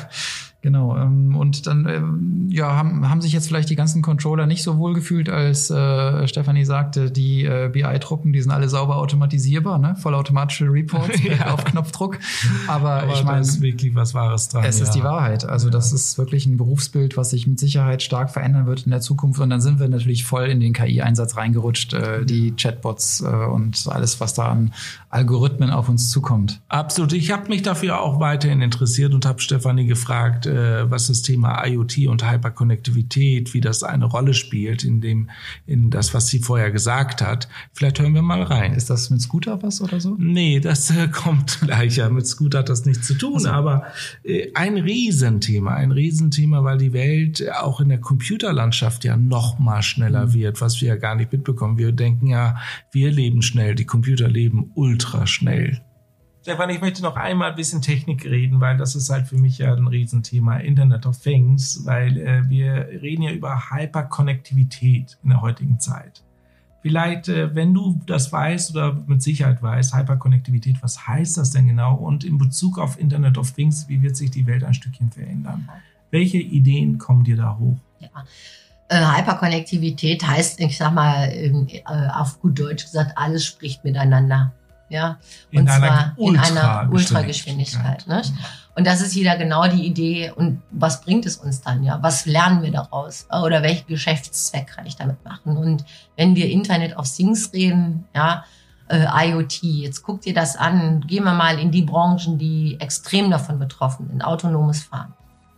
Genau, 0.68 0.98
ähm, 0.98 1.34
und 1.34 1.66
dann 1.66 1.88
ähm, 1.88 2.48
ja, 2.50 2.76
haben, 2.76 3.08
haben 3.08 3.22
sich 3.22 3.32
jetzt 3.32 3.48
vielleicht 3.48 3.70
die 3.70 3.74
ganzen 3.74 4.02
Controller 4.02 4.46
nicht 4.46 4.62
so 4.62 4.76
wohl 4.76 4.92
gefühlt, 4.92 5.30
als 5.30 5.70
äh, 5.70 6.28
Stefanie 6.28 6.66
sagte, 6.66 7.10
die 7.10 7.46
äh, 7.46 7.70
BI-Truppen, 7.72 8.34
die 8.34 8.42
sind 8.42 8.50
alle 8.50 8.68
sauber 8.68 8.96
automatisierbar, 8.96 9.78
ne? 9.78 9.96
vollautomatische 9.96 10.66
Reports 10.70 11.22
ja. 11.24 11.54
auf 11.54 11.64
Knopfdruck. 11.64 12.18
Aber, 12.66 13.02
Aber 13.04 13.14
ich 13.14 13.24
meine, 13.24 13.40
ist 13.40 13.62
wirklich 13.62 13.94
was 13.94 14.12
Wahres 14.12 14.50
dran. 14.50 14.62
Es 14.62 14.78
ja. 14.78 14.84
ist 14.84 14.90
die 14.90 15.02
Wahrheit. 15.02 15.46
Also 15.46 15.68
ja. 15.68 15.72
das 15.72 15.90
ist 15.94 16.18
wirklich 16.18 16.44
ein 16.44 16.58
Berufsbild, 16.58 17.16
was 17.16 17.30
sich 17.30 17.46
mit 17.46 17.58
Sicherheit 17.58 18.02
stark 18.02 18.28
verändern 18.28 18.66
wird 18.66 18.82
in 18.82 18.90
der 18.90 19.00
Zukunft. 19.00 19.40
Und 19.40 19.48
dann 19.48 19.62
sind 19.62 19.80
wir 19.80 19.88
natürlich 19.88 20.26
voll 20.26 20.48
in 20.48 20.60
den 20.60 20.74
KI-Einsatz 20.74 21.38
reingerutscht, 21.38 21.94
äh, 21.94 22.26
die 22.26 22.50
Chatbots 22.50 23.22
äh, 23.22 23.26
und 23.26 23.86
alles, 23.88 24.20
was 24.20 24.34
da 24.34 24.48
an 24.48 24.74
Algorithmen 25.08 25.70
auf 25.70 25.88
uns 25.88 26.10
zukommt. 26.10 26.60
Absolut. 26.68 27.14
Ich 27.14 27.32
habe 27.32 27.48
mich 27.48 27.62
dafür 27.62 28.02
auch 28.02 28.20
weiterhin 28.20 28.60
interessiert 28.60 29.14
und 29.14 29.24
habe 29.24 29.40
Stefanie 29.40 29.86
gefragt, 29.86 30.44
äh, 30.59 30.90
was 30.90 31.06
das 31.06 31.22
Thema 31.22 31.64
IoT 31.66 32.06
und 32.09 32.28
Hyperkonnektivität, 32.28 33.54
wie 33.54 33.61
das 33.61 33.82
eine 33.82 34.06
Rolle 34.06 34.34
spielt 34.34 34.84
in 34.84 35.00
dem, 35.00 35.30
in 35.66 35.90
das, 35.90 36.14
was 36.14 36.28
sie 36.28 36.40
vorher 36.40 36.70
gesagt 36.70 37.22
hat. 37.22 37.48
Vielleicht 37.72 38.00
hören 38.00 38.14
wir 38.14 38.22
mal 38.22 38.42
rein. 38.42 38.74
Ist 38.74 38.90
das 38.90 39.11
mit 39.11 39.20
Scooter 39.20 39.62
was 39.62 39.80
oder 39.80 40.00
so? 40.00 40.16
Nee, 40.18 40.61
das 40.61 40.90
äh, 40.90 41.09
kommt 41.09 41.61
gleich. 41.61 41.96
Ja, 41.96 42.09
mit 42.09 42.26
Scooter 42.26 42.61
hat 42.61 42.68
das 42.68 42.84
nichts 42.84 43.06
zu 43.06 43.14
tun. 43.14 43.34
Also. 43.34 43.50
Aber 43.50 43.86
äh, 44.24 44.48
ein 44.54 44.76
Riesenthema, 44.76 45.74
ein 45.74 45.92
Riesenthema, 45.92 46.64
weil 46.64 46.78
die 46.78 46.92
Welt 46.92 47.44
auch 47.61 47.80
in 47.80 47.88
der 47.88 48.00
Computerlandschaft 48.00 49.04
ja 49.04 49.16
noch 49.16 49.59
mal 49.59 49.82
schneller 49.82 50.26
mhm. 50.26 50.34
wird, 50.34 50.61
was 50.61 50.80
wir 50.80 50.88
ja 50.88 50.96
gar 50.96 51.14
nicht 51.14 51.32
mitbekommen. 51.32 51.78
Wir 51.78 51.92
denken 51.92 52.26
ja, 52.26 52.56
wir 52.90 53.11
leben 53.11 53.42
schnell, 53.42 53.74
die 53.74 53.86
Computer 53.86 54.28
leben 54.28 54.70
ultra 54.74 55.26
schnell. 55.26 55.80
Stefan, 56.49 56.70
ich 56.70 56.80
möchte 56.80 57.03
noch 57.03 57.16
einmal 57.16 57.51
ein 57.51 57.57
bisschen 57.57 57.82
Technik 57.82 58.24
reden, 58.24 58.59
weil 58.59 58.78
das 58.78 58.94
ist 58.94 59.11
halt 59.11 59.26
für 59.26 59.36
mich 59.36 59.59
ja 59.59 59.74
ein 59.74 59.86
Riesenthema, 59.86 60.57
Internet 60.57 61.05
of 61.05 61.18
Things, 61.18 61.84
weil 61.84 62.16
äh, 62.16 62.49
wir 62.49 62.88
reden 63.03 63.20
ja 63.20 63.32
über 63.32 63.70
Hyperkonnektivität 63.70 65.18
in 65.22 65.28
der 65.28 65.42
heutigen 65.42 65.78
Zeit. 65.78 66.22
Vielleicht, 66.80 67.28
äh, 67.28 67.55
wenn 67.55 67.74
du 67.74 68.01
das 68.07 68.32
weißt 68.32 68.70
oder 68.70 68.96
mit 69.07 69.22
Sicherheit 69.22 69.62
weißt, 69.62 69.94
Hyperkonnektivität, 69.94 70.76
was 70.80 71.07
heißt 71.07 71.36
das 71.36 71.51
denn 71.51 71.66
genau? 71.66 71.96
Und 71.96 72.24
in 72.24 72.38
Bezug 72.38 72.78
auf 72.78 72.99
Internet 72.99 73.36
of 73.36 73.53
Things, 73.53 73.86
wie 73.90 74.01
wird 74.01 74.16
sich 74.16 74.30
die 74.30 74.46
Welt 74.46 74.64
ein 74.64 74.72
Stückchen 74.72 75.11
verändern? 75.11 75.68
Welche 76.11 76.38
Ideen 76.38 76.96
kommen 76.96 77.24
dir 77.24 77.36
da 77.36 77.59
hoch? 77.59 77.76
Ja. 77.99 78.09
Äh, 78.88 79.18
Hyperkonnektivität 79.18 80.26
heißt, 80.26 80.61
ich 80.61 80.78
sag 80.78 80.94
mal, 80.94 81.28
äh, 81.30 81.82
auf 81.84 82.40
gut 82.40 82.59
Deutsch 82.59 82.84
gesagt, 82.84 83.18
alles 83.18 83.44
spricht 83.44 83.84
miteinander. 83.84 84.55
Ja, 84.89 85.18
in 85.51 85.61
und 85.61 85.68
zwar 85.68 86.14
in 86.16 86.39
einer 86.39 86.89
Ultrageschwindigkeit. 86.91 88.07
Ne? 88.07 88.22
Und 88.74 88.86
das 88.86 89.01
ist 89.01 89.14
wieder 89.16 89.36
genau 89.36 89.66
die 89.66 89.84
Idee. 89.84 90.30
Und 90.30 90.62
was 90.70 91.01
bringt 91.01 91.26
es 91.26 91.36
uns 91.36 91.61
dann? 91.61 91.82
Ja, 91.82 91.99
was 92.03 92.26
lernen 92.26 92.62
wir 92.62 92.70
daraus? 92.70 93.26
Oder 93.30 93.62
welchen 93.62 93.86
Geschäftszweck 93.89 94.68
kann 94.68 94.86
ich 94.86 94.97
damit 94.97 95.24
machen? 95.24 95.57
Und 95.57 95.84
wenn 96.16 96.36
wir 96.36 96.49
Internet 96.49 96.97
of 96.97 97.11
Things 97.11 97.53
reden, 97.53 98.07
ja, 98.14 98.45
äh, 98.89 99.30
IoT, 99.30 99.62
jetzt 99.62 100.03
guckt 100.03 100.26
ihr 100.26 100.34
das 100.34 100.57
an. 100.57 101.01
Gehen 101.07 101.24
wir 101.24 101.34
mal 101.34 101.59
in 101.59 101.70
die 101.70 101.82
Branchen, 101.82 102.39
die 102.39 102.80
extrem 102.80 103.30
davon 103.30 103.59
betroffen 103.59 104.09
sind. 104.09 104.22
Autonomes 104.22 104.84
Fahren. 104.84 105.12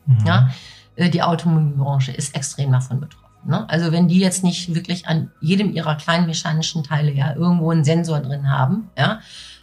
Mhm. 0.06 0.26
Ja, 0.26 0.50
äh, 0.96 1.08
die 1.10 1.22
Automobilbranche 1.22 2.12
ist 2.12 2.34
extrem 2.34 2.72
davon 2.72 3.00
betroffen. 3.00 3.29
Ne? 3.44 3.68
Also 3.68 3.92
wenn 3.92 4.08
die 4.08 4.18
jetzt 4.18 4.44
nicht 4.44 4.74
wirklich 4.74 5.06
an 5.06 5.30
jedem 5.40 5.72
ihrer 5.74 5.96
kleinen 5.96 6.26
mechanischen 6.26 6.84
Teile 6.84 7.12
ja 7.12 7.34
irgendwo 7.34 7.70
einen 7.70 7.84
Sensor 7.84 8.20
drin 8.20 8.50
haben, 8.50 8.90
ja, 8.98 9.20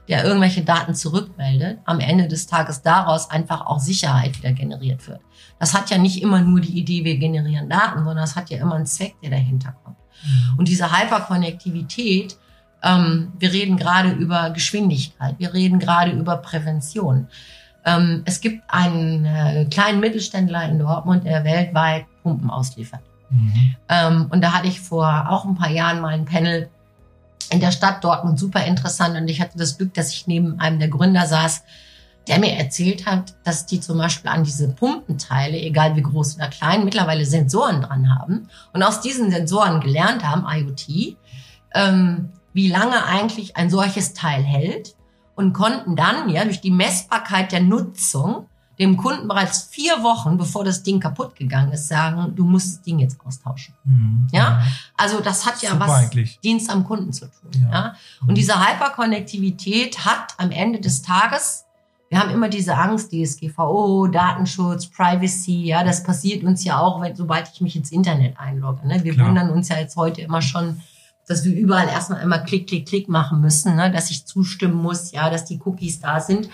der 0.07 0.23
irgendwelche 0.23 0.63
Daten 0.63 0.95
zurückmeldet, 0.95 1.79
am 1.85 1.99
Ende 1.99 2.27
des 2.27 2.47
Tages 2.47 2.81
daraus 2.81 3.29
einfach 3.29 3.65
auch 3.65 3.79
Sicherheit 3.79 4.37
wieder 4.37 4.53
generiert 4.53 5.07
wird. 5.07 5.19
Das 5.59 5.73
hat 5.73 5.89
ja 5.89 5.97
nicht 5.97 6.21
immer 6.21 6.41
nur 6.41 6.61
die 6.61 6.77
Idee, 6.77 7.03
wir 7.03 7.17
generieren 7.17 7.69
Daten, 7.69 7.99
sondern 7.99 8.17
das 8.17 8.35
hat 8.35 8.49
ja 8.49 8.57
immer 8.59 8.75
einen 8.75 8.85
Zweck, 8.85 9.15
der 9.21 9.31
dahinter 9.31 9.75
kommt. 9.83 9.97
Mhm. 10.23 10.59
Und 10.59 10.67
diese 10.67 10.91
Hyperkonnektivität, 10.91 12.37
ähm, 12.83 13.33
wir 13.37 13.51
reden 13.51 13.77
gerade 13.77 14.11
über 14.11 14.51
Geschwindigkeit, 14.51 15.35
wir 15.39 15.53
reden 15.53 15.79
gerade 15.79 16.11
über 16.11 16.37
Prävention. 16.37 17.27
Ähm, 17.85 18.21
es 18.25 18.39
gibt 18.39 18.63
einen 18.67 19.25
äh, 19.25 19.65
kleinen 19.65 19.99
Mittelständler 19.99 20.69
in 20.69 20.79
Dortmund, 20.79 21.25
der 21.25 21.43
weltweit 21.43 22.05
Pumpen 22.23 22.49
ausliefert. 22.49 23.01
Mhm. 23.29 23.75
Ähm, 23.89 24.27
und 24.29 24.41
da 24.41 24.53
hatte 24.53 24.67
ich 24.67 24.79
vor 24.79 25.29
auch 25.29 25.45
ein 25.45 25.55
paar 25.55 25.69
Jahren 25.69 26.01
mal 26.01 26.13
ein 26.13 26.25
Panel 26.25 26.69
in 27.49 27.59
der 27.59 27.71
Stadt 27.71 28.03
Dortmund, 28.03 28.39
super 28.39 28.65
interessant. 28.65 29.15
Und 29.15 29.27
ich 29.27 29.41
hatte 29.41 29.57
das 29.57 29.77
Glück, 29.77 29.93
dass 29.93 30.11
ich 30.11 30.27
neben 30.27 30.59
einem 30.59 30.79
der 30.79 30.89
Gründer 30.89 31.25
saß, 31.25 31.63
der 32.27 32.39
mir 32.39 32.53
erzählt 32.53 33.05
hat, 33.05 33.35
dass 33.45 33.65
die 33.65 33.79
zum 33.79 33.97
Beispiel 33.97 34.29
an 34.29 34.43
diese 34.43 34.69
Pumpenteile, 34.69 35.57
egal 35.57 35.95
wie 35.95 36.01
groß 36.01 36.35
oder 36.35 36.49
klein, 36.49 36.83
mittlerweile 36.83 37.25
Sensoren 37.25 37.81
dran 37.81 38.13
haben 38.13 38.49
und 38.73 38.83
aus 38.83 38.99
diesen 38.99 39.31
Sensoren 39.31 39.79
gelernt 39.79 40.27
haben, 40.27 40.45
IoT, 40.45 41.17
ähm, 41.73 42.29
wie 42.53 42.67
lange 42.67 43.05
eigentlich 43.05 43.55
ein 43.55 43.69
solches 43.69 44.13
Teil 44.13 44.43
hält 44.43 44.95
und 45.35 45.53
konnten 45.53 45.95
dann 45.95 46.27
ja 46.29 46.43
durch 46.43 46.59
die 46.59 46.71
Messbarkeit 46.71 47.51
der 47.51 47.61
Nutzung 47.61 48.47
dem 48.79 48.97
Kunden 48.97 49.27
bereits 49.27 49.63
vier 49.63 50.03
Wochen, 50.03 50.37
bevor 50.37 50.63
das 50.63 50.83
Ding 50.83 50.99
kaputt 50.99 51.35
gegangen 51.35 51.71
ist, 51.71 51.87
sagen, 51.87 52.35
du 52.35 52.45
musst 52.45 52.75
das 52.75 52.81
Ding 52.83 52.99
jetzt 52.99 53.17
austauschen. 53.25 53.73
Mhm. 53.83 54.27
Ja, 54.31 54.61
also 54.95 55.19
das 55.19 55.45
hat 55.45 55.61
ja 55.61 55.71
Super 55.71 55.87
was 55.87 55.91
eigentlich. 56.03 56.39
Dienst 56.41 56.69
am 56.69 56.83
Kunden 56.83 57.11
zu 57.11 57.25
tun. 57.25 57.49
Ja. 57.61 57.71
ja? 57.71 57.95
Und 58.21 58.29
mhm. 58.29 58.35
diese 58.35 58.53
Hyperkonnektivität 58.59 60.05
hat 60.05 60.35
am 60.37 60.51
Ende 60.51 60.79
des 60.79 61.01
Tages 61.01 61.65
wir 62.09 62.19
haben 62.19 62.29
immer 62.29 62.47
diese 62.47 62.75
Angst, 62.77 63.11
DSGVO, 63.11 64.07
Datenschutz, 64.07 64.87
Privacy, 64.87 65.65
ja, 65.65 65.83
das 65.83 66.03
passiert 66.03 66.43
uns 66.43 66.63
ja 66.63 66.79
auch, 66.79 67.01
wenn, 67.01 67.15
sobald 67.15 67.49
ich 67.53 67.59
mich 67.59 67.75
ins 67.75 67.91
Internet 67.91 68.39
einlogge. 68.39 68.87
Ne? 68.87 69.03
Wir 69.03 69.13
Klar. 69.13 69.27
wundern 69.27 69.49
uns 69.49 69.67
ja 69.67 69.77
jetzt 69.77 69.97
heute 69.97 70.21
immer 70.21 70.41
schon, 70.41 70.81
dass 71.27 71.43
wir 71.43 71.53
überall 71.53 71.89
erstmal 71.89 72.21
immer 72.21 72.39
Klick, 72.39 72.67
Klick, 72.67 72.87
Klick 72.87 73.09
machen 73.09 73.41
müssen, 73.41 73.75
ne? 73.75 73.91
dass 73.91 74.09
ich 74.09 74.25
zustimmen 74.25 74.75
muss, 74.81 75.11
ja, 75.11 75.29
dass 75.29 75.43
die 75.43 75.59
Cookies 75.65 75.99
da 75.99 76.21
sind. 76.21 76.49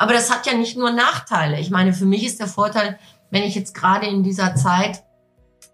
Aber 0.00 0.14
das 0.14 0.30
hat 0.30 0.46
ja 0.46 0.54
nicht 0.54 0.78
nur 0.78 0.92
Nachteile. 0.92 1.60
Ich 1.60 1.70
meine, 1.70 1.92
für 1.92 2.06
mich 2.06 2.24
ist 2.24 2.40
der 2.40 2.46
Vorteil, 2.46 2.98
wenn 3.30 3.42
ich 3.42 3.54
jetzt 3.54 3.74
gerade 3.74 4.06
in 4.06 4.22
dieser 4.22 4.54
Zeit 4.54 5.04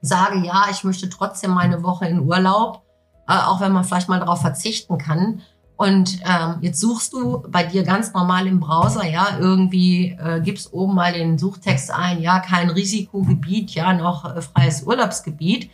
sage, 0.01 0.45
ja, 0.45 0.65
ich 0.69 0.83
möchte 0.83 1.09
trotzdem 1.09 1.53
meine 1.53 1.85
Woche 1.85 2.07
in 2.07 2.19
Urlaub, 2.19 2.83
äh, 3.29 3.35
auch 3.35 3.61
wenn 3.61 3.71
man 3.71 3.85
vielleicht 3.85 4.09
mal 4.09 4.19
darauf 4.19 4.41
verzichten 4.41 4.99
kann. 4.99 5.43
Und 5.77 6.19
ähm, 6.25 6.57
jetzt 6.61 6.81
suchst 6.81 7.13
du 7.13 7.45
bei 7.49 7.63
dir 7.63 7.85
ganz 7.85 8.15
normal 8.15 8.49
im 8.49 8.59
Browser, 8.59 9.07
ja, 9.07 9.39
irgendwie 9.39 10.19
äh, 10.21 10.41
gibst 10.41 10.73
oben 10.73 10.97
mal 10.97 11.13
den 11.13 11.39
Suchtext 11.39 11.93
ein, 11.93 12.21
ja, 12.21 12.41
kein 12.41 12.71
Risikogebiet, 12.71 13.77
ja, 13.77 13.93
noch 13.93 14.25
äh, 14.25 14.43
freies 14.43 14.83
Urlaubsgebiet 14.83 15.71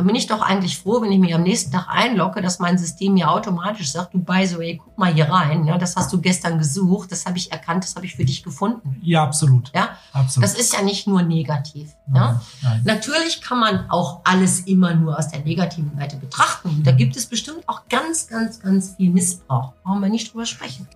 dann 0.00 0.06
bin 0.06 0.16
ich 0.16 0.26
doch 0.26 0.40
eigentlich 0.40 0.78
froh, 0.78 1.02
wenn 1.02 1.12
ich 1.12 1.18
mich 1.18 1.34
am 1.34 1.42
nächsten 1.42 1.72
Tag 1.72 1.86
einlogge, 1.90 2.40
dass 2.40 2.58
mein 2.58 2.78
System 2.78 3.12
mir 3.12 3.30
automatisch 3.30 3.92
sagt, 3.92 4.14
du 4.14 4.18
by 4.18 4.46
the 4.46 4.56
way, 4.56 4.80
guck 4.82 4.96
mal 4.96 5.12
hier 5.12 5.28
rein, 5.28 5.66
ja, 5.66 5.76
das 5.76 5.94
hast 5.94 6.10
du 6.10 6.22
gestern 6.22 6.56
gesucht, 6.56 7.12
das 7.12 7.26
habe 7.26 7.36
ich 7.36 7.52
erkannt, 7.52 7.84
das 7.84 7.94
habe 7.96 8.06
ich 8.06 8.16
für 8.16 8.24
dich 8.24 8.42
gefunden. 8.42 8.96
Ja, 9.02 9.22
absolut. 9.24 9.70
Ja, 9.74 9.90
absolut. 10.14 10.48
Das 10.48 10.58
ist 10.58 10.72
ja 10.72 10.80
nicht 10.80 11.06
nur 11.06 11.20
negativ. 11.20 11.94
Nein, 12.06 12.22
ja? 12.22 12.40
Nein. 12.62 12.80
Natürlich 12.84 13.42
kann 13.42 13.60
man 13.60 13.90
auch 13.90 14.20
alles 14.24 14.60
immer 14.60 14.94
nur 14.94 15.18
aus 15.18 15.28
der 15.28 15.40
negativen 15.40 15.94
Seite 15.98 16.16
betrachten. 16.16 16.82
Da 16.82 16.92
gibt 16.92 17.14
es 17.14 17.26
bestimmt 17.26 17.68
auch 17.68 17.82
ganz, 17.90 18.26
ganz, 18.26 18.58
ganz 18.58 18.94
viel 18.96 19.10
Missbrauch. 19.10 19.74
Brauchen 19.82 20.00
wir 20.00 20.08
nicht 20.08 20.32
drüber 20.32 20.46
sprechen. 20.46 20.88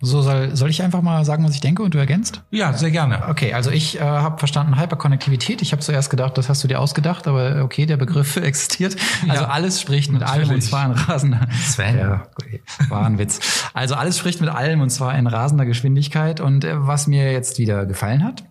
So 0.00 0.22
soll, 0.22 0.54
soll 0.54 0.70
ich 0.70 0.82
einfach 0.82 1.02
mal 1.02 1.24
sagen, 1.24 1.44
was 1.44 1.54
ich 1.54 1.60
denke 1.60 1.82
und 1.82 1.92
du 1.94 1.98
ergänzt? 1.98 2.42
Ja, 2.50 2.72
sehr 2.72 2.90
gerne. 2.90 3.28
Okay, 3.28 3.52
also 3.52 3.70
ich 3.70 3.98
äh, 3.98 4.00
habe 4.00 4.38
verstanden 4.38 4.80
Hyperkonnektivität. 4.80 5.60
Ich 5.60 5.72
habe 5.72 5.82
zuerst 5.82 6.08
gedacht, 6.10 6.38
das 6.38 6.48
hast 6.48 6.62
du 6.62 6.68
dir 6.68 6.78
ausgedacht, 6.80 7.26
aber 7.26 7.62
okay, 7.64 7.84
der 7.86 7.96
Begriff 7.96 8.36
existiert. 8.36 8.96
Also 9.28 9.42
Ja, 9.42 9.48
alles 9.48 9.80
spricht 9.80 10.12
mit 10.12 10.22
allem 10.22 10.42
und 10.42 10.46
natürlich. 10.48 10.66
zwar 10.66 10.86
in 10.86 10.92
rasender. 10.92 11.48
Sven. 11.64 11.98
Ja, 11.98 12.26
okay, 12.40 12.62
war 12.88 13.04
ein 13.06 13.18
Witz. 13.18 13.40
Also 13.74 13.96
alles 13.96 14.18
spricht 14.18 14.40
mit 14.40 14.50
allem 14.50 14.80
und 14.80 14.90
zwar 14.90 15.16
in 15.18 15.26
rasender 15.26 15.66
Geschwindigkeit. 15.66 16.40
Und 16.40 16.64
äh, 16.64 16.86
was 16.86 17.06
mir 17.08 17.32
jetzt 17.32 17.58
wieder 17.58 17.84
gefallen 17.86 18.22
hat, 18.22 18.44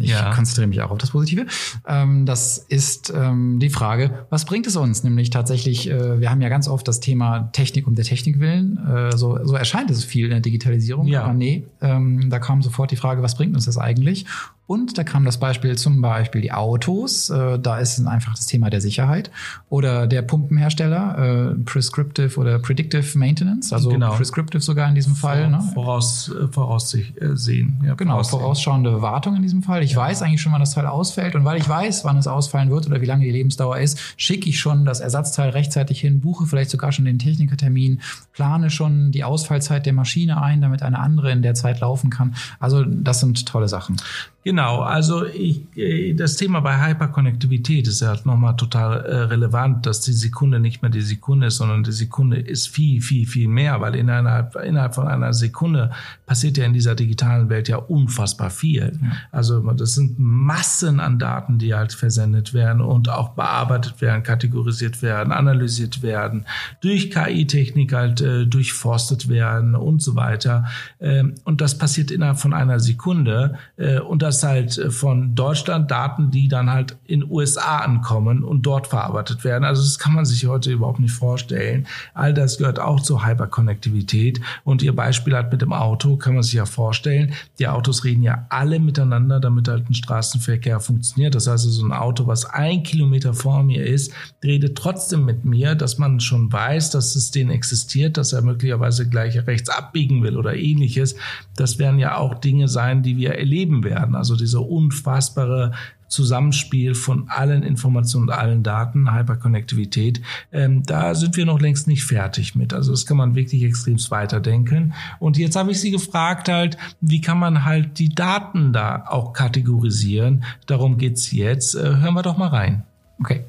ich 0.00 0.10
Ja. 0.10 0.32
konzentriere 0.34 0.68
mich 0.68 0.80
auch 0.82 0.90
auf 0.90 0.98
das 0.98 1.10
Positive, 1.10 1.46
ähm, 1.86 2.26
das 2.26 2.58
ist 2.58 3.12
ähm, 3.14 3.58
die 3.60 3.70
Frage, 3.70 4.26
was 4.30 4.44
bringt 4.44 4.66
es 4.66 4.76
uns? 4.76 5.04
Nämlich 5.04 5.30
tatsächlich, 5.30 5.88
äh, 5.90 6.20
wir 6.20 6.30
haben 6.30 6.40
ja 6.40 6.48
ganz 6.48 6.68
oft 6.68 6.86
das 6.86 7.00
Thema 7.00 7.50
Technik 7.52 7.86
um 7.86 7.94
der 7.94 8.04
Technik 8.04 8.40
willen. 8.40 8.78
Äh, 8.86 9.16
so, 9.16 9.38
so 9.44 9.54
erscheint 9.54 9.90
es 9.90 10.04
viel 10.04 10.24
in 10.24 10.30
der 10.30 10.40
Digitalisierung. 10.40 11.06
Ja. 11.06 11.24
Aber 11.24 11.34
nee, 11.34 11.66
ähm, 11.80 12.30
da 12.30 12.38
kam 12.38 12.62
sofort 12.62 12.90
die 12.90 12.96
Frage, 12.96 13.22
was 13.22 13.34
bringt 13.34 13.54
uns 13.54 13.64
das 13.66 13.78
eigentlich? 13.78 14.26
Und 14.70 14.98
da 14.98 15.02
kam 15.02 15.24
das 15.24 15.38
Beispiel 15.38 15.76
zum 15.76 16.00
Beispiel 16.00 16.42
die 16.42 16.52
Autos. 16.52 17.28
Äh, 17.28 17.58
da 17.58 17.78
ist 17.78 18.06
einfach 18.06 18.36
das 18.36 18.46
Thema 18.46 18.70
der 18.70 18.80
Sicherheit. 18.80 19.32
Oder 19.68 20.06
der 20.06 20.22
Pumpenhersteller, 20.22 21.56
äh, 21.56 21.64
Prescriptive 21.64 22.38
oder 22.38 22.60
Predictive 22.60 23.18
Maintenance, 23.18 23.72
also 23.72 23.88
Genau. 23.90 24.14
Prescriptive 24.14 24.60
sogar 24.62 24.88
in 24.88 24.94
diesem 24.94 25.16
Fall. 25.16 25.50
Ne? 25.50 25.60
Voraus, 25.74 26.30
äh, 26.30 26.46
voraussehen. 26.46 27.80
Ja, 27.84 27.94
Genau, 27.94 28.12
voraussehen. 28.12 28.38
vorausschauende 28.38 29.02
Wartung 29.02 29.34
in 29.34 29.42
diesem 29.42 29.64
Fall. 29.64 29.82
Ich 29.82 29.96
weiß 29.96 30.22
eigentlich 30.22 30.40
schon, 30.40 30.52
wann 30.52 30.60
das 30.60 30.70
Teil 30.74 30.86
ausfällt 30.86 31.34
und 31.34 31.44
weil 31.44 31.58
ich 31.58 31.68
weiß, 31.68 32.04
wann 32.04 32.16
es 32.16 32.28
ausfallen 32.28 32.70
wird 32.70 32.86
oder 32.86 33.00
wie 33.00 33.06
lange 33.06 33.24
die 33.24 33.32
Lebensdauer 33.32 33.78
ist, 33.80 33.98
schicke 34.16 34.48
ich 34.48 34.60
schon 34.60 34.84
das 34.84 35.00
Ersatzteil 35.00 35.50
rechtzeitig 35.50 36.00
hin, 36.00 36.20
buche 36.20 36.46
vielleicht 36.46 36.70
sogar 36.70 36.92
schon 36.92 37.06
den 37.06 37.18
Technikertermin, 37.18 38.00
plane 38.34 38.70
schon 38.70 39.10
die 39.10 39.24
Ausfallzeit 39.24 39.84
der 39.84 39.94
Maschine 39.94 40.40
ein, 40.40 40.60
damit 40.60 40.84
eine 40.84 41.00
andere 41.00 41.32
in 41.32 41.42
der 41.42 41.54
Zeit 41.54 41.80
laufen 41.80 42.08
kann. 42.08 42.36
Also 42.60 42.84
das 42.84 43.18
sind 43.18 43.46
tolle 43.46 43.66
Sachen. 43.66 43.96
Genau, 44.42 44.59
also 44.62 45.26
ich, 45.26 45.62
äh, 45.76 46.14
das 46.14 46.36
Thema 46.36 46.60
bei 46.60 46.88
Hyperkonnektivität 46.88 47.86
ist 47.86 48.00
ja 48.00 48.16
nochmal 48.24 48.56
total 48.56 49.04
äh, 49.04 49.16
relevant, 49.24 49.86
dass 49.86 50.00
die 50.00 50.12
Sekunde 50.12 50.58
nicht 50.58 50.82
mehr 50.82 50.90
die 50.90 51.00
Sekunde 51.00 51.48
ist, 51.48 51.56
sondern 51.56 51.84
die 51.84 51.92
Sekunde 51.92 52.38
ist 52.38 52.68
viel, 52.68 53.00
viel, 53.00 53.26
viel 53.26 53.48
mehr, 53.48 53.80
weil 53.80 53.94
innerhalb, 53.94 54.56
innerhalb 54.56 54.94
von 54.94 55.06
einer 55.06 55.32
Sekunde 55.32 55.90
passiert 56.26 56.56
ja 56.58 56.64
in 56.64 56.72
dieser 56.72 56.94
digitalen 56.94 57.48
Welt 57.48 57.68
ja 57.68 57.76
unfassbar 57.76 58.50
viel. 58.50 58.98
Also 59.30 59.60
das 59.72 59.94
sind 59.94 60.18
Massen 60.18 61.00
an 61.00 61.18
Daten, 61.18 61.58
die 61.58 61.74
halt 61.74 61.92
versendet 61.92 62.52
werden 62.54 62.80
und 62.80 63.08
auch 63.08 63.30
bearbeitet 63.30 64.00
werden, 64.00 64.22
kategorisiert 64.22 65.02
werden, 65.02 65.32
analysiert 65.32 66.02
werden, 66.02 66.46
durch 66.80 67.10
KI-Technik 67.10 67.92
halt 67.92 68.20
äh, 68.20 68.46
durchforstet 68.46 69.28
werden 69.28 69.74
und 69.74 70.02
so 70.02 70.16
weiter. 70.16 70.66
Ähm, 71.00 71.34
und 71.44 71.60
das 71.60 71.78
passiert 71.78 72.10
innerhalb 72.10 72.38
von 72.38 72.54
einer 72.54 72.80
Sekunde. 72.80 73.58
Äh, 73.76 74.00
und 74.00 74.22
das 74.22 74.39
halt 74.42 74.78
äh, 74.78 74.90
von 74.90 75.34
Deutschland 75.34 75.90
Daten, 75.90 76.30
die 76.30 76.48
dann 76.48 76.70
halt 76.70 76.96
in 77.04 77.28
USA 77.28 77.78
ankommen 77.78 78.44
und 78.44 78.62
dort 78.62 78.86
verarbeitet 78.86 79.44
werden. 79.44 79.64
Also 79.64 79.82
das 79.82 79.98
kann 79.98 80.14
man 80.14 80.24
sich 80.24 80.46
heute 80.46 80.72
überhaupt 80.72 81.00
nicht 81.00 81.14
vorstellen. 81.14 81.86
All 82.14 82.34
das 82.34 82.58
gehört 82.58 82.78
auch 82.78 83.00
zur 83.00 83.26
Hyperkonnektivität. 83.26 84.40
Und 84.64 84.82
Ihr 84.82 84.94
Beispiel 84.94 85.34
halt 85.34 85.52
mit 85.52 85.62
dem 85.62 85.72
Auto 85.72 86.16
kann 86.16 86.34
man 86.34 86.42
sich 86.42 86.54
ja 86.54 86.66
vorstellen. 86.66 87.32
Die 87.58 87.68
Autos 87.68 88.04
reden 88.04 88.22
ja 88.22 88.46
alle 88.48 88.78
miteinander, 88.78 89.40
damit 89.40 89.68
halt 89.68 89.88
ein 89.88 89.94
Straßenverkehr 89.94 90.80
funktioniert. 90.80 91.34
Das 91.34 91.46
heißt, 91.46 91.64
so 91.64 91.84
ein 91.84 91.92
Auto, 91.92 92.26
was 92.26 92.44
ein 92.44 92.82
Kilometer 92.82 93.34
vor 93.34 93.62
mir 93.62 93.86
ist, 93.86 94.12
redet 94.42 94.76
trotzdem 94.76 95.24
mit 95.24 95.44
mir, 95.44 95.74
dass 95.74 95.98
man 95.98 96.20
schon 96.20 96.52
weiß, 96.52 96.90
dass 96.90 97.16
es 97.16 97.30
den 97.30 97.50
existiert, 97.50 98.16
dass 98.16 98.32
er 98.32 98.42
möglicherweise 98.42 99.08
gleich 99.08 99.36
rechts 99.46 99.68
abbiegen 99.68 100.22
will 100.22 100.36
oder 100.36 100.54
ähnliches. 100.54 101.16
Das 101.56 101.78
werden 101.78 101.98
ja 101.98 102.16
auch 102.16 102.34
Dinge 102.34 102.68
sein, 102.68 103.02
die 103.02 103.16
wir 103.16 103.34
erleben 103.34 103.84
werden. 103.84 104.14
Also 104.14 104.29
diese 104.36 104.60
unfassbare 104.60 105.72
Zusammenspiel 106.10 106.94
von 106.94 107.28
allen 107.28 107.62
Informationen 107.62 108.28
und 108.28 108.34
allen 108.34 108.62
Daten, 108.62 109.14
Hyperkonnektivität, 109.14 110.20
ähm, 110.52 110.82
da 110.84 111.14
sind 111.14 111.36
wir 111.36 111.46
noch 111.46 111.60
längst 111.60 111.86
nicht 111.86 112.04
fertig 112.04 112.54
mit. 112.56 112.74
Also 112.74 112.90
das 112.90 113.06
kann 113.06 113.16
man 113.16 113.36
wirklich 113.36 113.62
extremst 113.62 114.10
weiterdenken. 114.10 114.92
Und 115.20 115.38
jetzt 115.38 115.56
habe 115.56 115.70
ich 115.70 115.80
Sie 115.80 115.92
gefragt 115.92 116.48
halt, 116.48 116.76
wie 117.00 117.20
kann 117.20 117.38
man 117.38 117.64
halt 117.64 117.98
die 117.98 118.08
Daten 118.08 118.72
da 118.72 119.04
auch 119.06 119.32
kategorisieren? 119.32 120.44
Darum 120.66 120.98
geht's 120.98 121.30
jetzt. 121.30 121.76
Äh, 121.76 121.96
hören 121.96 122.14
wir 122.14 122.22
doch 122.22 122.36
mal 122.36 122.48
rein. 122.48 122.82
Okay. 123.20 123.44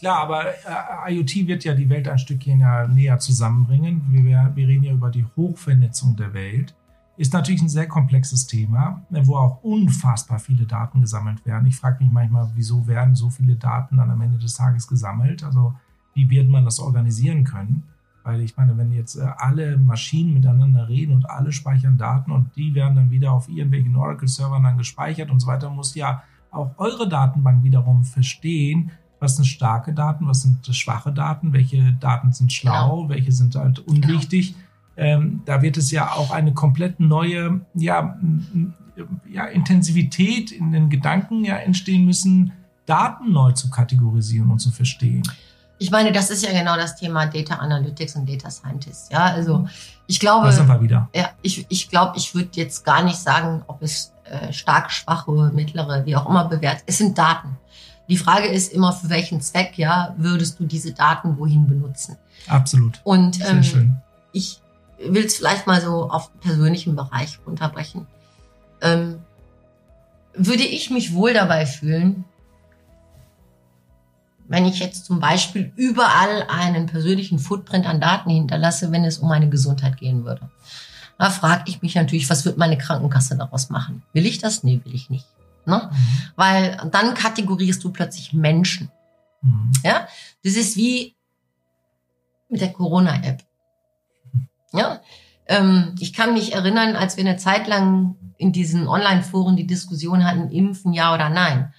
Klar, 0.00 0.18
aber 0.18 0.46
äh, 0.48 1.14
IoT 1.14 1.46
wird 1.46 1.64
ja 1.64 1.74
die 1.74 1.88
Welt 1.88 2.08
ein 2.08 2.18
Stückchen 2.18 2.62
näher 2.92 3.18
zusammenbringen. 3.20 4.02
Wir, 4.10 4.52
wir 4.54 4.68
reden 4.68 4.82
ja 4.82 4.92
über 4.92 5.10
die 5.10 5.24
Hochvernetzung 5.36 6.16
der 6.16 6.34
Welt. 6.34 6.74
Ist 7.16 7.32
natürlich 7.32 7.62
ein 7.62 7.68
sehr 7.68 7.86
komplexes 7.86 8.46
Thema, 8.46 9.02
wo 9.08 9.36
auch 9.36 9.62
unfassbar 9.62 10.40
viele 10.40 10.66
Daten 10.66 11.00
gesammelt 11.00 11.46
werden. 11.46 11.66
Ich 11.68 11.76
frage 11.76 12.02
mich 12.02 12.12
manchmal, 12.12 12.50
wieso 12.54 12.86
werden 12.88 13.14
so 13.14 13.30
viele 13.30 13.54
Daten 13.54 13.98
dann 13.98 14.10
am 14.10 14.20
Ende 14.20 14.38
des 14.38 14.54
Tages 14.54 14.88
gesammelt? 14.88 15.44
Also 15.44 15.74
wie 16.14 16.28
wird 16.28 16.48
man 16.48 16.64
das 16.64 16.80
organisieren 16.80 17.44
können? 17.44 17.84
Weil 18.24 18.40
ich 18.40 18.56
meine, 18.56 18.76
wenn 18.78 18.90
jetzt 18.90 19.16
äh, 19.16 19.26
alle 19.36 19.76
Maschinen 19.76 20.32
miteinander 20.32 20.88
reden 20.88 21.14
und 21.14 21.28
alle 21.28 21.52
speichern 21.52 21.98
Daten 21.98 22.32
und 22.32 22.56
die 22.56 22.74
werden 22.74 22.96
dann 22.96 23.10
wieder 23.10 23.32
auf 23.32 23.48
irgendwelchen 23.48 23.94
Oracle-Servern 23.94 24.62
dann 24.62 24.78
gespeichert 24.78 25.30
und 25.30 25.40
so 25.40 25.46
weiter, 25.46 25.70
muss 25.70 25.94
ja 25.94 26.22
auch 26.50 26.70
eure 26.78 27.08
Datenbank 27.08 27.62
wiederum 27.62 28.02
verstehen, 28.04 28.90
was 29.20 29.36
sind 29.36 29.44
starke 29.44 29.92
Daten, 29.92 30.26
was 30.26 30.42
sind 30.42 30.66
schwache 30.74 31.12
Daten, 31.12 31.52
welche 31.52 31.92
Daten 31.94 32.32
sind 32.32 32.52
schlau, 32.52 33.08
welche 33.08 33.32
sind 33.32 33.54
halt 33.56 33.78
unwichtig. 33.80 34.54
Ähm, 34.96 35.42
da 35.44 35.62
wird 35.62 35.76
es 35.76 35.90
ja 35.90 36.12
auch 36.12 36.30
eine 36.30 36.54
komplett 36.54 37.00
neue 37.00 37.60
ja, 37.74 38.16
ja, 39.28 39.46
Intensivität 39.46 40.52
in 40.52 40.72
den 40.72 40.88
Gedanken 40.88 41.44
ja 41.44 41.56
entstehen 41.56 42.04
müssen, 42.04 42.52
Daten 42.86 43.32
neu 43.32 43.52
zu 43.52 43.70
kategorisieren 43.70 44.50
und 44.50 44.58
zu 44.58 44.70
verstehen. 44.70 45.22
Ich 45.78 45.90
meine, 45.90 46.12
das 46.12 46.30
ist 46.30 46.44
ja 46.44 46.52
genau 46.52 46.76
das 46.76 46.96
Thema 46.96 47.26
Data 47.26 47.56
Analytics 47.56 48.14
und 48.16 48.28
Data 48.28 48.48
Scientist. 48.50 49.10
Ja, 49.12 49.24
also 49.24 49.66
ich 50.06 50.20
glaube, 50.20 50.46
Da 50.46 50.52
sind 50.52 50.68
wir 50.68 50.80
wieder. 50.80 51.08
ja, 51.14 51.30
ich, 51.42 51.66
ich 51.68 51.88
glaube, 51.88 52.16
ich 52.16 52.34
würde 52.34 52.50
jetzt 52.52 52.84
gar 52.84 53.02
nicht 53.02 53.16
sagen, 53.18 53.62
ob 53.66 53.82
es 53.82 54.12
äh, 54.24 54.52
stark, 54.52 54.92
schwache, 54.92 55.50
mittlere, 55.52 56.06
wie 56.06 56.14
auch 56.16 56.28
immer 56.28 56.44
bewertet. 56.48 56.84
Es 56.86 56.98
sind 56.98 57.18
Daten. 57.18 57.56
Die 58.08 58.16
Frage 58.16 58.46
ist 58.46 58.72
immer, 58.72 58.92
für 58.92 59.08
welchen 59.08 59.40
Zweck, 59.40 59.76
ja, 59.76 60.14
würdest 60.18 60.60
du 60.60 60.66
diese 60.66 60.92
Daten 60.92 61.38
wohin 61.38 61.66
benutzen? 61.66 62.16
Absolut. 62.46 63.00
Und 63.04 63.36
Sehr 63.36 63.50
ähm, 63.50 63.62
schön. 63.62 63.96
ich 64.32 64.60
will 65.08 65.24
es 65.24 65.36
vielleicht 65.36 65.66
mal 65.66 65.80
so 65.80 66.10
auf 66.10 66.30
den 66.30 66.40
persönlichen 66.40 66.96
Bereich 66.96 67.38
runterbrechen. 67.46 68.06
Ähm, 68.80 69.20
würde 70.34 70.64
ich 70.64 70.90
mich 70.90 71.14
wohl 71.14 71.32
dabei 71.32 71.66
fühlen, 71.66 72.24
wenn 74.46 74.66
ich 74.66 74.78
jetzt 74.78 75.06
zum 75.06 75.20
Beispiel 75.20 75.72
überall 75.76 76.46
einen 76.48 76.86
persönlichen 76.86 77.38
Footprint 77.38 77.86
an 77.86 78.00
Daten 78.00 78.30
hinterlasse, 78.30 78.92
wenn 78.92 79.04
es 79.04 79.18
um 79.18 79.28
meine 79.28 79.48
Gesundheit 79.48 79.96
gehen 79.96 80.24
würde. 80.24 80.50
Da 81.18 81.30
frage 81.30 81.64
ich 81.66 81.80
mich 81.80 81.94
natürlich, 81.94 82.28
was 82.28 82.44
wird 82.44 82.58
meine 82.58 82.76
Krankenkasse 82.76 83.36
daraus 83.36 83.70
machen? 83.70 84.02
Will 84.12 84.26
ich 84.26 84.38
das? 84.38 84.64
Nee, 84.64 84.80
will 84.84 84.94
ich 84.94 85.10
nicht. 85.10 85.26
Ne? 85.64 85.90
Weil 86.36 86.76
dann 86.90 87.14
kategorierst 87.14 87.82
du 87.82 87.90
plötzlich 87.90 88.32
Menschen. 88.32 88.90
Mhm. 89.40 89.72
Ja, 89.82 90.08
das 90.42 90.54
ist 90.54 90.76
wie 90.76 91.14
mit 92.48 92.60
der 92.60 92.72
Corona-App. 92.72 93.42
Ja, 94.74 95.00
ähm, 95.46 95.94
ich 96.00 96.12
kann 96.12 96.34
mich 96.34 96.54
erinnern, 96.54 96.96
als 96.96 97.16
wir 97.16 97.24
eine 97.24 97.36
Zeit 97.36 97.66
lang 97.66 98.16
in 98.36 98.52
diesen 98.52 98.88
Online-Foren 98.88 99.56
die 99.56 99.66
Diskussion 99.66 100.24
hatten, 100.24 100.50
impfen 100.50 100.92
ja 100.92 101.14
oder 101.14 101.28
nein. 101.28 101.72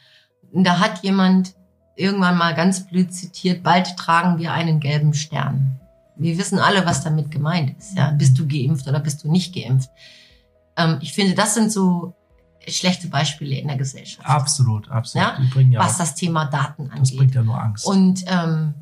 Und 0.52 0.64
da 0.64 0.80
hat 0.80 1.04
jemand 1.04 1.54
irgendwann 1.96 2.38
mal 2.38 2.56
ganz 2.56 2.88
blöd 2.88 3.14
zitiert, 3.14 3.64
bald 3.64 3.98
tragen 3.98 4.38
wir 4.38 4.54
einen 4.54 4.80
gelben 4.80 5.14
Stern. 5.14 5.80
Wir 6.18 6.38
wissen 6.38 6.60
alle, 6.60 6.86
was 6.86 7.04
damit 7.04 7.32
gemeint 7.32 7.78
ist. 7.78 7.98
Ja, 7.98 8.12
bist 8.12 8.38
du 8.39 8.48
geimpft 8.48 8.88
oder 8.88 9.00
bist 9.00 9.24
du 9.24 9.32
nicht 9.32 9.54
geimpft? 9.54 9.89
Ähm, 10.78 11.00
ich 11.02 11.14
finde, 11.14 11.36
das 11.36 11.54
sind 11.54 11.72
so 11.72 12.16
schlechte 12.68 13.08
Beispiele 13.08 13.56
in 13.56 13.68
der 13.68 13.78
Gesellschaft, 13.78 14.28
Absolut, 14.28 14.89
absolut. 14.89 15.28
Ja, 15.28 15.62
ja 15.62 15.80
was 15.80 15.98
das 15.98 16.16
Thema 16.16 16.46
Daten 16.46 16.89
das 16.89 16.98
angeht. 16.98 17.18
bringt 17.18 17.36
ja 17.36 17.43
nur 17.43 17.62
Angst. 17.62 17.86
Und, 17.86 18.24
ähm, 18.28 18.74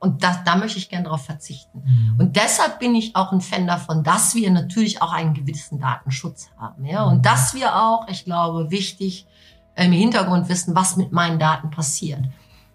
und 0.00 0.22
da, 0.22 0.42
da 0.44 0.56
möchte 0.56 0.78
ich 0.78 0.88
gern 0.88 1.04
darauf 1.04 1.24
verzichten. 1.24 1.82
Mhm. 1.84 2.20
Und 2.20 2.36
deshalb 2.36 2.78
bin 2.78 2.94
ich 2.94 3.14
auch 3.16 3.32
ein 3.32 3.40
Fan 3.40 3.66
davon, 3.66 4.02
dass 4.02 4.34
wir 4.34 4.50
natürlich 4.50 5.02
auch 5.02 5.12
einen 5.12 5.34
gewissen 5.34 5.78
Datenschutz 5.78 6.48
haben. 6.58 6.84
Ja? 6.84 7.04
Und 7.04 7.26
dass 7.26 7.54
wir 7.54 7.76
auch, 7.76 8.08
ich 8.08 8.24
glaube, 8.24 8.70
wichtig 8.70 9.26
im 9.74 9.92
Hintergrund 9.92 10.48
wissen, 10.48 10.74
was 10.74 10.96
mit 10.96 11.12
meinen 11.12 11.38
Daten 11.38 11.70
passiert. 11.70 12.24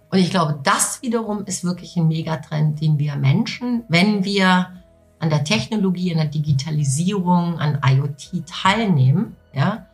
Und 0.10 0.20
ich 0.20 0.30
glaube, 0.30 0.60
das 0.64 1.02
wiederum 1.02 1.46
ist 1.46 1.64
wirklich 1.64 1.96
ein 1.96 2.08
Megatrend, 2.08 2.82
den 2.82 3.00
wir 3.00 3.16
Menschen, 3.16 3.84
wenn 3.88 4.24
wir 4.24 4.70
an 5.20 5.30
der 5.30 5.44
Technologie, 5.44 6.12
an 6.12 6.18
der 6.18 6.28
Digitalisierung, 6.28 7.60
an 7.60 7.80
IoT 7.86 8.46
teilnehmen, 8.46 9.36
ja, 9.54 9.86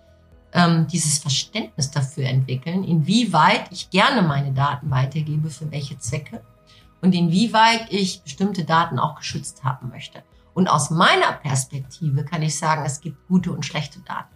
ähm, 0.53 0.87
dieses 0.87 1.19
Verständnis 1.19 1.91
dafür 1.91 2.25
entwickeln, 2.25 2.83
inwieweit 2.83 3.71
ich 3.71 3.89
gerne 3.89 4.21
meine 4.21 4.53
Daten 4.53 4.89
weitergebe, 4.89 5.49
für 5.49 5.69
welche 5.71 5.99
Zwecke 5.99 6.41
und 7.01 7.13
inwieweit 7.13 7.87
ich 7.89 8.21
bestimmte 8.21 8.63
Daten 8.63 8.99
auch 8.99 9.15
geschützt 9.15 9.63
haben 9.63 9.89
möchte. 9.89 10.23
Und 10.53 10.67
aus 10.67 10.89
meiner 10.89 11.33
Perspektive 11.33 12.25
kann 12.25 12.41
ich 12.41 12.57
sagen, 12.57 12.83
es 12.85 13.01
gibt 13.01 13.27
gute 13.27 13.51
und 13.51 13.65
schlechte 13.65 13.99
Daten. 13.99 14.35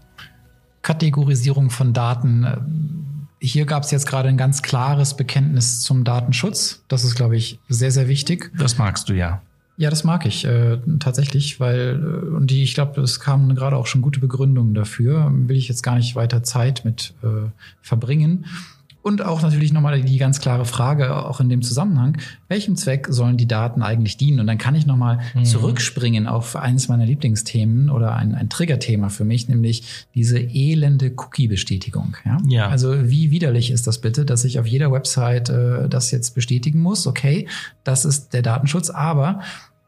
Kategorisierung 0.84 1.70
von 1.70 1.94
Daten. 1.94 3.28
Hier 3.40 3.66
gab 3.66 3.84
es 3.84 3.92
jetzt 3.92 4.06
gerade 4.06 4.30
ein 4.30 4.38
ganz 4.38 4.62
klares 4.62 5.16
Bekenntnis 5.16 5.82
zum 5.82 6.04
Datenschutz. 6.04 6.84
Das 6.88 7.04
ist, 7.04 7.16
glaube 7.16 7.38
ich, 7.38 7.60
sehr, 7.70 7.92
sehr 7.92 8.08
wichtig. 8.08 8.52
Das 8.58 8.78
magst 8.78 9.10
du 9.10 9.14
ja. 9.14 9.42
Ja, 9.78 9.90
das 9.90 10.04
mag 10.04 10.28
ich 10.28 10.46
äh, 10.46 10.78
tatsächlich, 11.00 11.60
weil 11.60 12.00
äh, 12.00 12.36
und 12.36 12.52
die, 12.52 12.62
ich 12.62 12.76
glaube, 12.76 13.02
es 13.02 13.20
kamen 13.20 13.56
gerade 13.56 13.78
auch 13.78 13.88
schon 13.88 14.04
gute 14.04 14.20
Begründungen 14.20 14.76
dafür. 14.76 15.32
Will 15.34 15.58
ich 15.58 15.68
jetzt 15.70 15.82
gar 15.82 15.96
nicht 15.96 16.16
weiter 16.16 16.44
Zeit 16.44 16.86
mit 16.86 17.16
äh, 17.24 17.50
verbringen. 17.82 18.46
Und 19.02 19.24
auch 19.24 19.42
natürlich 19.42 19.74
nochmal 19.74 20.02
die 20.02 20.18
ganz 20.18 20.40
klare 20.40 20.66
Frage, 20.66 21.26
auch 21.26 21.40
in 21.40 21.50
dem 21.50 21.62
Zusammenhang, 21.62 22.18
welchem 22.48 22.76
Zweck 22.76 23.08
sollen 23.10 23.38
die 23.38 23.48
Daten 23.48 23.82
eigentlich 23.82 24.18
dienen? 24.18 24.40
Und 24.40 24.48
dann 24.48 24.58
kann 24.58 24.76
ich 24.76 24.86
nochmal 24.86 25.20
mhm. 25.34 25.46
zurückspringen 25.46 26.28
auf 26.28 26.56
eines 26.56 26.88
meiner 26.88 27.06
Lieblingsthemen 27.06 27.90
oder 27.90 28.16
ein, 28.16 28.36
ein 28.36 28.50
Triggerthema 28.50 29.10
für 29.10 29.26
mich, 29.26 29.48
nämlich 29.48 30.06
diese 30.14 30.40
elende 30.40 31.14
Cookie-Bestätigung. 31.16 32.16
Ja? 32.26 32.38
ja? 32.48 32.68
Also 32.68 33.10
wie 33.10 33.32
widerlich 33.32 33.72
ist 33.72 33.88
das 33.88 34.00
bitte, 34.00 34.26
dass 34.26 34.44
ich 34.46 34.60
auf 34.60 34.68
jeder 34.68 34.92
Website 34.92 35.50
äh, 35.50 35.90
das 35.90 36.12
jetzt 36.12 36.36
bestätigen 36.36 36.80
muss? 36.80 37.08
Okay, 37.08 37.48
das 37.84 38.06
ist 38.06 38.34
der 38.34 38.44
Datenschutz, 38.44 38.90
aber 38.90 39.42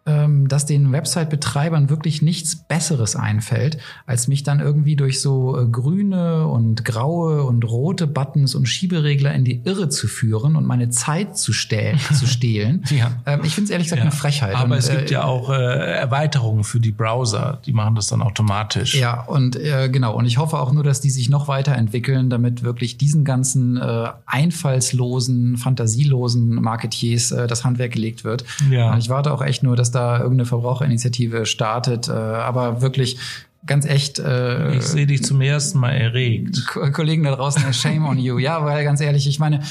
dass 0.06 0.66
den 0.66 0.92
Website-Betreibern 0.92 1.90
wirklich 1.90 2.22
nichts 2.22 2.56
Besseres 2.56 3.16
einfällt, 3.16 3.78
als 4.06 4.28
mich 4.28 4.44
dann 4.44 4.60
irgendwie 4.60 4.96
durch 4.96 5.22
so 5.22 5.58
äh, 5.58 5.66
grüne 5.66 6.48
und 6.48 6.84
graue 6.84 7.44
und 7.44 7.64
rote 7.64 8.06
Buttons 8.06 8.54
und 8.54 8.68
Schieberegler 8.68 9.34
in 9.34 9.46
die 9.46 9.62
Irre 9.64 9.88
zu 9.88 10.08
führen 10.08 10.58
und 10.58 10.66
meine 10.66 10.90
Zeit 10.90 11.38
zu, 11.38 11.54
stäh 11.54 11.96
zu 12.14 12.28
stehlen. 12.28 12.84
ja. 12.90 13.12
ähm, 13.26 13.42
ich 13.44 13.56
finde 13.56 13.66
es 13.66 13.70
ehrlich 13.72 13.88
gesagt 13.88 14.00
ja. 14.00 14.04
eine 14.04 14.12
Frechheit. 14.12 14.56
Aber 14.56 14.74
und, 14.74 14.80
es 14.80 14.90
gibt 14.90 15.10
äh, 15.10 15.14
ja 15.14 15.24
auch 15.24 15.50
äh, 15.50 15.54
Erweiterungen 15.54 16.66
für 16.66 16.82
die 16.82 16.92
Browser, 16.92 17.62
die 17.66 17.72
machen 17.72 17.96
das 17.96 18.08
dann 18.08 18.22
automatisch. 18.22 18.96
Ja, 18.96 19.22
und 19.22 19.56
äh, 19.56 19.88
genau. 19.90 20.16
Und 20.16 20.26
ich 20.26 20.38
hoffe 20.38 20.60
auch 20.60 20.74
nur, 20.74 20.84
dass 20.84 21.00
die 21.00 21.12
sich 21.12 21.30
noch 21.30 21.48
weiterentwickeln, 21.48 22.30
damit 22.30 22.64
wirklich 22.64 22.98
diesen 22.98 23.24
ganzen 23.24 23.78
äh, 23.78 24.10
einfallslosen, 24.26 25.56
fantasielosen 25.56 26.56
Marketiers 26.56 27.32
äh, 27.32 27.48
das 27.48 27.64
Handwerk 27.64 27.94
gelegt 27.94 28.26
wird. 28.26 28.44
Ja. 28.70 28.92
Und 28.92 29.00
ich 29.00 29.08
warte 29.08 29.32
auch 29.32 29.42
echt 29.42 29.64
nur, 29.64 29.78
dass 29.78 29.93
da 29.94 30.18
irgendeine 30.18 30.46
Verbraucherinitiative 30.46 31.46
startet, 31.46 32.08
äh, 32.08 32.12
aber 32.12 32.82
wirklich 32.82 33.18
ganz 33.66 33.86
echt. 33.86 34.20
Äh, 34.20 34.76
ich 34.76 34.84
sehe 34.84 35.08
dich 35.08 35.24
zum 35.24 35.42
ersten 35.42 35.80
Mal 35.80 35.92
erregt. 35.92 36.66
Kollegen 36.94 37.24
da 37.24 37.36
draußen, 37.36 37.74
shame 37.74 38.06
on 38.06 38.18
you. 38.18 38.38
Ja, 38.38 38.64
weil 38.66 38.84
ganz 38.84 39.02
ehrlich, 39.02 39.28
ich 39.28 39.40
meine, 39.40 39.62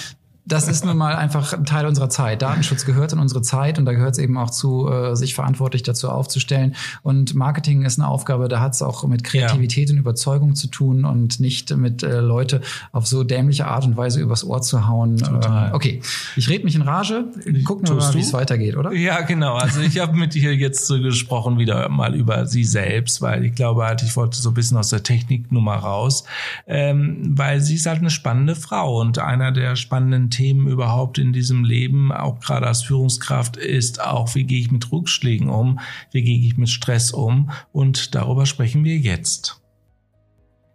das 0.45 0.67
ist 0.67 0.85
nun 0.85 0.97
mal 0.97 1.15
einfach 1.15 1.53
ein 1.53 1.65
Teil 1.65 1.87
unserer 1.87 2.11
Zeit. 2.11 2.43
Datenschutz 2.43 2.85
gehört 2.85 3.13
in 3.13 3.21
unsere 3.21 3.43
Zeit 3.43 3.79
und 3.79 3.85
da 3.85 3.93
gehört 3.93 4.13
es 4.13 4.19
eben 4.19 4.37
auch 4.37 4.51
zu, 4.51 4.89
äh, 4.89 5.15
sich 5.15 5.35
verantwortlich 5.35 5.85
dazu 5.85 6.09
aufzustellen. 6.09 6.75
Und 7.03 7.35
Marketing 7.35 7.83
ist 7.85 8.01
eine 8.01 8.09
Aufgabe, 8.09 8.49
da 8.49 8.61
hat 8.61 8.75
es 8.75 8.83
auch 8.83 9.07
mit 9.07 9.23
Kreativität 9.23 9.89
ja. 9.89 9.95
und 9.95 10.01
Überzeugung 10.01 10.57
zu 10.57 10.67
tun 10.67 11.05
und 11.05 11.39
nicht 11.39 11.77
mit 11.77 12.03
äh, 12.03 12.19
Leute 12.21 12.61
auf 12.91 13.07
so 13.07 13.23
dämliche 13.23 13.69
Art 13.69 13.85
und 13.85 13.97
Weise 13.97 14.21
übers 14.21 14.43
Ohr 14.45 14.61
zu 14.63 14.89
hauen. 14.89 15.19
Total. 15.19 15.71
Äh, 15.71 15.75
okay, 15.75 16.03
ich 16.35 16.49
rede 16.49 16.65
mich 16.65 16.75
in 16.75 16.83
Rage. 16.83 17.25
Gucken 17.65 17.87
wir 17.87 17.95
mal, 17.95 18.13
wie 18.15 18.21
es 18.21 18.33
weitergeht, 18.33 18.77
oder? 18.77 18.93
Ja, 18.93 19.21
genau. 19.21 19.55
Also 19.55 19.81
ich 19.81 20.01
habe 20.01 20.17
mit 20.17 20.35
dir 20.35 20.57
jetzt 20.57 20.87
so 20.87 21.01
gesprochen 21.01 21.59
wieder 21.59 21.89
mal 21.89 22.17
über 22.17 22.47
sie 22.47 22.65
selbst, 22.65 23.23
weil 23.23 23.45
ich 23.45 23.55
glaube 23.55 23.85
halt, 23.85 24.03
ich 24.03 24.17
wollte 24.17 24.39
so 24.39 24.51
ein 24.51 24.55
bisschen 24.55 24.77
aus 24.77 24.89
der 24.89 25.05
Techniknummer 25.05 25.77
raus, 25.77 26.25
ähm, 26.67 27.33
weil 27.39 27.61
sie 27.61 27.77
ist 27.77 27.87
halt 27.87 28.01
eine 28.01 28.11
spannende 28.11 28.57
Frau 28.57 29.01
und 29.01 29.21
einer 29.21 29.53
der 29.53 29.77
spannenden 29.77 30.32
Themen 30.33 30.67
überhaupt 30.67 31.19
in 31.19 31.33
diesem 31.33 31.63
Leben, 31.63 32.11
auch 32.11 32.41
gerade 32.41 32.67
als 32.67 32.83
Führungskraft, 32.83 33.57
ist 33.57 34.01
auch, 34.01 34.35
wie 34.35 34.45
gehe 34.45 34.59
ich 34.59 34.73
mit 34.73 34.91
Rückschlägen 34.91 35.49
um, 35.49 35.79
wie 36.11 36.23
gehe 36.23 36.41
ich 36.41 36.57
mit 36.57 36.69
Stress 36.69 37.13
um 37.13 37.51
und 37.71 38.17
darüber 38.17 38.47
sprechen 38.47 38.83
wir 38.83 38.99
jetzt. 38.99 39.63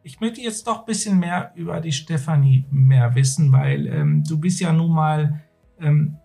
Ich 0.04 0.22
möchte 0.22 0.40
jetzt 0.40 0.66
doch 0.68 0.80
ein 0.80 0.86
bisschen 0.86 1.20
mehr 1.20 1.52
über 1.56 1.82
die 1.82 1.92
Stefanie 1.92 2.64
mehr 2.72 3.14
wissen, 3.16 3.52
weil 3.52 3.88
ähm, 3.88 4.24
du 4.24 4.40
bist 4.40 4.62
ja 4.62 4.72
nun 4.72 4.92
mal, 4.92 5.42
ähm, 5.82 6.16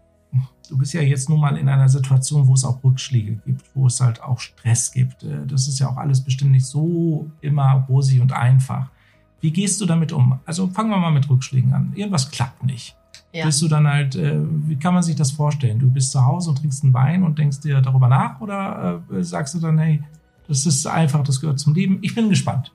du 0.69 0.79
bist 0.79 0.93
ja 0.93 1.01
jetzt 1.01 1.29
nun 1.29 1.41
mal 1.41 1.57
in 1.57 1.69
einer 1.69 1.89
Situation, 1.89 2.47
wo 2.47 2.55
es 2.55 2.65
auch 2.65 2.85
Rückschläge 2.85 3.41
gibt, 3.45 3.65
wo 3.75 3.89
es 3.89 4.01
halt 4.01 4.23
auch 4.23 4.39
Stress 4.39 4.93
gibt. 4.93 5.25
Äh, 5.25 5.47
das 5.49 5.67
ist 5.67 5.81
ja 5.81 5.89
auch 5.89 5.97
alles 5.97 6.23
bestimmt 6.23 6.53
nicht 6.53 6.67
so 6.67 7.29
immer 7.41 7.85
rosig 7.89 8.21
und 8.21 8.33
einfach. 8.33 8.93
Wie 9.41 9.51
gehst 9.51 9.81
du 9.81 9.87
damit 9.87 10.13
um? 10.13 10.39
Also 10.45 10.69
fangen 10.69 10.91
wir 10.91 10.99
mal 10.99 11.11
mit 11.11 11.29
Rückschlägen 11.29 11.73
an. 11.73 11.93
Irgendwas 11.97 12.31
klappt 12.31 12.63
nicht 12.63 12.97
ja. 13.33 13.47
bist 13.47 13.63
du 13.63 13.69
dann 13.69 13.87
halt, 13.87 14.15
äh, 14.15 14.39
wie 14.67 14.77
kann 14.77 14.95
man 14.95 15.03
sich 15.03 15.17
das 15.17 15.33
vorstellen? 15.33 15.79
Du 15.79 15.91
bist 15.91 16.13
zu 16.13 16.25
Hause 16.25 16.51
und 16.51 16.57
trinkst 16.57 16.85
einen 16.85 16.95
Wein 16.95 17.23
und 17.23 17.39
denkst 17.39 17.61
dir 17.61 17.81
darüber 17.81 18.09
nach 18.09 18.41
oder 18.41 19.03
äh, 19.13 19.23
sagst 19.23 19.55
du 19.55 19.59
dann, 19.59 19.79
hey, 19.79 20.03
das 20.49 20.67
ist 20.67 20.87
einfach, 20.87 21.23
das 21.25 21.41
gehört 21.41 21.59
zum 21.59 21.75
Leben? 21.75 21.99
Ich 22.03 22.15
bin 22.15 22.29
gespannt. 22.29 22.73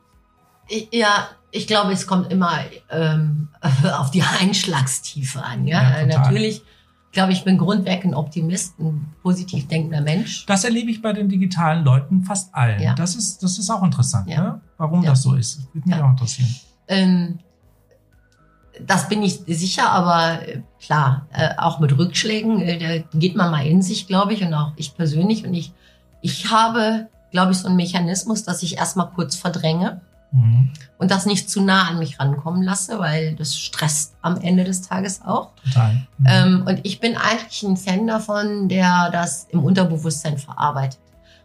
Ja, 0.92 1.30
ich 1.52 1.68
glaube, 1.68 1.94
es 1.94 2.08
kommt 2.08 2.32
immer 2.32 2.60
ähm, 2.90 3.50
auf 3.98 4.12
die 4.12 4.24
Einschlagstiefe 4.24 5.44
an. 5.44 5.68
Ja, 5.68 6.02
ja 6.02 6.06
natürlich. 6.06 6.62
Ich 7.10 7.14
glaube, 7.14 7.32
ich 7.32 7.44
bin 7.44 7.58
grundweg 7.58 8.04
ein 8.04 8.14
Optimist, 8.14 8.80
ein 8.80 9.14
positiv 9.24 9.68
denkender 9.68 10.02
Mensch. 10.02 10.46
Das 10.46 10.64
erlebe 10.66 10.92
ich 10.92 11.02
bei 11.02 11.14
den 11.14 11.30
digitalen 11.30 11.84
Leuten 11.84 12.24
fast 12.24 12.54
allen. 12.54 12.82
Ja. 12.82 12.96
Das, 12.96 13.16
ist, 13.16 13.42
das 13.42 13.58
ist 13.58 13.70
auch 13.70 13.82
interessant, 13.82 14.30
ja. 14.30 14.42
ne? 14.42 14.62
warum 14.78 15.04
das 15.04 15.24
so 15.24 15.34
ist. 15.34 15.58
Das 15.58 15.74
würde 15.74 15.90
mich 15.90 15.98
auch 16.00 16.10
interessieren. 16.10 16.54
Ähm, 16.88 17.40
das 18.86 19.10
bin 19.10 19.24
ich 19.24 19.42
sicher, 19.48 19.90
aber 19.92 20.48
äh, 20.48 20.62
klar, 20.80 21.28
äh, 21.34 21.50
auch 21.58 21.80
mit 21.80 21.98
Rückschlägen, 21.98 22.62
äh, 22.62 23.04
da 23.04 23.18
geht 23.18 23.36
man 23.36 23.52
mal 23.52 23.66
in 23.66 23.82
sich, 23.82 24.08
glaube 24.08 24.34
ich, 24.34 24.44
und 24.44 24.54
auch 24.54 24.74
ich 24.76 24.96
persönlich. 24.96 25.46
Und 25.46 25.54
ich, 25.54 25.74
ich 26.22 26.52
habe, 26.52 27.08
glaube 27.32 27.52
ich, 27.52 27.58
so 27.60 27.68
einen 27.68 27.76
Mechanismus, 27.76 28.44
dass 28.44 28.64
ich 28.64 28.78
erstmal 28.78 29.10
kurz 29.10 29.36
verdränge 29.36 30.02
mhm. 30.32 30.72
und 30.98 31.12
das 31.12 31.26
nicht 31.26 31.50
zu 31.50 31.62
nah 31.62 31.90
an 31.90 32.00
mich 32.00 32.20
rankommen 32.20 32.64
lasse, 32.64 33.00
weil 33.00 33.36
das 33.36 33.58
stresst 33.58 34.16
am 34.22 34.38
Ende 34.38 34.64
des 34.64 34.82
Tages 34.82 35.22
auch. 35.22 35.52
Total. 35.64 36.08
Mhm. 36.18 36.26
Ähm, 36.28 36.64
und 36.68 36.80
ich 36.84 37.00
bin 37.00 37.18
eigentlich 37.18 37.64
ein 37.64 37.78
Fan 37.78 38.08
davon, 38.08 38.70
der 38.70 39.10
das 39.12 39.48
im 39.52 39.64
Unterbewusstsein 39.64 40.38
verarbeitet. 40.38 41.00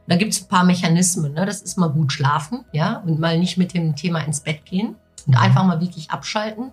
Und 0.06 0.12
da 0.12 0.16
gibt 0.16 0.32
es 0.32 0.42
ein 0.42 0.48
paar 0.48 0.64
Mechanismen. 0.64 1.32
Ne? 1.32 1.46
Das 1.46 1.62
ist 1.62 1.78
mal 1.78 1.90
gut 1.90 2.12
schlafen, 2.12 2.64
ja, 2.72 2.96
und 3.06 3.20
mal 3.20 3.38
nicht 3.38 3.56
mit 3.56 3.72
dem 3.72 3.94
Thema 3.94 4.20
ins 4.20 4.40
Bett 4.40 4.64
gehen 4.64 4.96
und 5.26 5.34
mhm. 5.34 5.40
einfach 5.40 5.64
mal 5.64 5.80
wirklich 5.80 6.10
abschalten. 6.10 6.72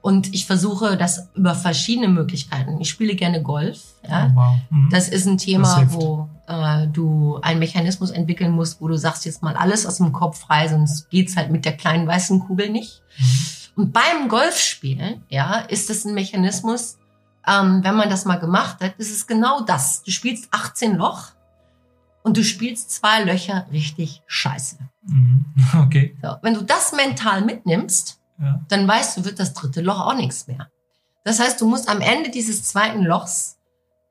Und 0.00 0.32
ich 0.32 0.46
versuche 0.46 0.96
das 0.96 1.28
über 1.34 1.54
verschiedene 1.54 2.08
Möglichkeiten. 2.08 2.80
Ich 2.80 2.88
spiele 2.88 3.14
gerne 3.14 3.42
Golf. 3.42 3.82
Ja? 4.08 4.30
Oh, 4.30 4.36
wow. 4.36 4.56
mhm. 4.70 4.88
Das 4.90 5.08
ist 5.08 5.26
ein 5.26 5.38
Thema, 5.38 5.86
wo 5.90 6.28
äh, 6.46 6.86
du 6.86 7.38
einen 7.42 7.58
Mechanismus 7.58 8.10
entwickeln 8.10 8.52
musst, 8.52 8.80
wo 8.80 8.88
du 8.88 8.96
sagst 8.96 9.24
jetzt 9.24 9.42
mal 9.42 9.56
alles 9.56 9.86
aus 9.86 9.96
dem 9.96 10.12
Kopf 10.12 10.38
frei, 10.40 10.68
sonst 10.68 11.10
geht's 11.10 11.36
halt 11.36 11.50
mit 11.50 11.64
der 11.64 11.76
kleinen 11.76 12.06
weißen 12.06 12.40
Kugel 12.40 12.70
nicht. 12.70 13.02
Mhm. 13.18 13.82
Und 13.82 13.92
beim 13.92 14.28
Golfspielen, 14.28 15.22
ja, 15.28 15.58
ist 15.60 15.90
es 15.90 16.04
ein 16.04 16.14
Mechanismus, 16.14 16.98
ähm, 17.46 17.82
wenn 17.82 17.94
man 17.94 18.10
das 18.10 18.24
mal 18.24 18.36
gemacht 18.36 18.80
hat, 18.82 18.94
ist 18.98 19.10
es 19.10 19.26
genau 19.26 19.62
das. 19.62 20.02
Du 20.02 20.10
spielst 20.10 20.48
18 20.50 20.96
Loch 20.96 21.32
und 22.22 22.36
du 22.36 22.44
spielst 22.44 22.90
zwei 22.90 23.22
Löcher 23.24 23.66
richtig 23.72 24.22
scheiße. 24.26 24.78
Mhm. 25.02 25.44
Okay. 25.84 26.16
So, 26.22 26.36
wenn 26.42 26.54
du 26.54 26.62
das 26.62 26.92
mental 26.92 27.44
mitnimmst, 27.44 28.17
ja. 28.40 28.60
dann 28.68 28.86
weißt 28.86 29.16
du, 29.16 29.24
wird 29.24 29.38
das 29.38 29.54
dritte 29.54 29.80
Loch 29.80 30.00
auch 30.00 30.14
nichts 30.14 30.46
mehr. 30.46 30.68
Das 31.24 31.40
heißt, 31.40 31.60
du 31.60 31.68
musst 31.68 31.88
am 31.88 32.00
Ende 32.00 32.30
dieses 32.30 32.64
zweiten 32.64 33.02
Lochs 33.02 33.58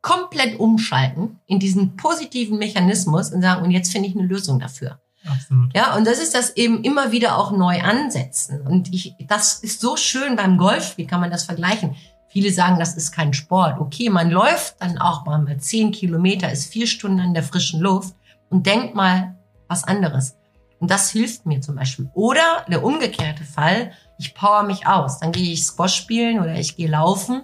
komplett 0.02 0.60
umschalten 0.60 1.40
in 1.48 1.60
diesen 1.60 1.98
positiven 1.98 2.58
Mechanismus 2.58 3.32
und 3.32 3.42
sagen, 3.42 3.66
und 3.66 3.72
jetzt 3.72 3.92
finde 3.92 4.08
ich 4.08 4.16
eine 4.16 4.28
Lösung 4.28 4.60
dafür. 4.60 5.00
Absolut. 5.26 5.76
Ja, 5.76 5.96
und 5.96 6.08
das 6.08 6.20
ist 6.20 6.36
das 6.36 6.56
eben 6.56 6.84
immer 6.84 7.12
wieder 7.12 7.38
auch 7.38 7.52
neu 7.52 7.82
ansetzen. 7.82 8.62
Und 8.62 8.94
ich, 8.94 9.16
das 9.28 9.60
ist 9.60 9.82
so 9.82 9.98
schön 9.98 10.36
beim 10.36 10.58
Golf, 10.58 10.98
wie 10.98 11.06
kann 11.06 11.20
man 11.20 11.32
das 11.32 11.44
vergleichen? 11.44 11.96
Viele 12.30 12.52
sagen, 12.52 12.80
das 12.80 12.96
ist 12.96 13.12
kein 13.12 13.34
Sport. 13.34 13.80
Okay, 13.80 14.10
man 14.10 14.30
läuft 14.30 14.76
dann 14.80 14.98
auch 14.98 15.26
mal 15.26 15.58
zehn 15.58 15.92
Kilometer, 15.92 16.52
ist 16.52 16.72
vier 16.72 16.88
Stunden 16.88 17.20
in 17.20 17.34
der 17.34 17.44
frischen 17.44 17.80
Luft 17.82 18.16
und 18.50 18.66
denkt 18.66 18.96
mal 18.96 19.36
was 19.68 19.84
anderes. 19.84 20.36
Und 20.80 20.92
das 20.92 21.10
hilft 21.10 21.46
mir 21.46 21.62
zum 21.62 21.76
Beispiel. 21.76 22.10
Oder 22.14 22.66
der 22.68 22.84
umgekehrte 22.84 23.44
Fall, 23.44 23.92
ich 24.18 24.34
power 24.34 24.64
mich 24.64 24.88
aus. 24.88 25.20
Dann 25.20 25.32
gehe 25.32 25.54
ich 25.54 25.64
Squash 25.64 25.96
spielen 25.96 26.40
oder 26.40 26.56
ich 26.56 26.76
gehe 26.76 26.90
laufen 26.90 27.44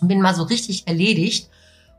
und 0.00 0.08
bin 0.08 0.20
mal 0.20 0.34
so 0.34 0.44
richtig 0.44 0.86
erledigt 0.86 1.50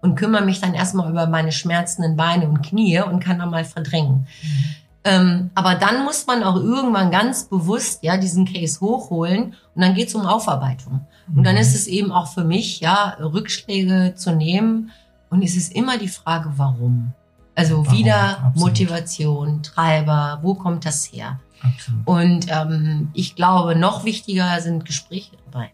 und 0.01 0.15
kümmere 0.15 0.43
mich 0.43 0.59
dann 0.59 0.73
erstmal 0.73 1.09
über 1.09 1.27
meine 1.27 1.51
schmerzenden 1.51 2.15
Beine 2.15 2.47
und 2.47 2.61
Knie 2.61 3.01
und 3.01 3.19
kann 3.19 3.39
dann 3.39 3.51
mal 3.51 3.65
verdrängen. 3.65 4.27
Mhm. 4.41 4.75
Ähm, 5.03 5.49
aber 5.55 5.75
dann 5.75 6.03
muss 6.03 6.27
man 6.27 6.43
auch 6.43 6.55
irgendwann 6.55 7.09
ganz 7.09 7.45
bewusst 7.45 8.03
ja 8.03 8.17
diesen 8.17 8.45
Case 8.45 8.79
hochholen 8.81 9.55
und 9.73 9.81
dann 9.81 9.95
geht's 9.95 10.13
um 10.13 10.25
Aufarbeitung. 10.25 11.05
Und 11.35 11.43
dann 11.43 11.55
mhm. 11.55 11.61
ist 11.61 11.73
es 11.73 11.87
eben 11.87 12.11
auch 12.11 12.27
für 12.27 12.43
mich 12.43 12.81
ja 12.81 13.15
Rückschläge 13.19 14.13
zu 14.15 14.31
nehmen 14.35 14.91
und 15.29 15.41
es 15.43 15.55
ist 15.55 15.73
immer 15.73 15.97
die 15.97 16.07
Frage, 16.07 16.51
warum. 16.57 17.13
Also 17.55 17.85
warum? 17.85 17.97
wieder 17.97 18.37
Absolut. 18.37 18.55
Motivation, 18.55 19.63
Treiber, 19.63 20.39
wo 20.43 20.53
kommt 20.53 20.85
das 20.85 21.05
her? 21.05 21.39
Absolut. 21.61 22.07
Und 22.07 22.45
ähm, 22.49 23.09
ich 23.13 23.35
glaube, 23.35 23.75
noch 23.75 24.03
wichtiger 24.05 24.59
sind 24.61 24.85
Gespräche 24.85 25.37
dabei. 25.45 25.71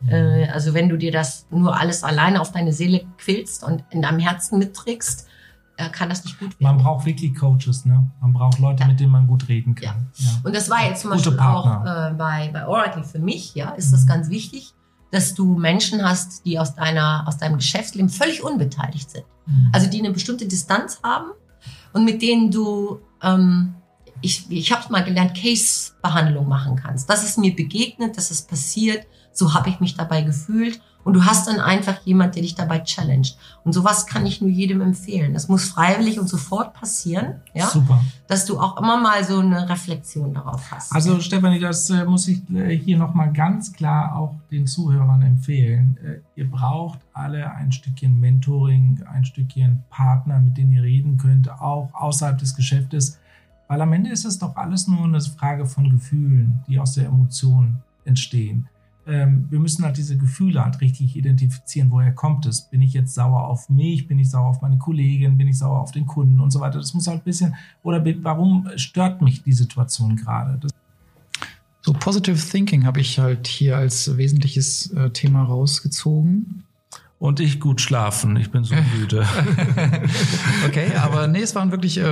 Mhm. 0.00 0.08
Äh, 0.08 0.48
also 0.48 0.74
wenn 0.74 0.88
du 0.88 0.96
dir 0.98 1.12
das 1.12 1.46
nur 1.50 1.78
alles 1.78 2.02
alleine 2.04 2.40
auf 2.40 2.52
deine 2.52 2.72
Seele 2.72 3.04
quillst 3.18 3.62
und 3.64 3.84
in 3.90 4.02
deinem 4.02 4.18
Herzen 4.18 4.58
mitträgst, 4.58 5.28
äh, 5.76 5.88
kann 5.88 6.08
das 6.08 6.24
nicht 6.24 6.38
gut 6.38 6.50
werden. 6.60 6.76
Man 6.76 6.78
braucht 6.84 7.06
wirklich 7.06 7.34
Coaches, 7.34 7.84
ne? 7.86 8.10
Man 8.20 8.32
braucht 8.32 8.58
Leute, 8.58 8.82
Ja. 8.82 8.88
mit 8.88 9.00
denen 9.00 9.12
man 9.12 9.26
gut 9.26 9.48
reden 9.48 9.74
kann. 9.74 10.08
Ja. 10.16 10.30
Und 10.44 10.54
das 10.54 10.68
war 10.68 10.84
jetzt 10.84 11.02
zum 11.02 11.10
Beispiel 11.10 11.38
auch 11.38 11.64
Partner. 11.64 12.10
äh, 12.10 12.14
bei, 12.14 12.50
bei 12.52 12.66
Oracle 12.66 13.04
für 13.04 13.18
mich, 13.20 13.54
ja, 13.54 13.70
ist 13.70 13.92
das 13.92 14.06
ganz 14.06 14.28
wichtig, 14.28 14.74
dass 15.12 15.34
du 15.34 15.56
Menschen 15.56 16.02
hast, 16.02 16.44
die 16.46 16.58
aus 16.58 16.74
deiner, 16.74 17.24
aus 17.26 17.36
deinem 17.38 17.56
Geschäftsleben 17.56 18.08
völlig 18.08 18.42
unbeteiligt 18.42 19.10
sind. 19.10 19.24
Mhm. 19.46 19.68
Also 19.72 19.88
die 19.88 19.98
eine 19.98 20.10
bestimmte 20.10 20.46
Distanz 20.46 21.00
haben 21.02 21.30
und 21.92 22.04
mit 22.04 22.22
denen 22.22 22.50
du, 22.50 23.00
ähm, 23.22 23.74
ich, 24.22 24.50
ich 24.50 24.72
habe 24.72 24.90
mal 24.90 25.04
gelernt, 25.04 25.36
Case-Behandlung 25.36 26.48
machen 26.48 26.76
kannst. 26.76 27.10
Das 27.10 27.24
ist 27.24 27.38
mir 27.38 27.54
begegnet, 27.54 28.16
das 28.16 28.30
ist 28.30 28.48
passiert, 28.48 29.06
so 29.32 29.54
habe 29.54 29.68
ich 29.68 29.80
mich 29.80 29.96
dabei 29.96 30.22
gefühlt. 30.22 30.80
Und 31.04 31.14
du 31.14 31.24
hast 31.24 31.48
dann 31.48 31.58
einfach 31.58 31.96
jemand, 32.04 32.36
der 32.36 32.42
dich 32.42 32.54
dabei 32.54 32.78
challenged. 32.78 33.36
Und 33.64 33.72
sowas 33.72 34.06
kann 34.06 34.24
ich 34.24 34.40
nur 34.40 34.50
jedem 34.50 34.80
empfehlen. 34.80 35.34
Das 35.34 35.48
muss 35.48 35.68
freiwillig 35.68 36.20
und 36.20 36.28
sofort 36.28 36.74
passieren, 36.74 37.40
ja, 37.54 37.66
Super. 37.66 38.04
dass 38.28 38.46
du 38.46 38.60
auch 38.60 38.78
immer 38.78 39.00
mal 39.00 39.24
so 39.24 39.40
eine 39.40 39.68
Reflexion 39.68 40.32
darauf 40.32 40.70
hast. 40.70 40.92
Also 40.92 41.18
Stefanie, 41.18 41.58
das 41.58 41.90
äh, 41.90 42.04
muss 42.04 42.28
ich 42.28 42.48
äh, 42.50 42.76
hier 42.76 42.98
nochmal 42.98 43.32
ganz 43.32 43.72
klar 43.72 44.16
auch 44.16 44.36
den 44.52 44.68
Zuhörern 44.68 45.22
empfehlen. 45.22 45.98
Äh, 46.04 46.40
ihr 46.40 46.48
braucht 46.48 47.00
alle 47.12 47.52
ein 47.52 47.72
Stückchen 47.72 48.20
Mentoring, 48.20 49.02
ein 49.12 49.24
Stückchen 49.24 49.82
Partner, 49.90 50.38
mit 50.38 50.56
denen 50.56 50.70
ihr 50.70 50.84
reden 50.84 51.16
könnt, 51.16 51.50
auch 51.50 51.90
außerhalb 51.94 52.38
des 52.38 52.54
Geschäftes. 52.54 53.18
Weil 53.72 53.80
am 53.80 53.94
Ende 53.94 54.10
ist 54.10 54.26
es 54.26 54.38
doch 54.38 54.54
alles 54.56 54.86
nur 54.86 55.02
eine 55.02 55.18
Frage 55.22 55.64
von 55.64 55.88
Gefühlen, 55.88 56.60
die 56.68 56.78
aus 56.78 56.92
der 56.92 57.06
Emotion 57.06 57.78
entstehen. 58.04 58.68
Ähm, 59.06 59.46
wir 59.48 59.60
müssen 59.60 59.82
halt 59.82 59.96
diese 59.96 60.18
Gefühle 60.18 60.62
halt 60.62 60.82
richtig 60.82 61.16
identifizieren. 61.16 61.90
Woher 61.90 62.12
kommt 62.12 62.44
es? 62.44 62.68
Bin 62.68 62.82
ich 62.82 62.92
jetzt 62.92 63.14
sauer 63.14 63.48
auf 63.48 63.70
mich? 63.70 64.06
Bin 64.06 64.18
ich 64.18 64.28
sauer 64.28 64.48
auf 64.48 64.60
meine 64.60 64.76
Kollegin? 64.76 65.38
Bin 65.38 65.48
ich 65.48 65.56
sauer 65.56 65.80
auf 65.80 65.90
den 65.90 66.04
Kunden 66.04 66.38
und 66.38 66.50
so 66.50 66.60
weiter? 66.60 66.80
Das 66.80 66.92
muss 66.92 67.06
halt 67.06 67.22
ein 67.22 67.24
bisschen, 67.24 67.54
oder 67.82 68.04
warum 68.22 68.68
stört 68.76 69.22
mich 69.22 69.42
die 69.42 69.54
Situation 69.54 70.16
gerade? 70.16 70.58
Das 70.60 70.70
So 71.80 71.94
Positive 71.94 72.36
Thinking 72.36 72.84
habe 72.84 73.00
ich 73.00 73.18
halt 73.18 73.46
hier 73.46 73.78
als 73.78 74.18
wesentliches 74.18 74.90
äh, 74.90 75.08
Thema 75.08 75.44
rausgezogen. 75.44 76.64
Und 77.22 77.38
ich 77.38 77.60
gut 77.60 77.80
schlafen. 77.80 78.34
Ich 78.36 78.50
bin 78.50 78.64
so 78.64 78.74
müde. 78.98 79.24
Okay, 80.66 80.92
aber 81.00 81.26
nee, 81.26 81.40
es 81.42 81.54
waren 81.54 81.70
wirklich 81.70 81.98
äh, 81.98 82.04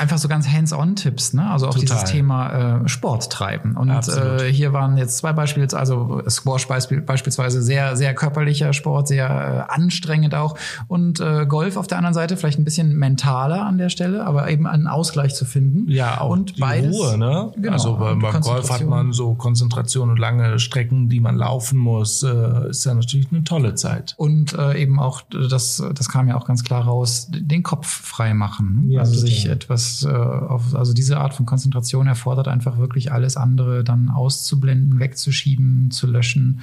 einfach 0.00 0.18
so 0.18 0.28
ganz 0.28 0.48
Hands-on-Tipps, 0.48 1.34
ne? 1.34 1.50
Also 1.50 1.66
auch 1.66 1.74
Total. 1.74 1.96
dieses 1.98 2.04
Thema 2.04 2.82
äh, 2.84 2.88
Sport 2.88 3.30
treiben. 3.30 3.76
Und 3.76 3.90
Absolut. 3.90 4.42
äh, 4.42 4.52
hier 4.52 4.72
waren 4.72 4.96
jetzt 4.98 5.16
zwei 5.18 5.32
Beispiele, 5.32 5.66
also 5.72 6.22
Squash 6.28 6.66
beispiel, 6.68 7.00
beispielsweise 7.00 7.62
sehr, 7.62 7.96
sehr 7.96 8.14
körperlicher 8.14 8.72
Sport, 8.72 9.08
sehr 9.08 9.66
äh, 9.68 9.72
anstrengend 9.72 10.34
auch. 10.34 10.56
Und 10.88 11.20
äh, 11.20 11.46
Golf 11.46 11.76
auf 11.76 11.86
der 11.86 11.98
anderen 11.98 12.14
Seite 12.14 12.36
vielleicht 12.36 12.58
ein 12.58 12.64
bisschen 12.64 12.94
mentaler 12.96 13.64
an 13.66 13.78
der 13.78 13.88
Stelle, 13.88 14.24
aber 14.26 14.48
eben 14.50 14.66
einen 14.66 14.86
Ausgleich 14.86 15.34
zu 15.34 15.44
finden. 15.44 15.90
Ja, 15.90 16.20
auch 16.20 16.30
Und 16.30 16.56
die 16.56 16.60
beides- 16.60 16.94
Ruhe, 16.94 17.18
ne? 17.18 17.52
Genau, 17.56 17.72
also 17.72 17.96
beim, 17.96 18.20
Golf 18.20 18.70
hat 18.70 18.84
man 18.86 19.12
so 19.12 19.34
Konzentration 19.34 20.10
und 20.10 20.18
lange 20.18 20.58
Strecken, 20.58 21.08
die 21.08 21.20
man 21.20 21.36
laufen 21.36 21.78
muss. 21.78 22.22
Äh, 22.22 22.70
ist 22.70 22.84
ja 22.84 22.94
natürlich 22.94 23.26
eine 23.32 23.44
tolle 23.44 23.74
Zeit. 23.74 24.14
Und 24.16 24.51
äh, 24.54 24.80
eben 24.80 24.98
auch, 25.00 25.22
das, 25.30 25.82
das 25.94 26.08
kam 26.08 26.28
ja 26.28 26.36
auch 26.36 26.46
ganz 26.46 26.64
klar 26.64 26.84
raus, 26.84 27.28
den 27.30 27.62
Kopf 27.62 27.86
frei 27.86 28.34
machen. 28.34 28.86
Ja, 28.88 29.00
also 29.00 29.14
total. 29.14 29.26
sich 29.26 29.46
etwas, 29.46 30.04
äh, 30.04 30.08
auf, 30.08 30.74
also 30.74 30.92
diese 30.92 31.18
Art 31.18 31.34
von 31.34 31.46
Konzentration 31.46 32.06
erfordert 32.06 32.48
einfach 32.48 32.78
wirklich 32.78 33.12
alles 33.12 33.36
andere 33.36 33.84
dann 33.84 34.08
auszublenden, 34.08 34.98
wegzuschieben, 34.98 35.90
zu 35.90 36.06
löschen. 36.06 36.60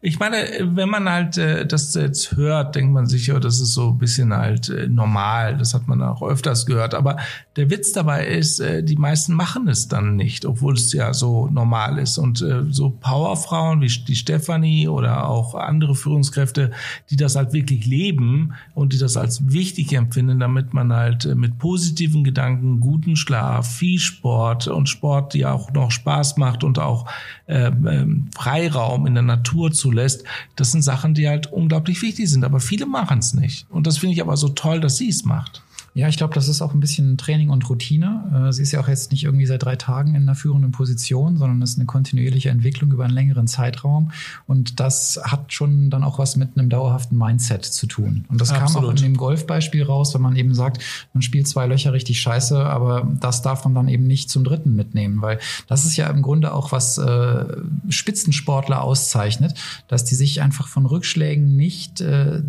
Ich 0.00 0.18
meine, 0.18 0.36
wenn 0.60 0.88
man 0.88 1.08
halt 1.08 1.38
äh, 1.38 1.66
das 1.66 1.94
jetzt 1.94 2.36
hört, 2.36 2.74
denkt 2.74 2.92
man 2.92 3.06
sich, 3.06 3.26
ja, 3.26 3.38
das 3.38 3.60
ist 3.60 3.74
so 3.74 3.90
ein 3.90 3.98
bisschen 3.98 4.34
halt 4.34 4.68
äh, 4.68 4.88
normal. 4.88 5.56
Das 5.56 5.74
hat 5.74 5.88
man 5.88 6.02
auch 6.02 6.22
öfters 6.22 6.66
gehört. 6.66 6.94
Aber 6.94 7.16
der 7.56 7.70
Witz 7.70 7.92
dabei 7.92 8.26
ist, 8.26 8.60
äh, 8.60 8.82
die 8.82 8.96
meisten 8.96 9.34
machen 9.34 9.68
es 9.68 9.88
dann 9.88 10.16
nicht, 10.16 10.44
obwohl 10.44 10.74
es 10.74 10.92
ja 10.92 11.14
so 11.14 11.48
normal 11.48 11.98
ist. 11.98 12.18
Und 12.18 12.42
äh, 12.42 12.64
so 12.70 12.90
Powerfrauen 12.90 13.80
wie 13.80 13.88
die 13.88 14.16
Stefanie 14.16 14.88
oder 14.88 15.28
auch 15.28 15.54
andere 15.54 15.94
Führungskräfte, 15.94 16.70
die 17.10 17.16
das 17.16 17.36
halt 17.36 17.52
wirklich 17.52 17.86
leben 17.86 18.54
und 18.74 18.92
die 18.92 18.98
das 18.98 19.16
als 19.16 19.52
wichtig 19.52 19.92
empfinden, 19.92 20.40
damit 20.40 20.74
man 20.74 20.92
halt 20.92 21.24
äh, 21.24 21.34
mit 21.34 21.58
positiven 21.58 22.24
Gedanken, 22.24 22.80
guten 22.80 23.16
Schlaf, 23.16 23.68
viel 23.70 23.98
Sport 23.98 24.68
und 24.68 24.88
Sport, 24.88 25.34
die 25.34 25.46
auch 25.46 25.72
noch 25.72 25.90
Spaß 25.90 26.36
macht 26.36 26.64
und 26.64 26.78
auch 26.78 27.06
ähm, 27.46 28.28
Freiraum 28.34 29.06
in 29.06 29.14
der 29.14 29.22
Natur 29.22 29.61
zulässt, 29.70 30.24
das 30.56 30.72
sind 30.72 30.82
Sachen, 30.82 31.14
die 31.14 31.28
halt 31.28 31.52
unglaublich 31.52 32.02
wichtig 32.02 32.28
sind. 32.28 32.44
Aber 32.44 32.60
viele 32.60 32.86
machen 32.86 33.18
es 33.18 33.34
nicht. 33.34 33.66
Und 33.70 33.86
das 33.86 33.98
finde 33.98 34.14
ich 34.14 34.22
aber 34.22 34.36
so 34.36 34.48
toll, 34.48 34.80
dass 34.80 34.96
sie 34.96 35.08
es 35.08 35.24
macht. 35.24 35.62
Ja, 35.94 36.08
ich 36.08 36.16
glaube, 36.16 36.32
das 36.32 36.48
ist 36.48 36.62
auch 36.62 36.72
ein 36.72 36.80
bisschen 36.80 37.18
Training 37.18 37.50
und 37.50 37.68
Routine. 37.68 38.48
Äh, 38.48 38.52
Sie 38.52 38.62
ist 38.62 38.72
ja 38.72 38.80
auch 38.80 38.88
jetzt 38.88 39.12
nicht 39.12 39.24
irgendwie 39.24 39.44
seit 39.44 39.62
drei 39.62 39.76
Tagen 39.76 40.14
in 40.14 40.22
einer 40.22 40.34
führenden 40.34 40.72
Position, 40.72 41.36
sondern 41.36 41.60
es 41.60 41.72
ist 41.72 41.78
eine 41.78 41.84
kontinuierliche 41.84 42.48
Entwicklung 42.48 42.90
über 42.92 43.04
einen 43.04 43.12
längeren 43.12 43.46
Zeitraum. 43.46 44.10
Und 44.46 44.80
das 44.80 45.20
hat 45.22 45.52
schon 45.52 45.90
dann 45.90 46.02
auch 46.02 46.18
was 46.18 46.36
mit 46.36 46.56
einem 46.56 46.70
dauerhaften 46.70 47.18
Mindset 47.18 47.66
zu 47.66 47.86
tun. 47.86 48.24
Und 48.28 48.40
das 48.40 48.54
kam 48.54 48.62
auch 48.62 48.76
Absolut. 48.76 49.00
in 49.00 49.12
dem 49.12 49.16
Golfbeispiel 49.18 49.82
raus, 49.82 50.14
wenn 50.14 50.22
man 50.22 50.34
eben 50.34 50.54
sagt, 50.54 50.82
man 51.12 51.20
spielt 51.20 51.46
zwei 51.46 51.66
Löcher 51.66 51.92
richtig 51.92 52.20
scheiße, 52.20 52.58
aber 52.58 53.06
das 53.20 53.42
darf 53.42 53.64
man 53.64 53.74
dann 53.74 53.88
eben 53.88 54.06
nicht 54.06 54.30
zum 54.30 54.44
dritten 54.44 54.74
mitnehmen, 54.74 55.20
weil 55.20 55.40
das 55.66 55.84
ist 55.84 55.98
ja 55.98 56.08
im 56.08 56.22
Grunde 56.22 56.54
auch 56.54 56.72
was 56.72 56.96
äh, 56.96 57.44
Spitzensportler 57.90 58.82
auszeichnet, 58.82 59.54
dass 59.88 60.04
die 60.04 60.14
sich 60.14 60.40
einfach 60.40 60.68
von 60.68 60.86
Rückschlägen 60.86 61.54
nicht 61.54 62.00
äh, 62.00 62.42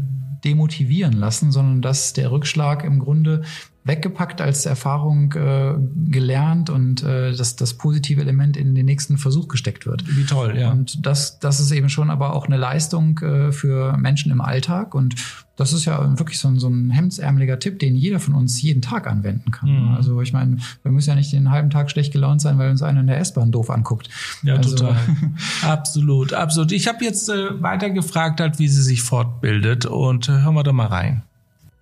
demotivieren 0.43 1.13
lassen, 1.13 1.51
sondern 1.51 1.81
dass 1.81 2.13
der 2.13 2.31
Rückschlag 2.31 2.83
im 2.83 2.99
Grunde 2.99 3.43
weggepackt 3.85 4.39
als 4.39 4.65
Erfahrung 4.65 5.33
äh, 5.33 5.73
gelernt 6.09 6.69
und 6.69 7.03
äh, 7.03 7.35
dass 7.35 7.55
das 7.57 7.73
positive 7.73 8.21
Element 8.21 8.55
in 8.55 8.75
den 8.75 8.85
nächsten 8.85 9.17
Versuch 9.17 9.49
gesteckt 9.49 9.85
wird. 9.85 10.03
Wie 10.15 10.23
toll, 10.23 10.57
ja. 10.57 10.71
Und 10.71 11.05
das, 11.05 11.39
das 11.39 11.59
ist 11.59 11.71
eben 11.71 11.89
schon 11.89 12.09
aber 12.09 12.33
auch 12.33 12.45
eine 12.45 12.55
Leistung 12.55 13.19
äh, 13.19 13.51
für 13.51 13.97
Menschen 13.97 14.31
im 14.31 14.39
Alltag. 14.39 14.95
Und 14.95 15.15
das 15.57 15.73
ist 15.73 15.83
ja 15.83 16.17
wirklich 16.17 16.39
so 16.39 16.47
ein, 16.47 16.59
so 16.59 16.69
ein 16.69 16.91
hemdsärmeliger 16.91 17.59
Tipp, 17.59 17.77
den 17.79 17.95
jeder 17.95 18.21
von 18.21 18.33
uns 18.35 18.61
jeden 18.61 18.81
Tag 18.81 19.05
anwenden 19.05 19.51
kann. 19.51 19.69
Mhm. 19.69 19.95
Also 19.95 20.21
ich 20.21 20.31
meine, 20.31 20.57
wir 20.81 20.91
müssen 20.91 21.09
ja 21.09 21.15
nicht 21.15 21.33
den 21.33 21.51
halben 21.51 21.69
Tag 21.69 21.91
schlecht 21.91 22.13
gelaunt 22.13 22.39
sein, 22.39 22.57
weil 22.57 22.71
uns 22.71 22.81
einer 22.81 23.01
in 23.01 23.07
der 23.07 23.19
S-Bahn 23.19 23.51
doof 23.51 23.69
anguckt. 23.69 24.09
Ja, 24.43 24.55
Also- 24.55 24.77
total. 24.77 24.95
absolut, 25.61 26.33
absolut. 26.33 26.71
Ich 26.71 26.87
habe 26.87 27.03
jetzt 27.03 27.27
äh, 27.29 27.61
weiter 27.61 27.89
gefragt, 27.89 28.39
halt, 28.39 28.59
wie 28.59 28.69
sie 28.69 28.81
sich 28.81 29.01
fortbildet 29.01 29.85
und 29.85 30.29
äh, 30.29 30.31
hören 30.43 30.55
wir 30.55 30.63
da 30.63 30.71
mal 30.71 30.87
rein. 30.87 31.23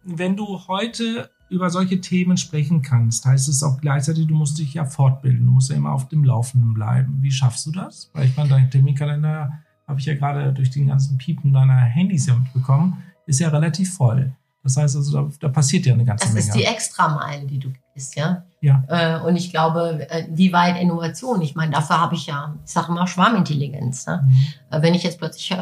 Wenn 0.03 0.35
du 0.35 0.61
heute 0.67 1.29
über 1.51 1.69
solche 1.69 1.99
Themen 1.99 2.37
sprechen 2.37 2.81
kannst, 2.81 3.25
heißt 3.25 3.49
es 3.49 3.61
auch 3.61 3.81
gleichzeitig, 3.81 4.25
du 4.27 4.33
musst 4.35 4.57
dich 4.57 4.73
ja 4.73 4.85
fortbilden. 4.85 5.45
Du 5.45 5.51
musst 5.51 5.69
ja 5.69 5.75
immer 5.75 5.91
auf 5.91 6.07
dem 6.07 6.23
Laufenden 6.23 6.73
bleiben. 6.73 7.17
Wie 7.21 7.31
schaffst 7.31 7.65
du 7.65 7.71
das? 7.71 8.09
Weil 8.13 8.25
ich 8.25 8.37
meine, 8.37 8.49
dein 8.49 8.71
Terminkalender 8.71 9.51
habe 9.85 9.99
ich 9.99 10.05
ja 10.05 10.15
gerade 10.15 10.53
durch 10.53 10.69
den 10.71 10.87
ganzen 10.87 11.17
Piepen 11.17 11.51
deiner 11.51 11.75
Handys 11.75 12.25
ja 12.25 12.35
mitbekommen, 12.35 13.03
ist 13.25 13.41
ja 13.41 13.49
relativ 13.49 13.93
voll. 13.93 14.31
Das 14.63 14.77
heißt 14.77 14.95
also, 14.95 15.23
da, 15.23 15.29
da 15.39 15.49
passiert 15.49 15.85
ja 15.85 15.93
eine 15.93 16.05
ganze 16.05 16.25
Das 16.25 16.33
Menge. 16.33 16.45
ist 16.45 16.55
die 16.55 16.63
Extrameile, 16.63 17.45
die 17.45 17.59
du 17.59 17.73
gehst, 17.93 18.15
ja. 18.15 18.43
Ja. 18.61 18.83
Äh, 18.87 19.21
und 19.27 19.35
ich 19.35 19.49
glaube, 19.49 20.07
äh, 20.09 20.27
wie 20.29 20.53
weit 20.53 20.79
Innovation? 20.79 21.41
Ich 21.41 21.55
meine, 21.55 21.73
dafür 21.73 21.99
habe 21.99 22.15
ich 22.15 22.27
ja, 22.27 22.55
ich 22.63 22.71
sage 22.71 22.91
immer 22.91 23.07
Schwarmintelligenz. 23.07 24.05
Ne? 24.05 24.25
Äh, 24.69 24.81
wenn 24.81 24.93
ich 24.93 25.03
jetzt 25.03 25.17
plötzlich, 25.17 25.53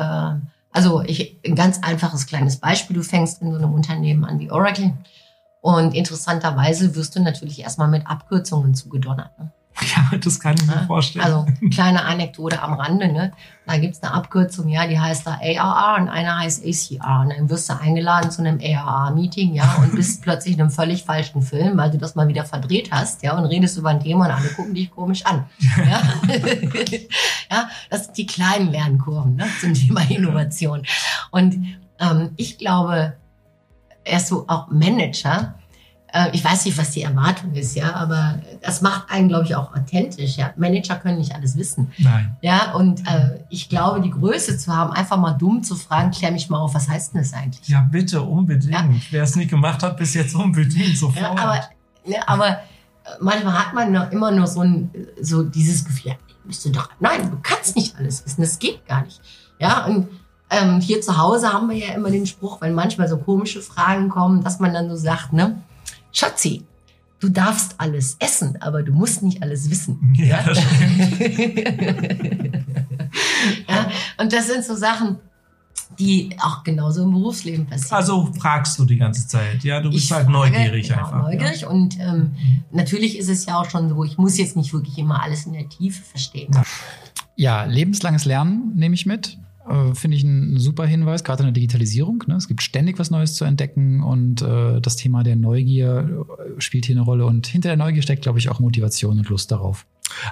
also 0.71 1.01
ich, 1.01 1.39
ein 1.43 1.55
ganz 1.55 1.79
einfaches 1.81 2.27
kleines 2.27 2.57
Beispiel, 2.57 2.95
du 2.95 3.01
fängst 3.01 3.41
in 3.41 3.51
so 3.51 3.57
einem 3.57 3.73
Unternehmen 3.73 4.23
an 4.25 4.37
wie 4.39 4.51
Oracle 4.51 4.93
und 5.61 5.93
interessanterweise 5.93 6.95
wirst 6.95 7.15
du 7.15 7.21
natürlich 7.21 7.59
erstmal 7.59 7.87
mit 7.87 8.07
Abkürzungen 8.07 8.73
zugedonnert. 8.73 9.37
Ne? 9.39 9.51
ja, 9.81 10.17
das 10.17 10.39
kann 10.39 10.55
ich 10.55 10.65
mir 10.65 10.85
vorstellen. 10.85 11.25
Also 11.25 11.45
kleine 11.71 12.03
Anekdote 12.03 12.61
am 12.61 12.73
Rande, 12.73 13.11
ne? 13.11 13.31
Da 13.65 13.77
gibt's 13.77 14.01
eine 14.01 14.13
Abkürzung, 14.13 14.67
ja, 14.67 14.87
die 14.87 14.99
heißt 14.99 15.27
da 15.27 15.39
ARR 15.41 16.01
und 16.01 16.09
einer 16.09 16.39
heißt 16.39 16.65
ACR. 16.65 17.21
Und 17.21 17.29
dann 17.29 17.49
wirst 17.49 17.69
du 17.69 17.79
eingeladen 17.79 18.31
zu 18.31 18.41
einem 18.41 18.59
ARR-Meeting, 18.59 19.53
ja, 19.53 19.75
und 19.81 19.95
bist 19.95 20.21
plötzlich 20.23 20.55
in 20.55 20.61
einem 20.61 20.71
völlig 20.71 21.03
falschen 21.03 21.41
Film, 21.41 21.77
weil 21.77 21.91
du 21.91 21.97
das 21.97 22.15
mal 22.15 22.27
wieder 22.27 22.45
verdreht 22.45 22.89
hast, 22.91 23.23
ja, 23.23 23.37
und 23.37 23.45
redest 23.45 23.77
über 23.77 23.89
ein 23.89 23.99
Thema 23.99 24.25
und 24.25 24.31
alle 24.31 24.49
gucken 24.49 24.73
dich 24.73 24.91
komisch 24.91 25.25
an. 25.25 25.45
Ja, 25.77 26.01
ja 27.51 27.69
das 27.89 28.05
sind 28.05 28.17
die 28.17 28.25
kleinen 28.25 28.71
Lernkurven 28.71 29.35
ne, 29.35 29.45
zum 29.61 29.73
Thema 29.73 30.01
Innovation. 30.09 30.83
Und 31.31 31.77
ähm, 31.99 32.31
ich 32.37 32.57
glaube, 32.57 33.13
erst 34.09 34.27
so 34.27 34.45
auch 34.47 34.67
Manager, 34.69 35.55
äh, 36.13 36.29
ich 36.33 36.43
weiß 36.43 36.65
nicht, 36.65 36.77
was 36.77 36.91
die 36.91 37.03
Erwartung 37.03 37.53
ist, 37.53 37.75
ja, 37.75 37.93
aber 37.93 38.39
das 38.61 38.81
macht 38.81 39.11
einen, 39.11 39.27
glaube 39.27 39.45
ich, 39.45 39.55
auch 39.55 39.75
authentisch. 39.75 40.37
Ja, 40.37 40.53
Manager 40.57 40.95
können 40.95 41.17
nicht 41.17 41.33
alles 41.35 41.55
wissen. 41.57 41.91
Nein. 41.97 42.35
Ja, 42.41 42.73
und 42.73 43.01
äh, 43.07 43.39
ich 43.49 43.69
glaube, 43.69 44.01
die 44.01 44.09
Größe 44.09 44.57
zu 44.57 44.75
haben, 44.75 44.91
einfach 44.91 45.17
mal 45.17 45.33
dumm 45.33 45.63
zu 45.63 45.75
fragen, 45.75 46.11
klär 46.11 46.31
mich 46.31 46.49
mal 46.49 46.59
auf, 46.59 46.73
was 46.73 46.89
heißt 46.89 47.13
denn 47.13 47.21
das 47.21 47.33
eigentlich? 47.33 47.67
Ja, 47.67 47.81
bitte, 47.81 48.21
unbedingt. 48.21 48.73
Ja. 48.73 48.89
Wer 49.11 49.23
es 49.23 49.35
nicht 49.35 49.49
gemacht 49.49 49.83
hat, 49.83 49.97
bis 49.97 50.13
jetzt 50.13 50.35
unbedingt 50.35 50.97
sofort. 50.97 51.21
Ja, 51.21 51.31
aber, 51.31 51.61
ne, 52.05 52.27
aber 52.27 52.49
äh, 52.49 52.57
manchmal 53.19 53.53
hat 53.53 53.73
man 53.73 53.91
noch 53.91 54.11
immer 54.11 54.31
nur 54.31 54.47
so, 54.47 54.61
ein, 54.61 54.89
so 55.21 55.43
dieses 55.43 55.85
Gefühl, 55.85 56.11
ja, 56.11 56.17
ich 56.27 56.35
müsste 56.45 56.71
doch, 56.71 56.89
nein, 56.99 57.29
du 57.29 57.37
kannst 57.41 57.75
nicht 57.75 57.95
alles 57.97 58.25
wissen, 58.25 58.41
das 58.41 58.57
geht 58.57 58.85
gar 58.87 59.03
nicht. 59.03 59.21
Ja, 59.59 59.85
und 59.85 60.07
ähm, 60.49 60.79
hier 60.81 61.01
zu 61.01 61.17
Hause 61.17 61.51
haben 61.53 61.69
wir 61.69 61.77
ja 61.77 61.93
immer 61.93 62.09
den 62.11 62.25
Spruch, 62.25 62.59
wenn 62.61 62.73
manchmal 62.73 63.07
so 63.07 63.17
komische 63.17 63.61
Fragen 63.61 64.09
kommen, 64.09 64.43
dass 64.43 64.59
man 64.59 64.73
dann 64.73 64.89
so 64.89 64.95
sagt, 64.95 65.33
ne, 65.33 65.61
Schatzi, 66.11 66.63
du 67.19 67.29
darfst 67.29 67.75
alles 67.77 68.15
essen, 68.19 68.57
aber 68.61 68.81
du 68.83 68.91
musst 68.91 69.21
nicht 69.23 69.43
alles 69.43 69.69
wissen. 69.69 70.13
Ja, 70.17 70.41
das 70.43 70.57
stimmt. 70.59 71.19
ja, 73.67 73.89
und 74.17 74.33
das 74.33 74.47
sind 74.47 74.63
so 74.65 74.75
Sachen, 74.75 75.17
die 75.97 76.35
auch 76.41 76.63
genauso 76.63 77.03
im 77.03 77.11
Berufsleben 77.11 77.65
passieren. 77.65 77.93
Also 77.97 78.31
fragst 78.39 78.77
du 78.79 78.85
die 78.85 78.97
ganze 78.97 79.27
Zeit. 79.27 79.63
Ja, 79.63 79.81
du 79.81 79.89
bist 79.89 80.05
Ich 80.05 80.11
halt 80.11 80.25
frage, 80.25 80.51
neugierig 80.51 80.87
genau, 80.89 80.99
einfach. 81.05 81.23
Neugierig 81.23 81.61
Ja. 81.61 81.67
und 81.69 81.99
ähm, 81.99 82.31
natürlich 82.71 83.17
ist 83.17 83.29
es 83.29 83.45
ja 83.45 83.59
auch 83.59 83.69
schon 83.69 83.89
so, 83.89 84.03
ich 84.03 84.17
muss 84.17 84.37
jetzt 84.37 84.55
nicht 84.55 84.73
wirklich 84.73 84.97
immer 84.97 85.21
alles 85.23 85.45
in 85.45 85.53
der 85.53 85.67
Tiefe 85.67 86.01
verstehen. 86.03 86.51
Ja, 87.35 87.63
lebenslanges 87.65 88.25
Lernen 88.25 88.73
nehme 88.75 88.95
ich 88.95 89.05
mit. 89.05 89.37
Äh, 89.69 89.93
Finde 89.93 90.17
ich 90.17 90.23
ein 90.23 90.57
super 90.57 90.85
Hinweis, 90.85 91.23
gerade 91.23 91.43
in 91.43 91.47
der 91.47 91.53
Digitalisierung. 91.53 92.23
Ne? 92.27 92.35
Es 92.35 92.47
gibt 92.47 92.61
ständig 92.61 92.97
was 92.99 93.11
Neues 93.11 93.35
zu 93.35 93.45
entdecken 93.45 94.01
und 94.01 94.41
äh, 94.41 94.81
das 94.81 94.95
Thema 94.95 95.23
der 95.23 95.35
Neugier 95.35 96.25
äh, 96.57 96.61
spielt 96.61 96.85
hier 96.85 96.95
eine 96.95 97.05
Rolle. 97.05 97.25
Und 97.25 97.47
hinter 97.47 97.69
der 97.69 97.77
Neugier 97.77 98.01
steckt, 98.01 98.23
glaube 98.23 98.39
ich, 98.39 98.49
auch 98.49 98.59
Motivation 98.59 99.19
und 99.19 99.29
Lust 99.29 99.51
darauf. 99.51 99.85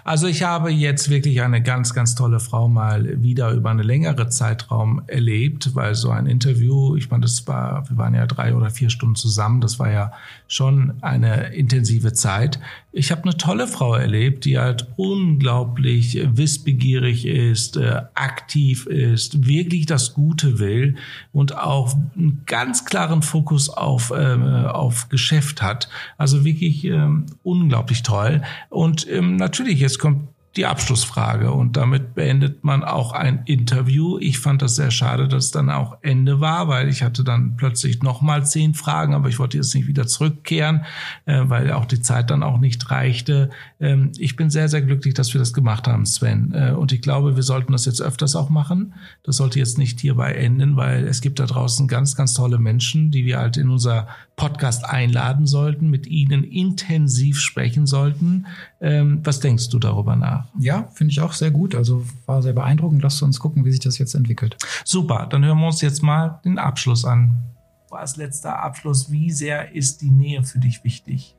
Also 0.03 0.27
ich 0.27 0.43
habe 0.43 0.71
jetzt 0.71 1.09
wirklich 1.09 1.41
eine 1.41 1.61
ganz, 1.61 1.93
ganz 1.93 2.15
tolle 2.15 2.39
Frau 2.39 2.67
mal 2.67 3.21
wieder 3.21 3.51
über 3.51 3.69
eine 3.69 3.83
längere 3.83 4.27
Zeitraum 4.27 5.03
erlebt, 5.07 5.75
weil 5.75 5.95
so 5.95 6.09
ein 6.09 6.25
Interview, 6.25 6.95
ich 6.95 7.11
meine, 7.11 7.21
das 7.21 7.47
war, 7.47 7.87
wir 7.89 7.97
waren 7.97 8.15
ja 8.15 8.25
drei 8.25 8.55
oder 8.55 8.69
vier 8.69 8.89
Stunden 8.89 9.15
zusammen, 9.15 9.61
das 9.61 9.77
war 9.77 9.91
ja 9.91 10.11
schon 10.47 10.93
eine 11.01 11.53
intensive 11.53 12.13
Zeit. 12.13 12.59
Ich 12.97 13.11
habe 13.11 13.25
eine 13.25 13.37
tolle 13.37 13.67
Frau 13.67 13.93
erlebt, 13.93 14.45
die 14.45 14.57
halt 14.57 14.87
unglaublich 14.95 16.19
wissbegierig 16.35 17.27
ist, 17.27 17.77
äh, 17.77 18.01
aktiv 18.15 18.87
ist, 18.87 19.45
wirklich 19.45 19.85
das 19.85 20.15
Gute 20.15 20.57
will 20.57 20.95
und 21.31 21.55
auch 21.55 21.93
einen 22.15 22.41
ganz 22.47 22.85
klaren 22.85 23.21
Fokus 23.21 23.69
auf, 23.69 24.11
ähm, 24.17 24.41
auf 24.41 25.09
Geschäft 25.09 25.61
hat. 25.61 25.89
Also 26.17 26.43
wirklich 26.43 26.85
ähm, 26.85 27.27
unglaublich 27.43 28.01
toll. 28.01 28.41
Und 28.69 29.07
ähm, 29.07 29.35
natürlich, 29.35 29.79
jetzt 29.79 29.99
kommt 29.99 30.29
die 30.57 30.65
Abschlussfrage 30.65 31.51
und 31.51 31.77
damit 31.77 32.15
beendet 32.15 32.63
man 32.63 32.83
auch 32.83 33.13
ein 33.13 33.43
Interview. 33.45 34.17
Ich 34.19 34.39
fand 34.39 34.61
das 34.61 34.75
sehr 34.75 34.91
schade, 34.91 35.27
dass 35.27 35.45
es 35.45 35.51
dann 35.51 35.69
auch 35.69 35.97
Ende 36.01 36.41
war, 36.41 36.67
weil 36.67 36.89
ich 36.89 37.03
hatte 37.03 37.23
dann 37.23 37.55
plötzlich 37.55 38.01
nochmal 38.01 38.45
zehn 38.45 38.73
Fragen, 38.73 39.13
aber 39.13 39.29
ich 39.29 39.37
wollte 39.37 39.57
jetzt 39.57 39.75
nicht 39.75 39.87
wieder 39.87 40.07
zurückkehren, 40.07 40.83
äh, 41.25 41.43
weil 41.45 41.71
auch 41.71 41.85
die 41.85 42.01
Zeit 42.01 42.31
dann 42.31 42.41
auch 42.41 42.59
nicht 42.59 42.89
reichte. 42.89 43.51
Ähm, 43.79 44.11
ich 44.17 44.35
bin 44.35 44.49
sehr, 44.49 44.67
sehr 44.67 44.81
glücklich, 44.81 45.13
dass 45.13 45.33
wir 45.33 45.39
das 45.39 45.53
gemacht 45.53 45.87
haben, 45.87 46.05
Sven. 46.05 46.53
Äh, 46.53 46.71
und 46.71 46.91
ich 46.91 47.01
glaube, 47.01 47.35
wir 47.35 47.43
sollten 47.43 47.71
das 47.71 47.85
jetzt 47.85 48.01
öfters 48.01 48.35
auch 48.35 48.49
machen. 48.49 48.95
Das 49.23 49.37
sollte 49.37 49.59
jetzt 49.59 49.77
nicht 49.77 49.99
hierbei 49.99 50.33
enden, 50.33 50.75
weil 50.75 51.07
es 51.07 51.21
gibt 51.21 51.39
da 51.39 51.45
draußen 51.45 51.87
ganz, 51.87 52.15
ganz 52.15 52.33
tolle 52.33 52.57
Menschen, 52.57 53.11
die 53.11 53.25
wir 53.25 53.37
halt 53.37 53.57
in 53.57 53.69
unser 53.69 54.07
Podcast 54.37 54.85
einladen 54.85 55.47
sollten, 55.47 55.89
mit 55.89 56.05
ihnen 56.05 56.43
intensiv 56.43 57.39
sprechen 57.39 57.87
sollten. 57.87 58.45
Ähm, 58.79 59.19
was 59.23 59.39
denkst 59.39 59.69
du 59.69 59.79
darüber 59.79 60.15
nach? 60.15 60.45
Ja, 60.59 60.87
finde 60.93 61.11
ich 61.11 61.21
auch 61.21 61.33
sehr 61.33 61.49
gut. 61.49 61.73
Also 61.73 62.05
war 62.27 62.43
sehr 62.43 62.53
beeindruckend. 62.53 63.01
Lasst 63.01 63.21
uns 63.23 63.39
gucken, 63.39 63.65
wie 63.65 63.71
sich 63.71 63.79
das 63.79 63.97
jetzt 63.97 64.13
entwickelt. 64.13 64.55
Super, 64.85 65.27
dann 65.29 65.43
hören 65.43 65.57
wir 65.57 65.65
uns 65.65 65.81
jetzt 65.81 66.03
mal 66.03 66.39
den 66.45 66.59
Abschluss 66.59 67.03
an. 67.03 67.43
Als 67.89 68.15
letzter 68.15 68.61
Abschluss, 68.61 69.11
wie 69.11 69.31
sehr 69.31 69.73
ist 69.73 70.01
die 70.01 70.11
Nähe 70.11 70.43
für 70.43 70.59
dich 70.59 70.83
wichtig? 70.83 71.35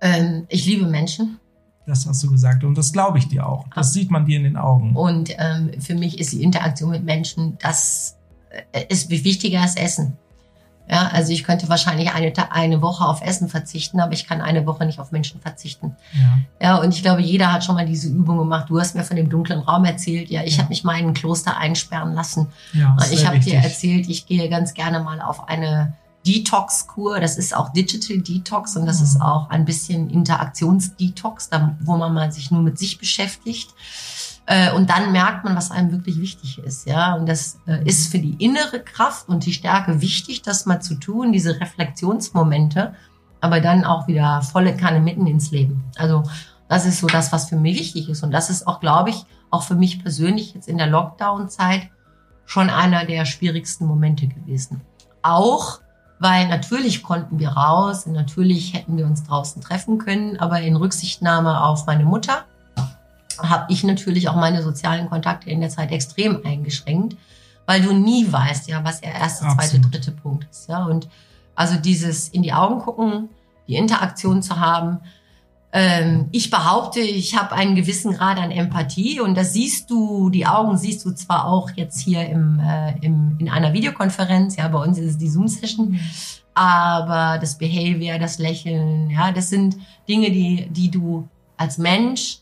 Ähm, 0.00 0.46
ich 0.48 0.66
liebe 0.66 0.86
Menschen 0.86 1.38
Das 1.86 2.06
hast 2.06 2.24
du 2.24 2.30
gesagt 2.30 2.64
und 2.64 2.76
das 2.76 2.92
glaube 2.92 3.18
ich 3.18 3.28
dir 3.28 3.46
auch. 3.46 3.68
Das 3.74 3.92
sieht 3.92 4.10
man 4.10 4.26
dir 4.26 4.36
in 4.36 4.44
den 4.44 4.56
Augen. 4.56 4.96
und 4.96 5.30
ähm, 5.38 5.70
für 5.80 5.94
mich 5.94 6.18
ist 6.18 6.32
die 6.32 6.42
Interaktion 6.42 6.90
mit 6.90 7.04
Menschen, 7.04 7.56
das 7.60 8.16
äh, 8.72 8.84
ist 8.88 9.10
wichtiger 9.10 9.60
als 9.60 9.76
Essen. 9.76 10.14
Ja, 10.90 11.08
also 11.12 11.32
ich 11.32 11.44
könnte 11.44 11.68
wahrscheinlich 11.68 12.12
eine, 12.12 12.32
eine 12.52 12.82
Woche 12.82 13.04
auf 13.06 13.22
Essen 13.22 13.48
verzichten, 13.48 14.00
aber 14.00 14.12
ich 14.12 14.26
kann 14.26 14.40
eine 14.40 14.66
Woche 14.66 14.84
nicht 14.84 14.98
auf 14.98 15.10
Menschen 15.12 15.40
verzichten. 15.40 15.96
Ja. 16.12 16.38
Ja, 16.60 16.76
und 16.78 16.92
ich 16.92 17.02
glaube, 17.02 17.22
jeder 17.22 17.52
hat 17.52 17.64
schon 17.64 17.76
mal 17.76 17.86
diese 17.86 18.08
Übung 18.08 18.36
gemacht. 18.38 18.66
Du 18.68 18.78
hast 18.78 18.94
mir 18.94 19.04
von 19.04 19.16
dem 19.16 19.30
dunklen 19.30 19.60
Raum 19.60 19.84
erzählt. 19.84 20.28
Ja, 20.28 20.42
ich 20.42 20.54
Ja. 20.56 20.58
habe 20.64 20.68
mich 20.70 20.84
mal 20.84 20.98
in 20.98 21.06
ein 21.08 21.14
Kloster 21.14 21.56
einsperren 21.56 22.12
lassen. 22.14 22.48
Ja, 22.72 22.96
ich 23.10 23.26
habe 23.26 23.38
dir 23.38 23.54
erzählt, 23.56 24.08
ich 24.08 24.26
gehe 24.26 24.48
ganz 24.50 24.74
gerne 24.74 25.00
mal 25.00 25.20
auf 25.22 25.48
eine 25.48 25.94
Detox-Kur. 26.26 27.20
Das 27.20 27.36
ist 27.38 27.56
auch 27.56 27.70
Digital 27.72 28.18
Detox 28.18 28.76
und 28.76 28.84
das 28.86 28.98
Mhm. 28.98 29.04
ist 29.04 29.20
auch 29.22 29.50
ein 29.50 29.64
bisschen 29.64 30.10
Interaktionsdetox, 30.10 31.48
da- 31.48 31.74
wo 31.80 31.96
man 31.96 32.12
mal 32.12 32.30
sich 32.32 32.50
nur 32.50 32.62
mit 32.62 32.78
sich 32.78 32.98
beschäftigt. 32.98 33.70
Äh, 34.46 34.72
Und 34.72 34.90
dann 34.90 35.12
merkt 35.12 35.44
man, 35.44 35.56
was 35.56 35.70
einem 35.70 35.92
wirklich 35.92 36.20
wichtig 36.20 36.58
ist. 36.58 36.86
Ja, 36.86 37.14
und 37.14 37.28
das 37.28 37.58
äh, 37.66 37.84
ist 37.84 38.10
für 38.10 38.18
die 38.18 38.42
innere 38.44 38.80
Kraft 38.80 39.28
und 39.28 39.46
die 39.46 39.52
Stärke 39.52 40.00
wichtig, 40.00 40.42
das 40.42 40.66
mal 40.66 40.80
zu 40.80 40.96
tun, 40.96 41.32
diese 41.32 41.60
Reflexionsmomente, 41.60 42.94
aber 43.40 43.60
dann 43.60 43.84
auch 43.84 44.08
wieder 44.08 44.42
volle 44.42 44.76
Kanne 44.76 45.00
mitten 45.00 45.26
ins 45.26 45.50
Leben. 45.50 45.84
Also 45.96 46.24
das 46.68 46.86
ist 46.86 47.00
so 47.00 47.06
das, 47.06 47.32
was 47.32 47.48
für 47.48 47.56
mich 47.56 47.78
wichtig 47.78 48.08
ist. 48.08 48.22
Und 48.22 48.30
das 48.32 48.50
ist 48.50 48.66
auch, 48.66 48.80
glaube 48.80 49.10
ich, 49.10 49.24
auch 49.50 49.62
für 49.62 49.74
mich 49.74 50.02
persönlich 50.02 50.54
jetzt 50.54 50.68
in 50.68 50.78
der 50.78 50.86
Lockdown-Zeit 50.86 51.90
schon 52.46 52.70
einer 52.70 53.04
der 53.04 53.24
schwierigsten 53.26 53.86
Momente 53.86 54.26
gewesen. 54.26 54.80
Auch 55.22 55.80
weil 56.18 56.48
natürlich 56.48 57.02
konnten 57.02 57.40
wir 57.40 57.50
raus 57.50 58.06
und 58.06 58.12
natürlich 58.12 58.74
hätten 58.74 58.96
wir 58.96 59.06
uns 59.06 59.24
draußen 59.24 59.60
treffen 59.60 59.98
können, 59.98 60.38
aber 60.38 60.60
in 60.60 60.76
Rücksichtnahme 60.76 61.64
auf 61.64 61.86
meine 61.86 62.04
Mutter 62.04 62.44
habe 63.42 63.72
ich 63.72 63.84
natürlich 63.84 64.28
auch 64.28 64.36
meine 64.36 64.62
sozialen 64.62 65.08
Kontakte 65.08 65.50
in 65.50 65.60
der 65.60 65.70
Zeit 65.70 65.90
extrem 65.92 66.44
eingeschränkt, 66.44 67.16
weil 67.66 67.82
du 67.82 67.92
nie 67.92 68.30
weißt, 68.30 68.68
ja, 68.68 68.84
was 68.84 69.00
der 69.00 69.14
erste, 69.14 69.44
zweite, 69.44 69.58
Absolut. 69.58 69.94
dritte 69.94 70.12
Punkt 70.12 70.46
ist, 70.50 70.68
ja. 70.68 70.84
Und 70.84 71.08
also 71.54 71.76
dieses 71.76 72.28
in 72.28 72.42
die 72.42 72.52
Augen 72.52 72.80
gucken, 72.80 73.28
die 73.68 73.76
Interaktion 73.76 74.42
zu 74.42 74.58
haben. 74.58 75.00
Ähm, 75.72 76.28
ich 76.32 76.50
behaupte, 76.50 77.00
ich 77.00 77.38
habe 77.38 77.52
einen 77.52 77.74
gewissen 77.74 78.12
Grad 78.12 78.38
an 78.38 78.50
Empathie 78.50 79.20
und 79.20 79.34
das 79.34 79.54
siehst 79.54 79.90
du, 79.90 80.28
die 80.28 80.46
Augen 80.46 80.76
siehst 80.76 81.04
du 81.04 81.12
zwar 81.12 81.46
auch 81.46 81.70
jetzt 81.76 82.00
hier 82.00 82.28
im, 82.28 82.60
äh, 82.60 82.98
im, 83.00 83.36
in 83.38 83.48
einer 83.48 83.72
Videokonferenz, 83.72 84.56
ja, 84.56 84.68
bei 84.68 84.82
uns 84.82 84.98
ist 84.98 85.12
es 85.12 85.18
die 85.18 85.30
Zoom-Session, 85.30 85.98
aber 86.52 87.38
das 87.38 87.56
Behavior, 87.56 88.18
das 88.18 88.38
Lächeln, 88.38 89.08
ja, 89.08 89.32
das 89.32 89.48
sind 89.48 89.76
Dinge, 90.06 90.30
die, 90.30 90.68
die 90.68 90.90
du 90.90 91.26
als 91.56 91.78
Mensch 91.78 92.41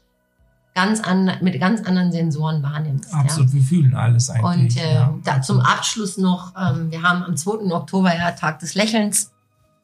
ganz 0.80 1.00
an, 1.00 1.30
mit 1.40 1.60
ganz 1.60 1.86
anderen 1.86 2.10
Sensoren 2.10 2.62
wahrnimmst. 2.62 3.12
Ja. 3.12 3.18
Absolut, 3.20 3.52
wir 3.52 3.62
fühlen 3.62 3.94
alles 3.94 4.30
eigentlich. 4.30 4.76
Und 4.76 4.82
äh, 4.82 4.94
ja. 4.94 5.14
da 5.24 5.42
zum 5.42 5.60
Abschluss 5.60 6.16
noch, 6.16 6.54
ähm, 6.56 6.90
wir 6.90 7.02
haben 7.02 7.22
am 7.22 7.36
2. 7.36 7.72
Oktober 7.72 8.14
ja 8.14 8.30
Tag 8.32 8.60
des 8.60 8.74
Lächelns. 8.74 9.32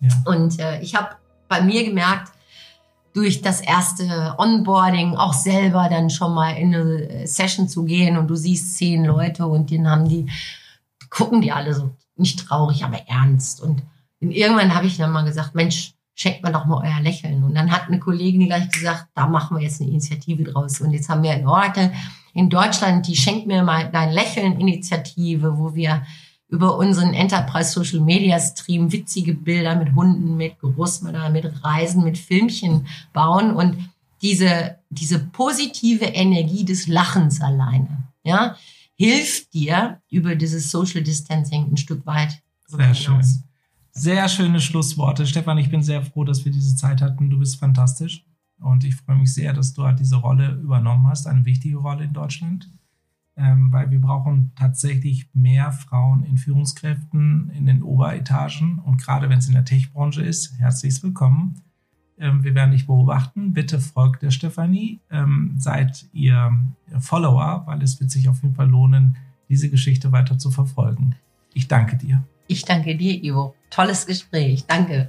Ja. 0.01 0.11
Und 0.25 0.59
äh, 0.59 0.81
ich 0.81 0.95
habe 0.95 1.11
bei 1.49 1.61
mir 1.61 1.85
gemerkt, 1.85 2.33
durch 3.13 3.41
das 3.41 3.61
erste 3.63 4.35
Onboarding 4.37 5.17
auch 5.17 5.33
selber 5.33 5.89
dann 5.91 6.11
schon 6.11 6.35
mal 6.35 6.51
in 6.51 6.75
eine 6.75 7.27
Session 7.27 7.67
zu 7.67 7.85
gehen 7.85 8.19
und 8.19 8.29
du 8.29 8.35
siehst 8.35 8.77
zehn 8.77 9.07
Leute 9.07 9.47
und 9.47 9.73
dann 9.73 9.89
haben 9.89 10.07
die, 10.07 10.29
gucken 11.09 11.41
die 11.41 11.51
alle 11.51 11.73
so 11.73 11.97
nicht 12.17 12.47
traurig, 12.47 12.85
aber 12.85 12.99
ernst. 13.09 13.63
Und 13.63 13.83
irgendwann 14.21 14.75
habe 14.75 14.87
ich 14.87 14.99
dann 14.99 15.13
mal 15.13 15.25
gesagt, 15.25 15.55
Mensch, 15.55 15.95
schenkt 16.17 16.43
mir 16.43 16.51
doch 16.51 16.65
mal 16.65 16.83
euer 16.83 17.01
Lächeln. 17.01 17.45
Und 17.45 17.55
dann 17.55 17.71
hat 17.71 17.83
eine 17.87 18.01
Kollegin 18.01 18.47
gleich 18.47 18.69
gesagt, 18.71 19.09
da 19.15 19.27
machen 19.27 19.57
wir 19.57 19.63
jetzt 19.63 19.81
eine 19.81 19.91
Initiative 19.91 20.45
draus. 20.45 20.81
Und 20.81 20.93
jetzt 20.93 21.09
haben 21.09 21.23
wir 21.23 21.35
in 21.35 21.47
Oracle 21.47 21.93
in 22.33 22.49
Deutschland 22.49 23.07
die 23.07 23.15
Schenk 23.15 23.47
mir 23.47 23.63
mal 23.63 23.91
dein 23.93 24.13
Lächeln 24.13 24.59
Initiative, 24.59 25.59
wo 25.59 25.75
wir 25.75 26.05
über 26.49 26.79
unseren 26.79 27.13
Enterprise 27.13 27.71
Social 27.71 28.01
Media 28.01 28.41
Stream 28.41 28.91
witzige 28.93 29.35
Bilder 29.35 29.77
mit 29.77 29.95
Hunden, 29.95 30.37
mit 30.37 30.59
Großmüttern, 30.61 31.33
mit 31.33 31.65
Reisen, 31.65 32.03
mit 32.03 32.17
Filmchen 32.17 32.87
bauen 33.13 33.55
und 33.55 33.77
diese, 34.23 34.79
diese 34.89 35.19
positive 35.19 36.07
Energie 36.07 36.65
des 36.65 36.87
Lachens 36.87 37.43
alleine, 37.43 38.05
ja, 38.23 38.57
hilft 38.95 39.53
dir 39.53 40.01
über 40.09 40.35
dieses 40.35 40.71
Social 40.71 41.03
Distancing 41.03 41.73
ein 41.73 41.77
Stück 41.77 42.07
weit. 42.07 42.41
Sehr 42.69 42.95
schön. 42.95 43.23
Sehr 43.99 44.29
schöne 44.29 44.61
Schlussworte. 44.61 45.27
Stefan, 45.27 45.57
ich 45.57 45.71
bin 45.71 45.83
sehr 45.83 46.03
froh, 46.03 46.23
dass 46.23 46.45
wir 46.45 46.53
diese 46.53 46.77
Zeit 46.77 47.01
hatten. 47.01 47.31
Du 47.31 47.39
bist 47.39 47.59
fantastisch. 47.59 48.27
Und 48.61 48.85
ich 48.85 48.95
freue 48.95 49.17
mich 49.17 49.33
sehr, 49.33 49.55
dass 49.55 49.73
du 49.73 49.85
halt 49.85 50.01
diese 50.01 50.17
Rolle 50.17 50.61
übernommen 50.63 51.07
hast, 51.07 51.27
eine 51.27 51.47
wichtige 51.47 51.79
Rolle 51.79 52.05
in 52.05 52.13
Deutschland. 52.13 52.71
Ähm, 53.39 53.73
weil 53.73 53.91
wir 53.91 53.99
brauchen 53.99 54.53
tatsächlich 54.55 55.31
mehr 55.33 55.73
Frauen 55.73 56.25
in 56.25 56.37
Führungskräften 56.37 57.51
in 57.55 57.65
den 57.65 57.83
Oberetagen. 57.83 58.81
Und 58.81 58.99
gerade 58.99 59.31
wenn 59.31 59.39
es 59.39 59.47
in 59.47 59.55
der 59.55 59.65
Tech-Branche 59.65 60.23
ist, 60.23 60.59
herzlich 60.59 61.03
willkommen. 61.03 61.63
Ähm, 62.19 62.45
wir 62.45 62.55
werden 62.55 62.73
dich 62.73 62.87
beobachten. 62.87 63.55
Bitte 63.55 63.81
folgt 63.81 64.21
der 64.21 64.31
Stefanie. 64.31 65.01
Ähm, 65.11 65.55
seid 65.57 66.07
ihr 66.13 66.55
Follower, 66.99 67.63
weil 67.65 67.83
es 67.83 67.99
wird 67.99 68.11
sich 68.11 68.29
auf 68.29 68.43
jeden 68.43 68.57
Fall 68.57 68.69
lohnen, 68.69 69.17
diese 69.49 69.71
Geschichte 69.71 70.13
weiter 70.13 70.39
zu 70.39 70.51
verfolgen. 70.51 71.15
Ich 71.55 71.67
danke 71.67 71.97
dir. 71.97 72.23
Ich 72.47 72.65
danke 72.65 72.97
dir, 72.97 73.23
Ivo. 73.23 73.55
Tolles 73.71 74.07
Gespräch. 74.07 74.65
Danke. 74.67 75.09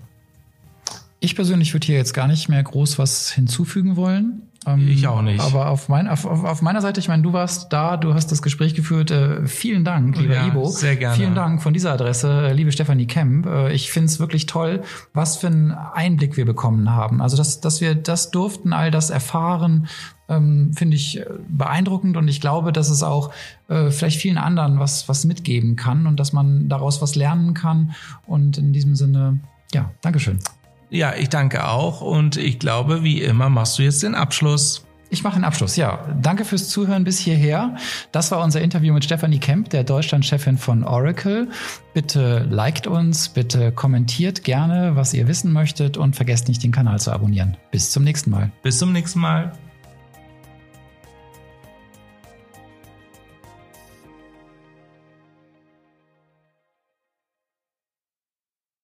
Ich 1.19 1.35
persönlich 1.35 1.73
würde 1.73 1.85
hier 1.85 1.95
jetzt 1.95 2.13
gar 2.13 2.27
nicht 2.27 2.47
mehr 2.47 2.61
groß 2.61 2.99
was 2.99 3.31
hinzufügen 3.31 3.95
wollen. 3.95 4.46
Ähm, 4.67 4.87
ich 4.87 5.07
auch 5.07 5.21
nicht. 5.21 5.39
Aber 5.39 5.69
auf, 5.69 5.87
mein, 5.87 6.07
auf, 6.07 6.25
auf, 6.25 6.61
meiner 6.61 6.81
Seite, 6.81 6.99
ich 6.99 7.07
meine, 7.07 7.23
du 7.23 7.31
warst 7.31 7.71
da, 7.71 7.95
du 7.95 8.13
hast 8.13 8.31
das 8.31 8.41
Gespräch 8.41 8.75
geführt. 8.75 9.09
Äh, 9.09 9.47
vielen 9.47 9.85
Dank, 9.85 10.17
lieber 10.17 10.35
ja, 10.35 10.47
Ibo. 10.47 10.65
Sehr 10.65 10.97
gerne. 10.97 11.15
Vielen 11.15 11.35
Dank 11.35 11.63
von 11.63 11.73
dieser 11.73 11.93
Adresse, 11.93 12.49
äh, 12.49 12.53
liebe 12.53 12.71
Stefanie 12.71 13.07
Kemp. 13.07 13.45
Äh, 13.45 13.71
ich 13.73 13.91
finde 13.91 14.07
es 14.07 14.19
wirklich 14.19 14.45
toll, 14.45 14.83
was 15.13 15.37
für 15.37 15.47
einen 15.47 15.71
Einblick 15.71 16.35
wir 16.35 16.45
bekommen 16.45 16.91
haben. 16.91 17.21
Also, 17.21 17.37
dass, 17.37 17.61
dass 17.61 17.79
wir 17.79 17.95
das 17.95 18.29
durften, 18.31 18.73
all 18.73 18.91
das 18.91 19.09
erfahren, 19.09 19.87
ähm, 20.27 20.73
finde 20.73 20.97
ich 20.97 21.19
äh, 21.19 21.25
beeindruckend 21.47 22.17
und 22.17 22.27
ich 22.27 22.41
glaube, 22.41 22.73
dass 22.73 22.89
es 22.89 23.03
auch 23.03 23.31
äh, 23.69 23.89
vielleicht 23.91 24.19
vielen 24.19 24.37
anderen 24.37 24.79
was, 24.79 25.07
was 25.07 25.23
mitgeben 25.23 25.77
kann 25.77 26.05
und 26.05 26.19
dass 26.19 26.33
man 26.33 26.67
daraus 26.67 27.01
was 27.01 27.15
lernen 27.15 27.53
kann. 27.53 27.95
Und 28.25 28.57
in 28.57 28.73
diesem 28.73 28.95
Sinne, 28.95 29.39
ja, 29.73 29.91
Dankeschön. 30.01 30.39
Ja, 30.89 31.13
ich 31.15 31.29
danke 31.29 31.67
auch 31.67 32.01
und 32.01 32.37
ich 32.37 32.59
glaube, 32.59 33.03
wie 33.03 33.21
immer 33.21 33.49
machst 33.49 33.77
du 33.77 33.83
jetzt 33.83 34.03
den 34.03 34.15
Abschluss. 34.15 34.85
Ich 35.09 35.23
mache 35.23 35.35
den 35.35 35.45
Abschluss, 35.45 35.77
ja. 35.77 36.05
Danke 36.21 36.43
fürs 36.43 36.67
Zuhören 36.67 37.05
bis 37.05 37.17
hierher. 37.17 37.77
Das 38.11 38.31
war 38.31 38.43
unser 38.43 38.61
Interview 38.61 38.93
mit 38.93 39.05
Stephanie 39.05 39.39
Kemp, 39.39 39.69
der 39.69 39.83
Deutschlandchefin 39.85 40.57
von 40.57 40.83
Oracle. 40.83 41.47
Bitte 41.93 42.45
liked 42.49 42.87
uns, 42.87 43.29
bitte 43.29 43.71
kommentiert 43.71 44.43
gerne, 44.43 44.95
was 44.95 45.13
ihr 45.13 45.27
wissen 45.27 45.53
möchtet 45.53 45.95
und 45.95 46.15
vergesst 46.15 46.49
nicht, 46.49 46.61
den 46.63 46.71
Kanal 46.71 46.99
zu 46.99 47.11
abonnieren. 47.11 47.55
Bis 47.71 47.91
zum 47.91 48.03
nächsten 48.03 48.31
Mal. 48.31 48.51
Bis 48.63 48.79
zum 48.79 48.91
nächsten 48.91 49.19
Mal. 49.19 49.53